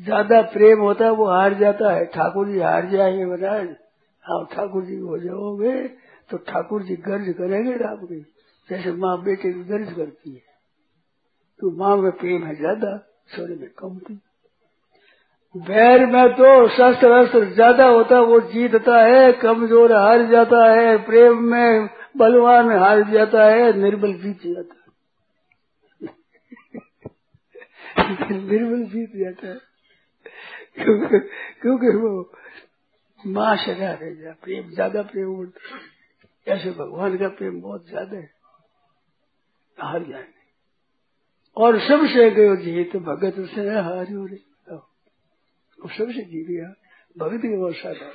ज़्यादा 0.00 0.40
प्रेम 0.42 0.80
होता 0.80 1.04
है, 1.04 1.10
वो 1.10 1.26
हार 1.26 1.54
जाता 1.54 1.92
है। 1.92 2.04
ठाकुर 2.06 2.48
जी 2.48 2.58
हार 2.60 2.90
जाएँगे 2.90 3.24
महाराज। 3.24 3.68
आप 4.24 4.48
ठाकुर 4.52 4.84
जी 4.84 4.96
हो 4.96 5.18
जाओगे 5.18 5.88
तो 6.30 6.36
ठाकुर 6.36 6.82
जी 6.82 6.96
गर्ज 6.96 7.34
करेंगे 7.38 7.74
आपकी 7.84 8.20
जैसे 8.68 8.92
माँ 8.92 9.22
बेटे 9.22 9.52
की 9.52 9.64
गर्ज 9.64 9.92
करती 9.92 10.34
है। 10.34 10.42
तो 11.60 11.70
माँ 11.70 11.96
में 11.96 12.10
प्रेम 12.12 12.44
है 12.44 12.54
ज़्यादा, 12.54 12.96
सोने 13.26 13.56
में 13.56 13.68
कम 13.70 13.98
थी। 13.98 14.20
बैर 15.56 16.06
में 16.06 16.28
तो 16.34 16.68
शस्त्र 16.68 17.10
अस्त्र 17.10 17.44
ज़्यादा 17.44 17.86
होता 17.86 18.20
वो 18.20 18.40
जीतता 18.40 19.02
है, 19.02 19.32
कमज़ोर 19.32 19.92
हार 19.92 20.26
जाता 20.26 20.70
है, 20.72 21.06
प्रेम 21.06 21.42
में 21.42 21.88
बलवान 22.16 22.70
हार 22.78 23.02
जाता 23.02 23.44
है, 23.44 23.72
निर्बल 23.72 24.14
जीत 24.14 24.40
जाता 24.46 24.74
है। 24.74 24.82
निर्बल 28.30 28.84
जीत 28.84 29.10
जाता 29.16 29.48
है। 29.48 29.58
क्योंकि 31.62 31.96
वो 31.96 32.32
माँ 33.26 33.56
सजा 33.56 33.92
रह 33.92 34.14
जा, 34.14 34.32
प्रेम, 34.42 34.70
ज़्यादा 34.70 35.02
प्रेम 35.02 35.28
होता 35.28 36.52
ऐसे 36.52 36.70
भगवान 36.70 37.16
का 37.16 37.28
प्रेम 37.28 37.60
बहुत 37.60 37.88
ज़्यादा 37.88 38.16
है। 38.16 38.30
हार 39.80 40.00
जाएँगे। 40.00 40.42
और 41.56 41.78
सबसे 41.78 42.30
गयो 42.30 42.56
जीत 42.56 42.96
भगत 42.96 43.34
से 43.54 43.60
हारियो 43.60 44.26
रे। 44.26 44.36
सबसे 44.36 44.53
जी 45.88 46.44
गया 46.44 46.74
भगत 47.18 47.42
की 47.42 47.56
बहुत 47.56 47.74
साधा 47.74 48.12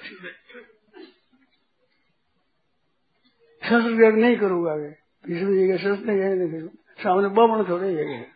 शस्त्र 3.64 4.14
नहीं 4.14 4.38
करूँगा 4.38 4.76
मैं 4.76 4.96
भीष्म 5.26 5.54
जी 5.54 5.68
के 5.68 5.78
शस्त्र 5.78 6.06
नहीं 6.06 6.52
करूँ 6.52 6.70
सामने 7.04 7.28
बामण 7.28 7.70
थोड़े 7.70 7.94
है 7.94 8.32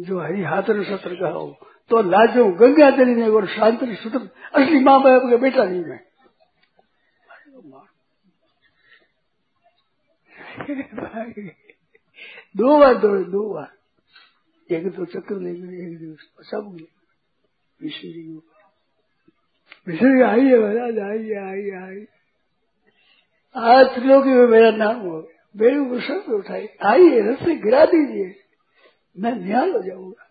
जो 0.00 0.20
हरी 0.20 0.42
हाथ 0.42 0.62
ने 0.70 0.84
शस्त्र 0.84 1.14
का 1.14 1.28
हो 1.28 1.58
तो 1.88 2.02
लाजो 2.02 2.44
गंगा 2.44 2.90
तेरी 2.90 3.14
ने 3.14 3.28
और 3.28 3.46
शांति 3.46 3.96
सुतर 3.96 4.18
असली 4.54 4.80
माँ 4.80 5.02
बाप 5.02 5.22
का 5.30 5.36
बेटा 5.36 5.64
नहीं 5.64 5.84
मैं। 5.84 6.00
दो 12.56 12.78
बार 12.78 12.94
दौड़े 12.94 13.24
दो 13.24 13.54
बार। 13.54 13.72
एक 14.70 14.90
दो 14.90 15.04
चक्कर 15.04 15.34
ले 15.34 15.54
गए 15.54 15.92
एक 15.92 15.98
दिवस 15.98 16.46
सब 16.46 16.76
जी 16.76 16.88
विष्णु 17.82 18.40
जी, 19.88 20.22
आइए 20.22 20.58
महाराज, 20.58 20.98
आइए 20.98 21.34
आइए 21.34 21.70
आइए। 21.70 22.06
आज 23.56 23.86
त्रिलोकी 23.86 24.28
में 24.28 24.46
मेरा 24.46 24.70
नाम 24.70 24.96
हो 24.96 25.22
गया। 25.22 25.48
मेरे 25.56 25.84
को 25.84 26.00
सब 26.00 26.32
उठाई 26.32 26.68
आइए, 26.82 27.20
रस्ते 27.20 27.56
गिरा 27.56 27.84
दीजिए। 27.84 28.40
मैं 29.18 29.32
न्याल 29.32 29.70
हो 29.70 29.82
जाऊँगा। 29.82 30.30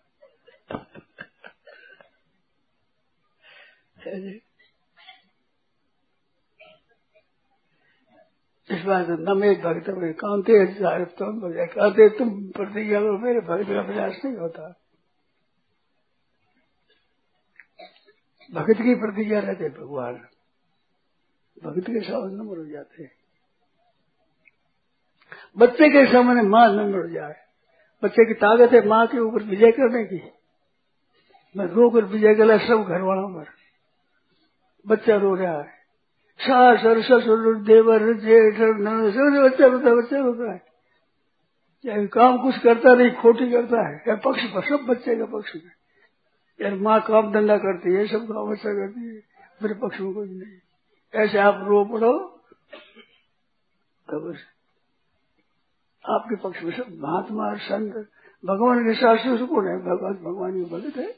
इस 8.70 8.82
बात 8.82 9.06
न 9.08 9.38
मेरे 9.38 9.54
भक्त 9.54 9.88
में 9.88 10.14
कांते 10.14 10.66
तुम 11.04 11.40
कहते 11.66 12.08
तुम 12.08 12.46
प्रतिज्ञा 12.46 13.00
करो 13.00 13.18
मेरे 13.18 13.40
भक्त 13.40 13.68
का 13.68 13.82
प्रयास 13.82 14.20
नहीं 14.24 14.36
होता। 14.36 14.68
भक्त 18.54 18.82
की 18.82 18.94
प्रतिज्ञा 18.94 19.40
रहते 19.40 19.68
भगवान। 19.68 20.14
भक्त 21.64 21.86
के 21.86 22.00
साथ 22.00 22.30
नंबर 22.30 22.58
हो 22.58 22.66
जाते। 22.66 23.10
बच्चे 25.58 25.88
के 25.88 26.12
सामने 26.12 26.42
माँ 26.42 26.68
नंबर 26.68 26.98
हो 26.98 27.08
जाए। 27.08 27.34
बच्चे 28.04 28.26
की 28.26 28.34
ताकत 28.34 28.72
है 28.72 28.88
माँ 28.88 29.06
के 29.06 29.18
ऊपर 29.18 29.42
विजय 29.42 29.70
करने 29.70 30.04
की। 30.04 30.30
मैं 31.56 31.66
रो 31.66 31.90
कर 31.90 32.04
विजय 32.04 32.34
कर 32.34 32.58
सब 32.58 32.82
घर 32.82 33.00
वालों 33.00 33.44
पर। 33.44 33.50
बच्चा 34.86 35.16
रो 35.16 35.34
रहा 35.34 35.62
है। 35.62 35.75
सास 36.38 36.84
और 36.84 37.02
ससुर 37.02 37.56
देवर 37.56 38.12
जेठ 38.14 38.54
बच्चा 38.54 39.66
रोता 39.66 39.94
बच्चा 39.94 40.18
होता 40.18 40.52
है। 40.52 40.58
चाहे 41.86 42.06
काम 42.06 42.42
कुछ 42.42 42.58
करता 42.58 42.94
नहीं, 42.94 43.10
खोटी 43.10 43.50
करता 43.50 43.88
है। 43.88 44.04
या 44.08 44.16
पक्ष 44.16 44.44
पर 44.44 44.68
सब 44.68 44.84
बच्चे 44.84 45.16
का 45.16 45.24
पक्ष 45.24 45.54
में 45.54 45.72
यार 46.60 46.74
माँ 46.74 47.00
काम 47.00 47.32
धंधा 47.32 47.56
करती 47.56 47.94
है, 47.94 48.06
सब 48.06 48.24
काम 48.24 48.52
अच्छा 48.52 48.72
करती 48.72 49.00
है। 49.00 49.14
मेरे 49.62 49.74
पक्ष 49.74 50.00
में 50.00 50.14
कुछ 50.14 50.30
नहीं। 50.30 51.22
ऐसे 51.22 51.38
आप 51.38 51.60
रो 51.62 51.84
पड़ो, 51.84 52.28
तब 54.10 54.36
आपके 56.08 56.36
पक्ष 56.36 56.62
में 56.62 56.70
सब 56.70 56.86
महात्मा 56.90 57.54
संत, 57.54 57.92
भगवान 58.44 58.84
के 58.84 58.94
शास्त्र 58.94 59.46
कौन 59.46 59.68
है? 59.68 59.78
भगवान 59.78 60.12
भगवान 60.14 60.52
की 60.52 60.70
भगत 60.70 60.96
है। 60.96 61.12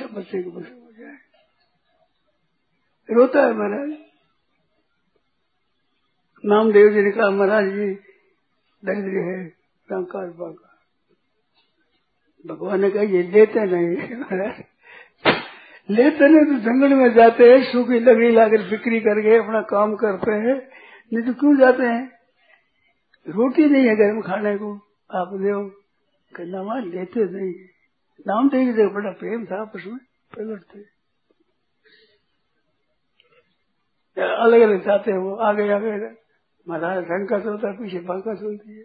सब 0.00 0.14
बच्चे 0.14 0.42
के 0.42 0.50
पक्ष 0.50 0.70
हो 0.70 0.92
जाए। 0.92 1.29
रोता 3.10 3.46
है 3.46 3.52
महाराज। 3.52 3.96
नामदेव 6.46 6.92
जी 6.92 7.02
ने 7.02 7.10
कहा, 7.10 7.30
महाराज 7.30 7.64
जी 7.64 7.94
दरिद्र 8.84 9.18
है 9.18 9.44
कंकार 9.88 10.26
बाका 10.26 10.66
भगवान 12.46 12.80
ने 12.80 12.90
कहा, 12.90 13.02
ये 13.02 13.22
लेते 13.22 13.64
नहीं 13.64 14.16
महाराज। 14.16 14.62
लेते 15.90 16.28
नहीं 16.28 16.44
तो 16.44 16.58
जंगल 16.58 16.94
में 16.94 17.12
जाते 17.14 17.44
हैं, 17.44 17.72
सूखी 17.72 17.98
लकड़ी 18.00 18.30
लाकर 18.30 18.62
बिक्री 18.70 19.00
करके 19.00 19.36
अपना 19.36 19.60
काम 19.62 19.94
करते 19.96 20.30
हैं। 20.30 20.56
नहीं 21.12 21.22
तो 21.22 21.32
क्यों 21.40 21.56
जाते 21.56 21.82
हैं? 21.82 22.12
रोटी 23.28 23.64
नहीं 23.64 23.86
है 23.86 23.96
घर 23.96 24.12
में 24.12 24.22
खाने 24.22 24.56
को। 24.56 24.74
आप 25.10 25.28
दो 25.28 25.68
कहना 26.36 26.78
लेते 26.80 27.24
नहीं 27.24 27.52
नाम 28.26 28.48
देख 28.48 28.74
दे 28.76 28.86
बड़ा 28.86 29.10
प्रेम 29.10 29.46
था, 29.46 29.60
आपस 29.60 29.84
में 29.86 29.98
प्रकट 30.32 30.62
थे। 30.74 30.99
अलग 34.20 34.60
अलग 34.60 34.84
जाते 34.84 35.10
हैं 35.10 35.18
वो, 35.18 35.34
आगे 35.34 35.68
आगे 35.72 35.92
महाराज, 36.68 37.04
रंग 37.10 37.28
का 37.28 37.38
चलता 37.38 37.68
है, 37.68 37.76
पीछे 37.76 37.98
बांका 37.98 38.34
चलती 38.34 38.76
है। 38.76 38.82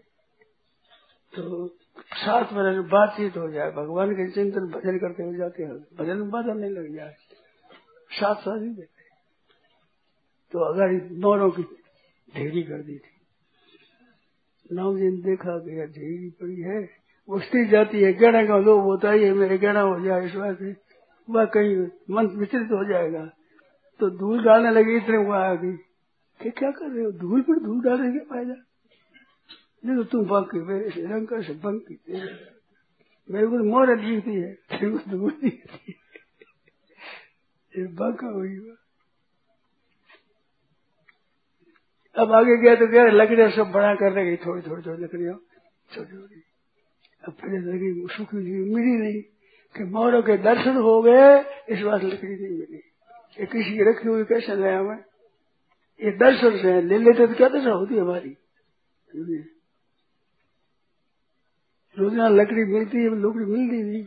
तो 1.33 1.67
सात 2.15 2.53
महीने 2.53 2.79
बातचीत 2.79 3.37
हो 3.37 3.49
जाए, 3.51 3.71
भगवान 3.71 4.11
के 4.11 4.31
चिंतन, 4.31 4.59
भजन 4.59 4.97
करते 4.97 5.23
हो 5.23 5.33
जाते 5.33 5.63
हैं। 5.63 5.73
भजन 5.73 6.17
में 6.17 6.29
बाधा 6.29 6.53
नहीं 6.53 6.71
लग 6.71 6.93
जाए। 6.95 7.15
सात 8.11 8.37
साल 8.37 8.63
ही 8.63 8.69
देते 8.69 8.95
तो 10.51 10.59
अगर 10.59 10.99
दोनों 11.19 11.49
की 11.51 11.63
ढेरी 12.35 12.63
कर 12.63 12.81
दी 12.81 12.97
थी। 12.97 14.75
नौ 14.75 14.93
दिन 14.95 15.21
देखा 15.21 15.57
गया 15.57 15.85
ढेरी 15.85 16.29
पड़ी 16.29 16.61
है। 16.61 16.89
उठती 17.29 17.65
जाती 17.65 18.01
है 18.01 18.13
गहरा 18.13 18.45
का 18.45 18.57
लोग 18.57 18.81
होता 18.81 19.11
ही 19.11 19.23
है, 19.23 19.33
मेरे 19.33 19.57
गहरा 19.57 19.81
हो 19.81 19.99
जाए, 19.99 20.25
इस 20.25 20.35
बात 20.35 20.75
वह 21.29 21.45
कहीं 21.45 21.87
मन 22.09 22.27
विचलित 22.27 22.71
हो 22.71 22.83
जाएगा। 22.89 23.29
तो 23.99 24.09
धूल 24.09 24.43
डालने 24.43 24.71
लगे 24.71 24.97
इतने 24.97 25.17
वो 25.17 25.31
आ 25.31 25.55
गई 25.55 25.73
कि 26.39 26.49
क्या 26.49 26.71
कर 26.71 26.91
रहे 26.91 27.05
हो? 27.05 27.11
धूल 27.11 27.41
पर 27.41 27.59
धूल 27.59 27.81
डालने 27.81 28.19
के 28.19 28.19
फ़ायदा 28.19 28.55
नहीं 29.85 29.95
तो 29.95 30.03
तुम 30.03 30.25
बंक, 30.25 30.53
मेरे 30.53 30.89
श्रीलंका 30.89 31.41
से 31.41 31.53
बंक 31.53 31.85
मेरे 33.29 33.47
को 33.47 33.63
मोर 33.63 33.95
दिखती 33.95 34.35
है 34.35 34.53
तेरे 34.53 34.97
धूल 35.09 35.31
दिखती 35.31 35.95
बंक 37.83 38.23
हुई 38.23 38.71
अब 42.15 42.31
आगे 42.31 42.57
गया 42.57 42.75
तो 42.75 42.87
क्या 42.87 43.05
लकड़ियाँ 43.05 43.49
सब 43.51 43.71
बड़ा 43.71 43.95
करने 43.95 44.25
गई। 44.25 44.35
थोड़ी 44.35 44.61
थोड़ी 44.61 44.81
थोड़ी 44.83 45.03
लकड़ियाँ 45.03 45.33
छोटी 45.95 46.17
छोटी 46.17 46.43
अब 47.27 47.33
फिर 47.33 47.49
लगी 47.49 48.07
सुखी 48.07 48.37
मिली 48.73 48.97
नहीं। 48.97 49.21
कि 49.75 49.83
मोरों 49.83 50.21
के 50.23 50.37
दर्शन 50.37 50.75
हो 50.75 51.01
गए, 51.01 51.39
इस 51.69 51.81
बात 51.81 52.03
लकड़ी 52.03 52.35
नहीं 52.35 52.59
मिली। 52.59 52.94
ये 53.37 53.45
किसी 53.45 53.71
की 53.71 53.83
रखी 53.89 54.07
हुई 54.07 54.23
कैसे 54.23 54.55
गया 54.57 54.79
हमें 54.79 55.03
ये 55.99 56.11
दर्शन 56.17 56.57
से 56.61 56.81
ले 56.81 56.97
लेते 56.97 57.27
तो 57.27 57.33
क्या 57.33 57.49
दशा 57.49 57.71
होती 57.71 57.97
हमारी? 57.97 58.29
रोजना 61.97 62.27
लकड़ी 62.29 62.63
मिलती 62.65 62.97
है, 62.97 63.09
लकड़ी 63.19 63.45
मिलती 63.45 63.83
नहीं। 63.83 64.03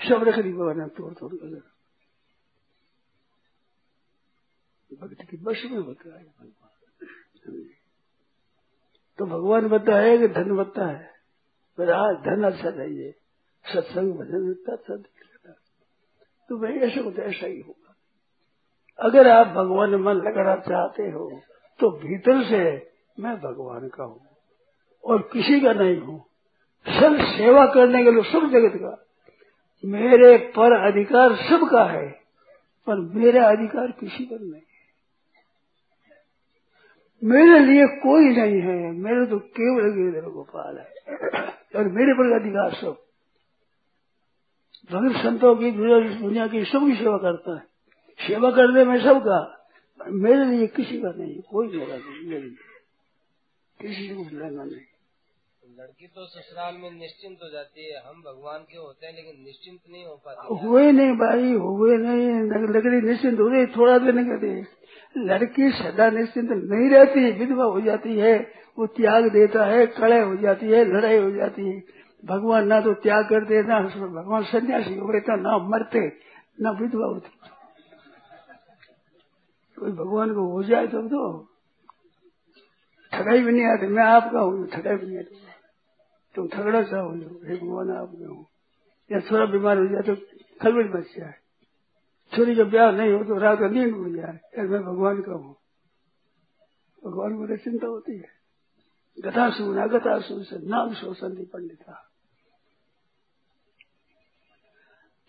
सब 0.00 0.24
रख 0.28 0.38
दी 0.38 0.52
बाबा 0.52 0.72
ने 0.72 0.86
तोड़ 0.88 1.12
तोड़ 1.14 1.34
कर। 1.34 1.60
भक्ति 4.90 5.26
की 5.26 5.36
बस 5.36 5.62
में 5.70 5.78
होता 5.78 6.18
है 6.18 6.24
तो 9.18 9.26
भगवान 9.26 9.68
बताए 9.68 10.16
कि 10.18 10.28
धन 10.28 10.56
बता 10.56 10.86
है। 10.86 11.10
पर 11.78 11.90
आज 11.90 12.16
धन 12.24 12.44
अच्छा 12.44 12.70
चाहिए 12.70 13.12
सत्संग 13.64 14.12
भजन 14.14 14.54
तो 16.50 16.58
भाई 16.58 16.78
ऐसे 16.88 17.00
होता 17.00 17.22
ऐसा 17.22 17.46
ही 17.46 17.60
होगा। 17.60 17.89
अगर 19.00 19.28
आप 19.28 19.46
भगवान 19.46 19.94
मन 19.94 20.12
लगाना 20.12 20.56
चाहते 20.56 21.02
हो 21.02 21.40
तो 21.80 21.90
भीतर 21.90 22.42
से 22.44 22.90
मैं 23.20 23.36
भगवान 23.36 23.88
का 23.88 24.04
हूँ 24.04 24.20
और 25.04 25.30
किसी 25.32 25.60
का 25.60 25.72
नहीं 25.72 26.00
हूँ। 26.00 26.24
सब 26.88 27.16
सेवा 27.20 27.66
करने 27.66 28.04
के 28.04 28.10
लिए, 28.10 28.22
सब 28.22 28.46
जगत 28.46 28.72
का। 28.76 29.06
मेरे 29.84 30.38
पर 30.38 30.72
अधिकार 30.72 31.36
सबका 31.36 31.84
है, 31.84 32.08
पर 32.86 32.94
मेरा 32.96 33.48
अधिकार 33.48 33.86
किसी 33.86 34.24
पर 34.24 34.40
नहीं 34.40 34.52
है। 34.52 34.70
मेरे 37.24 37.58
लिए 37.58 37.86
कोई 37.86 38.24
नहीं 38.24 38.60
है, 38.60 38.92
मेरे 38.92 39.26
तो 39.26 39.38
केवल 39.38 39.90
गिरधर 39.90 40.28
गोपाल 40.28 40.78
है। 40.78 40.94
और 41.76 41.88
मेरे 41.88 42.12
पर 42.14 42.40
अधिकार 42.40 42.70
सब। 42.74 42.96
भगत 44.92 45.16
संतों 45.16 45.56
की, 45.56 45.70
दुनिया 45.70 46.46
की 46.46 46.64
सबकी 46.64 46.94
सेवा 46.94 47.16
करता 47.16 47.56
है। 47.56 47.69
सेवा 48.20 48.50
करने 48.50 48.84
मैं 48.84 48.98
सबका। 49.00 49.40
मेरे 50.00 50.44
लिए 50.46 50.66
किसी 50.76 51.00
का 51.00 51.12
नहीं 51.16 51.40
कोई 51.50 51.66
मेरा 51.68 51.96
नहीं 51.96 52.28
मेरे 52.28 52.42
लिए। 52.42 52.68
किसी 53.78 54.08
को 54.08 54.22
लेना 54.32 54.64
नहीं। 54.64 54.86
लड़की 55.78 56.06
तो 56.06 56.26
ससुराल 56.26 56.74
में 56.74 56.90
निश्चिंत 56.90 57.38
हो 57.42 57.48
जाती 57.50 57.90
है 57.90 58.00
हम 58.00 58.22
भगवान 58.22 58.58
के 58.62 58.78
होते 58.78 59.06
हैं 59.06 59.14
लेकिन 59.14 59.44
निश्चिंत 59.44 59.80
नहीं 59.90 60.04
हो 60.04 60.14
पाते। 60.16 60.54
हुए 60.62 60.90
नहीं 60.92 61.12
भाई 61.18 61.52
हुए 61.54 61.96
नहीं 61.98 62.24
लकड़ी 62.70 63.00
निश्चिंत 63.02 63.38
हो 63.40 63.48
गई 63.50 63.66
थोड़ा 63.76 63.98
दिन 64.00 64.24
कहते 64.24 64.48
लड़की 65.16 65.70
सदा 65.72 66.08
निश्चिंत 66.10 66.50
नहीं 66.50 66.88
रहती 66.90 67.22
है 67.22 67.30
विधवा 67.38 67.64
हो 67.66 67.80
जाती 67.80 68.16
है 68.18 68.34
वो 68.78 68.86
त्याग 68.96 69.28
देता 69.32 69.64
है 69.64 69.86
कड़े 69.94 70.20
हो 70.20 70.36
जाती 70.36 70.66
है 70.66 70.84
लड़ाई 70.86 71.16
हो 71.18 71.30
जाती 71.30 71.68
है। 71.68 71.78
भगवान 72.22 72.66
ना 72.66 72.80
तो 72.80 72.92
त्याग 73.02 73.24
करते 73.28 73.62
ना 73.62 73.80
भगवान 73.80 74.44
सन्यासी 74.46 74.94
हो 74.96 75.20
तो 75.20 75.36
ना 75.38 75.56
मरते 75.68 76.06
ना 76.60 76.70
विधवा 76.80 77.06
होती। 77.06 77.49
कोई 79.80 79.92
भगवान 79.92 80.34
को 80.34 80.52
हो 80.52 80.62
जाए 80.62 80.86
तब 80.86 81.08
तो। 81.08 81.48
ठगाई 83.12 83.40
भी 83.40 83.52
नहीं 83.52 83.64
आती, 83.64 83.86
मैं 83.86 84.04
आपका 84.04 84.40
हूँ 84.40 84.66
ठगाई 84.66 84.96
भी 84.96 85.06
नहीं 85.06 85.18
आती। 85.18 85.36
तुम 86.34 86.48
ठगड़ा 86.48 86.82
सा 86.82 86.90
चाहो 86.90 87.12
हे 87.48 87.56
भगवान 87.56 87.90
आप 87.90 88.12
में 88.18 88.26
हूँ। 88.26 88.46
या 89.12 89.20
थोड़ा 89.20 89.46
बीमार 89.46 89.78
हो 89.78 89.86
जाए 89.86 90.02
तो 90.02 90.14
खलबल 90.62 90.88
बच 90.88 91.06
जाए। 91.18 91.34
छोरी 92.32 92.54
का 92.54 92.64
ब्याह 92.64 92.90
नहीं 92.90 93.12
हो 93.12 93.24
तो 93.24 93.38
रात 93.38 93.58
का 93.58 93.68
नींद 93.68 93.94
उड़ 93.94 94.08
जाए 94.08 94.34
यार 94.58 94.66
मैं 94.66 94.82
भगवान 94.82 95.22
का 95.22 95.32
हूँ। 95.32 95.56
भगवान 97.04 97.36
को 97.38 97.46
तो 97.46 97.56
चिंता 97.56 97.86
होती 97.86 98.16
है। 98.16 98.28
गथा 99.24 99.50
सुना, 99.50 99.86
गता 99.86 100.18
सुन 100.20 100.44
नाम 100.68 101.14
संधि 101.14 101.44
पंडिता 101.44 102.09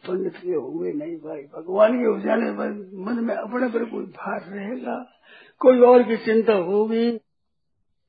पंडित 0.07 0.35
के 0.35 0.51
हुए 0.51 0.91
नहीं 0.93 1.15
भाई। 1.15 1.41
भगवान 1.41 1.99
के 1.99 2.05
हो 2.05 2.19
जाने 2.19 2.51
पर 2.51 2.69
मन 2.93 3.23
में 3.23 3.35
अपने 3.35 3.69
पर 3.69 3.85
कोई 3.85 4.05
भार 4.05 4.41
रहेगा, 4.41 4.95
कोई 5.59 5.79
और 5.79 6.03
की 6.03 6.17
चिंता 6.17 6.53
होगी। 6.53 7.17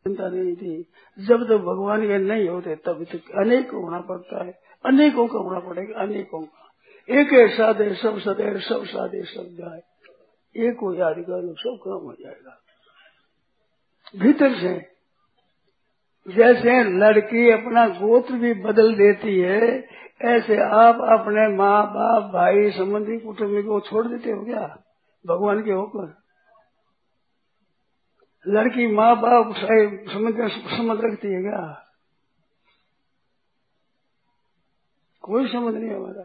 चिंता 0.07 0.29
नहीं 0.29 0.57
थी। 0.57 0.83
जब 1.19 1.45
तक 1.49 1.57
भगवान 1.57 2.03
के 2.03 2.19
नहीं 2.19 2.49
होते, 2.49 2.77
तब 2.77 3.05
तक 3.05 3.31
अनेक 3.39 3.71
होना 3.71 4.01
पड़ता 4.01 4.45
है। 4.45 4.53
अनेकों 4.87 5.27
का 5.27 5.39
होना 5.39 5.59
पड़ेगा, 5.59 6.01
अनेकों 6.01 6.43
का। 6.43 6.69
एक 7.11 7.51
साधे, 7.51 7.95
सब 7.95 8.19
सदैव 8.19 8.61
सब 8.61 8.85
साधे, 8.85 9.23
सब 9.23 9.47
जाए। 9.53 9.81
एक 10.57 10.77
को 10.77 10.95
याद 10.95 11.15
सब 11.19 11.79
काम 11.85 12.07
हो 12.07 12.15
जाएगा। 12.21 12.59
भीतर 14.17 14.55
से 14.55 14.93
जैसे 16.29 16.85
लड़की 16.85 17.51
अपना 17.51 17.89
गोत्र 17.89 18.35
भी 18.35 18.55
बदल 18.55 18.95
देती 18.95 19.41
है, 19.41 19.89
ऐसे 20.23 20.57
आप 20.63 20.95
अपने 20.95 21.57
माँ 21.57 21.87
बाप 21.87 22.23
भाई, 22.23 22.71
संबंधी, 22.71 23.19
कुटुंब 23.19 23.67
को 23.67 23.81
छोड़ 23.81 24.07
देते 24.07 24.31
हो 24.31 24.45
क्या? 24.45 24.83
भगवान 25.27 25.65
के 25.65 25.71
होकर। 25.71 26.23
लड़की 28.49 28.87
माँ 28.87 29.21
बाप 29.21 29.55
समझ 30.13 30.51
समझ 30.79 30.99
रखती 31.01 31.29
है 31.29 31.43
क्या? 31.43 31.87
कोई 35.23 35.53
समझ 35.53 35.75
नहीं 35.75 35.95
हमारा। 35.95 36.23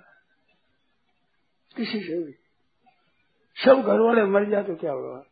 किसी 1.77 1.99
से 1.99 2.25
भी। 2.25 2.31
सब 3.65 3.81
घर 3.81 3.99
वाले 3.99 4.23
मर 4.23 4.49
जाए 4.49 4.63
तो 4.63 4.75
क्या 4.75 4.91
होगा? 4.91 5.23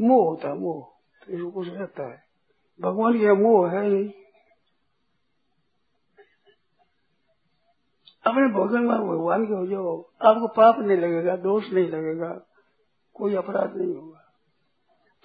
मोह 0.00 0.28
होता 0.28 0.48
है, 0.48 0.58
मोह। 0.58 0.98
तो 1.26 1.32
इसको 1.32 1.50
कुछ 1.50 1.68
रहता 1.68 2.08
है। 2.08 2.27
भगवान 2.80 3.18
के 3.18 3.32
मोह 3.32 3.70
है। 3.70 3.88
नहीं 3.88 4.08
अपने 8.26 8.52
भोजन 8.52 8.82
में 8.82 8.98
भगवान 8.98 9.46
के 9.46 9.52
हो 9.52 9.66
जाओ। 9.66 10.02
आपको 10.02 10.48
पाप 10.48 10.78
नहीं 10.78 10.98
लगेगा, 10.98 11.36
दोष 11.36 11.70
नहीं 11.72 11.88
लगेगा, 11.88 12.46
कोई 13.14 13.34
अपराध 13.34 13.76
नहीं 13.76 13.94
होगा। 13.94 14.32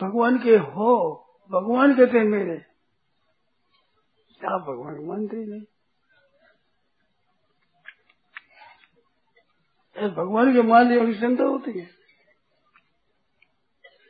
भगवान 0.01 0.38
के 0.38 0.58
हो, 0.58 1.20
भगवान 1.51 1.95
कहते 1.95 2.18
हैं 2.18 2.26
मेरे। 2.26 2.66
आप 4.45 4.62
भगवान 4.62 5.06
मानते 5.06 5.38
ही 5.38 5.45
नहीं। 5.45 5.64
भगवान 10.10 10.54
के 10.54 10.62
मान 10.62 10.86
लिया 10.88 11.20
चिंता 11.20 11.43
होती 11.43 11.80
है। 11.80 11.86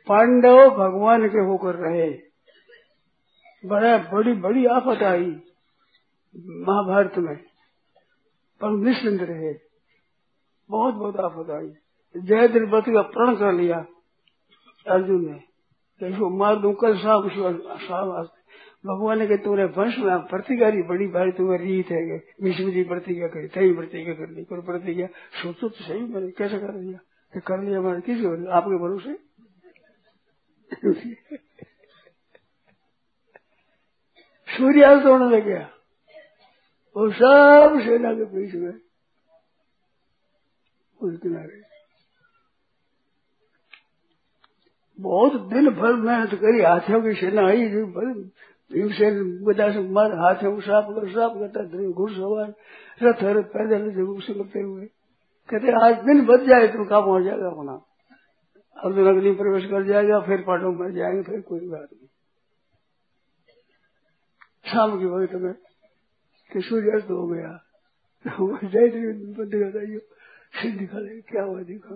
पांडव 0.08 0.70
भगवान 0.70 1.28
के 1.28 1.38
होकर 1.38 1.74
रहे। 1.74 2.23
बड़ा, 3.66 3.98
बड़ी 3.98 4.32
बड़ी 4.32 4.66
आफत 4.66 5.02
आई 5.02 5.30
महाभारत 6.46 7.12
में। 7.18 7.36
पर 8.60 8.70
निश्चिंत 8.70 9.22
रहे। 9.22 9.54
बहुत 10.70 10.94
बहुत 10.94 11.16
आफत 11.16 11.50
आई। 11.50 11.72
जय 12.16 12.48
द्रपति 12.48 12.92
का 12.92 13.02
प्रण 13.02 13.34
कर 13.36 13.52
लिया 13.52 13.86
अर्जुन 14.88 15.30
ने। 15.30 15.38
कि 15.98 16.06
इसको 16.06 16.30
मार 16.30 16.56
दू, 16.56 16.72
कल 16.72 16.98
साहब 16.98 18.30
भगवान 18.86 19.18
ने 19.18 19.36
तुम्हारे 19.36 19.64
वंश 19.64 19.98
में 19.98 20.18
प्रतिकारी 20.18 20.82
बड़ी 20.82 21.06
भारी 21.06 21.32
तुम्हें 21.32 21.58
रीत 21.58 21.90
है 21.90 22.16
विष्णु 22.42 22.70
जी 22.70 22.84
प्रतिज्ञा 22.84 23.26
करी 23.28 23.48
तई 23.48 23.74
प्रतिज्ञा 23.74 24.14
कर 24.14 24.28
ली 24.28 24.46
प्रतिज्ञा 24.52 25.06
सोचो 25.42 25.68
तो 25.68 25.84
सही, 25.84 26.00
मैंने 26.00 26.30
कैसे 26.30 26.58
कर 26.58 26.74
लिया 26.74 26.98
कर 27.40 27.62
लिया 27.62 27.80
मैंने, 27.80 28.00
किसी 28.00 28.26
आपके 28.46 28.78
भरोसे? 28.78 29.12
सूर्यास्त 34.58 35.06
होने 35.06 35.36
लग 35.36 35.44
गया। 35.44 35.70
वो 36.96 37.10
सब 37.10 37.80
सेना 37.80 38.14
के 38.14 38.24
बीच 38.24 38.54
में 38.54 38.72
उस 41.02 41.20
किनारे। 41.20 41.74
बहुत 45.00 45.40
दिन 45.40 45.70
भर 45.70 45.92
मेहनत 45.92 46.34
करी, 46.34 46.62
हाथियों 46.62 47.02
की 47.02 47.12
सेना 47.12 47.46
आई 47.46 47.68
भीमसेन 48.72 49.44
से 49.72 49.88
मार 49.88 50.12
हाथ 50.12 50.42
में 50.42 50.60
साफ़ 50.60 50.84
कर, 50.84 51.08
साफ़ 51.08 51.32
करता 51.38 51.90
घुड़सवार 51.90 52.48
रथ 53.02 53.36
रथ 53.36 53.44
पैदल 53.44 54.02
उसे 54.02 54.34
करते 54.34 54.60
हुए। 54.60 54.86
कहते, 55.50 55.86
आज 55.86 56.04
दिन 56.04 56.26
बच 56.26 56.40
जाए 56.40 56.66
तो 56.66 56.84
कहा 56.84 57.00
पहुँच 57.00 57.24
जाएगा 57.24 57.46
अपना? 57.46 57.72
अर्जुन 58.76 59.08
अग्नि 59.08 59.32
प्रवेश 59.32 59.64
कर 59.64 59.84
जाएगा, 59.84 60.20
फिर 60.20 60.40
पाटों 60.40 60.72
में 60.72 60.94
जाएँगे, 60.94 61.22
फिर 61.22 61.40
कोई 61.40 61.68
बात 61.68 61.88
नहीं। 61.92 62.03
शाम 64.66 64.98
की 64.98 65.06
वक्त 65.06 65.34
में 65.34 65.52
कि 66.52 66.60
सूर्यास्त 66.60 67.10
हो 67.10 67.26
गया। 67.26 67.60
जय 68.64 68.88
बताइयो 69.64 70.00
सिद्ध 70.62 70.78
दिखा 70.78 70.98
क्या 71.32 71.42
हुआ 71.42 71.62
दिखा? 71.62 71.94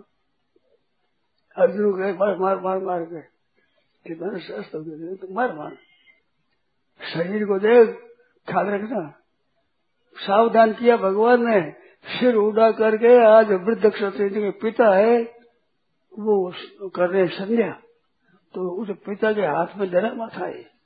अर्जुन 1.56 2.16
बार 2.16 2.38
मार 2.38 2.60
मार 2.60 2.78
मार 2.78 3.04
के 3.04 3.20
कि 4.06 4.14
मैंने 4.14 4.38
स्वस्थ 4.38 4.74
हो 4.74 4.80
गया 4.80 5.14
तो 5.14 5.34
मार 5.34 5.54
मार। 5.54 5.76
शरीर 7.14 7.44
को 7.44 7.58
देख, 7.58 7.88
ख्याल 8.48 8.66
रखना। 8.66 9.10
सावधान 10.16 10.72
किया 10.72 10.96
भगवान 10.96 11.44
ने, 11.48 11.60
सिर 12.08 12.34
उड़ा 12.34 12.70
करके 12.70 13.24
आज 13.24 13.52
वृद्ध 13.52 13.90
क्षत्रिय 13.90 14.28
के 14.28 14.50
पिता 14.50 14.94
है, 14.94 15.22
वो 16.18 16.52
कर 16.88 17.10
रहे 17.10 17.26
संध्या। 17.26 17.72
तो 18.54 18.70
उस 18.82 18.90
पिता 18.90 19.32
के 19.32 19.40
हाथ 19.40 19.76
में 19.76 19.90
जरा 19.90 20.12
माथा 20.14 20.46
है। 20.46 20.77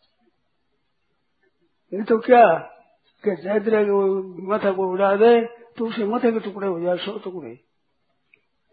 नहीं 1.92 2.04
तो 2.04 2.18
क्या? 2.18 2.58
कि 3.24 3.36
जयद्र 3.36 3.84
माथा 4.42 4.72
को 4.72 4.90
उड़ा 4.90 5.16
दे 5.16 5.40
तो 5.76 5.86
उसे 5.86 6.04
माथे 6.04 6.32
के 6.32 6.40
टुकड़े 6.40 6.68
हो 6.68 6.80
जाए, 6.80 6.96
सौ 6.96 7.18
टुकड़े। 7.18 7.54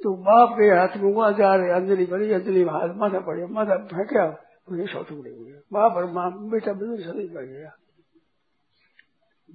तो 0.04 0.14
बाप 0.16 0.50
के 0.50 0.66
हाथ 0.66 0.98
में 0.98 1.14
वहाँ 1.14 1.34
जा 1.34 1.56
रहे, 1.56 1.72
अंजलि 1.72 2.06
बड़ी 2.06 2.32
अंजलि 2.32 2.64
हाथ 2.64 2.96
माथा 2.96 3.20
पड़े, 3.20 3.46
माथा 3.46 3.78
फेंका 3.78 4.26
मुझे 4.72 4.86
सौ 4.86 5.04
टुकड़े 5.04 5.32
हो 5.32 5.44
गया 5.46 5.60
बाप 5.74 5.94
और 5.94 6.12
माँ, 6.12 6.50
बेटा 6.50 6.74
बिल्कुल 6.74 7.04
सभी 7.04 7.28
बढ़ 7.28 7.46
गया। 7.46 7.72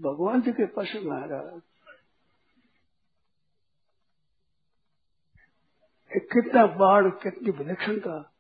भगवान 0.01 0.43
जी 0.43 0.53
के 0.53 0.67
पशु 0.67 1.11
महाराज। 1.11 1.61
कितना 6.13 6.67
बाढ़, 6.67 7.09
कितनी 7.23 7.51
विलक्षणता। 7.51 8.31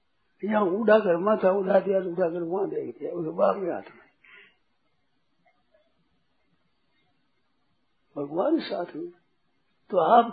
यहाँ 0.45 0.63
उड़ा 0.63 0.99
कर 0.99 1.17
माथा 1.17 1.51
उड़ा 1.51 1.81
दिया 1.81 2.01
तो 2.01 2.11
उड़ा 2.11 2.29
कर 2.29 2.43
वहाँ 2.43 2.69
देख 2.69 2.99
दिया 2.99 3.13
उस 3.13 3.27
बाप 3.35 3.57
के 3.57 3.71
हाथ 3.71 3.97
में। 3.97 4.04
भगवान 8.17 8.59
साथ 8.61 8.97
में 8.97 9.11
तो 9.91 9.99
आप 9.99 10.25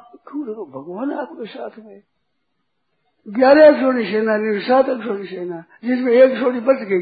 भगवान 0.72 1.12
आपके 1.14 1.46
साथ 1.46 1.80
में। 1.80 2.02
ग्यारह 3.28 3.82
छोड़ी 3.82 4.06
सेना 4.06 4.36
नहीं 4.38 4.60
सात 4.68 4.90
अक्षोड़ी 4.90 5.28
सेना, 5.28 5.60
जिसमें 5.84 6.14
एक 6.14 6.40
छोड़ी 6.40 6.60
बच 6.60 6.82
गई। 6.82 7.02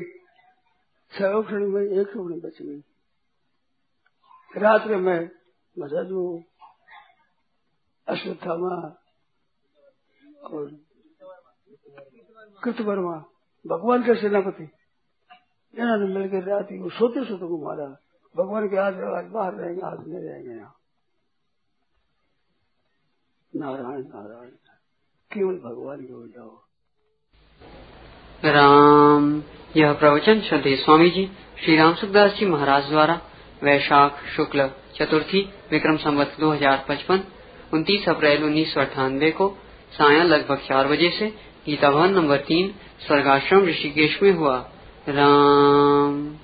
छह 1.11 1.37
अक्षोड़ी 1.37 1.65
में 1.65 1.81
एक 1.81 2.07
छोड़ी 2.07 2.39
बच 2.39 2.61
गई। 2.61 2.79
रात 4.57 4.87
में 4.87 5.29
मजाजू 5.79 6.43
अश्वत्थामा 8.07 8.75
और 10.43 10.65
कृतवर्मा, 12.63 13.17
भगवान 13.65 14.03
के 14.03 14.15
सेनापति। 14.15 14.63
इन्होंने 15.73 16.13
मिलकर 16.13 16.43
रात 16.43 16.71
ही 16.71 16.77
वो 16.79 16.89
सोते 16.89 17.25
सोते 17.25 17.47
को 17.47 17.65
मारा। 17.65 17.87
भगवान 18.35 18.67
के 18.67 18.77
आज 18.77 18.93
बाहर 19.33 19.53
रहेंगे, 19.53 19.81
आज 19.81 19.97
नहीं 20.07 20.23
रहेंगे 20.23 20.49
यहाँ। 20.49 20.75
नारायण 23.53 24.03
नारायण 24.05 24.49
केवल 25.31 25.55
भगवान 25.59 26.01
की 26.01 26.29
जाओ? 26.29 26.51
राम। 28.45 29.41
यह 29.75 29.93
प्रवचन 29.93 30.41
श्रद्धे 30.41 30.75
स्वामी 30.75 31.09
जी 31.09 31.25
श्री 31.57 31.75
राम 31.77 31.93
सुखदास 31.95 32.35
जी 32.35 32.45
महाराज 32.45 32.89
द्वारा 32.89 33.19
वैशाख 33.63 34.23
शुक्ल 34.35 34.69
चतुर्थी 34.95 35.41
विक्रम 35.71 35.97
संवत 35.97 36.35
दो 36.39 36.51
हज़ार 36.51 36.85
पचपन, 36.89 37.23
उनतीस 37.73 38.07
अप्रैल 38.09 38.43
उन्नीस 38.43 38.73
सौ 38.73 38.81
अठानवे 38.81 39.31
को 39.31 39.49
साया 39.91 40.23
लगभग 40.23 40.61
चार 40.67 40.87
बजे 40.87 41.09
से 41.09 41.29
गीता 41.65 41.91
भवन 41.91 42.13
नंबर 42.13 42.37
तीन, 42.43 42.73
स्वर्गाश्रम 43.07 43.65
ऋषिकेश 43.65 44.21
में 44.23 44.31
हुआ। 44.33 44.57
राम। 45.09 46.37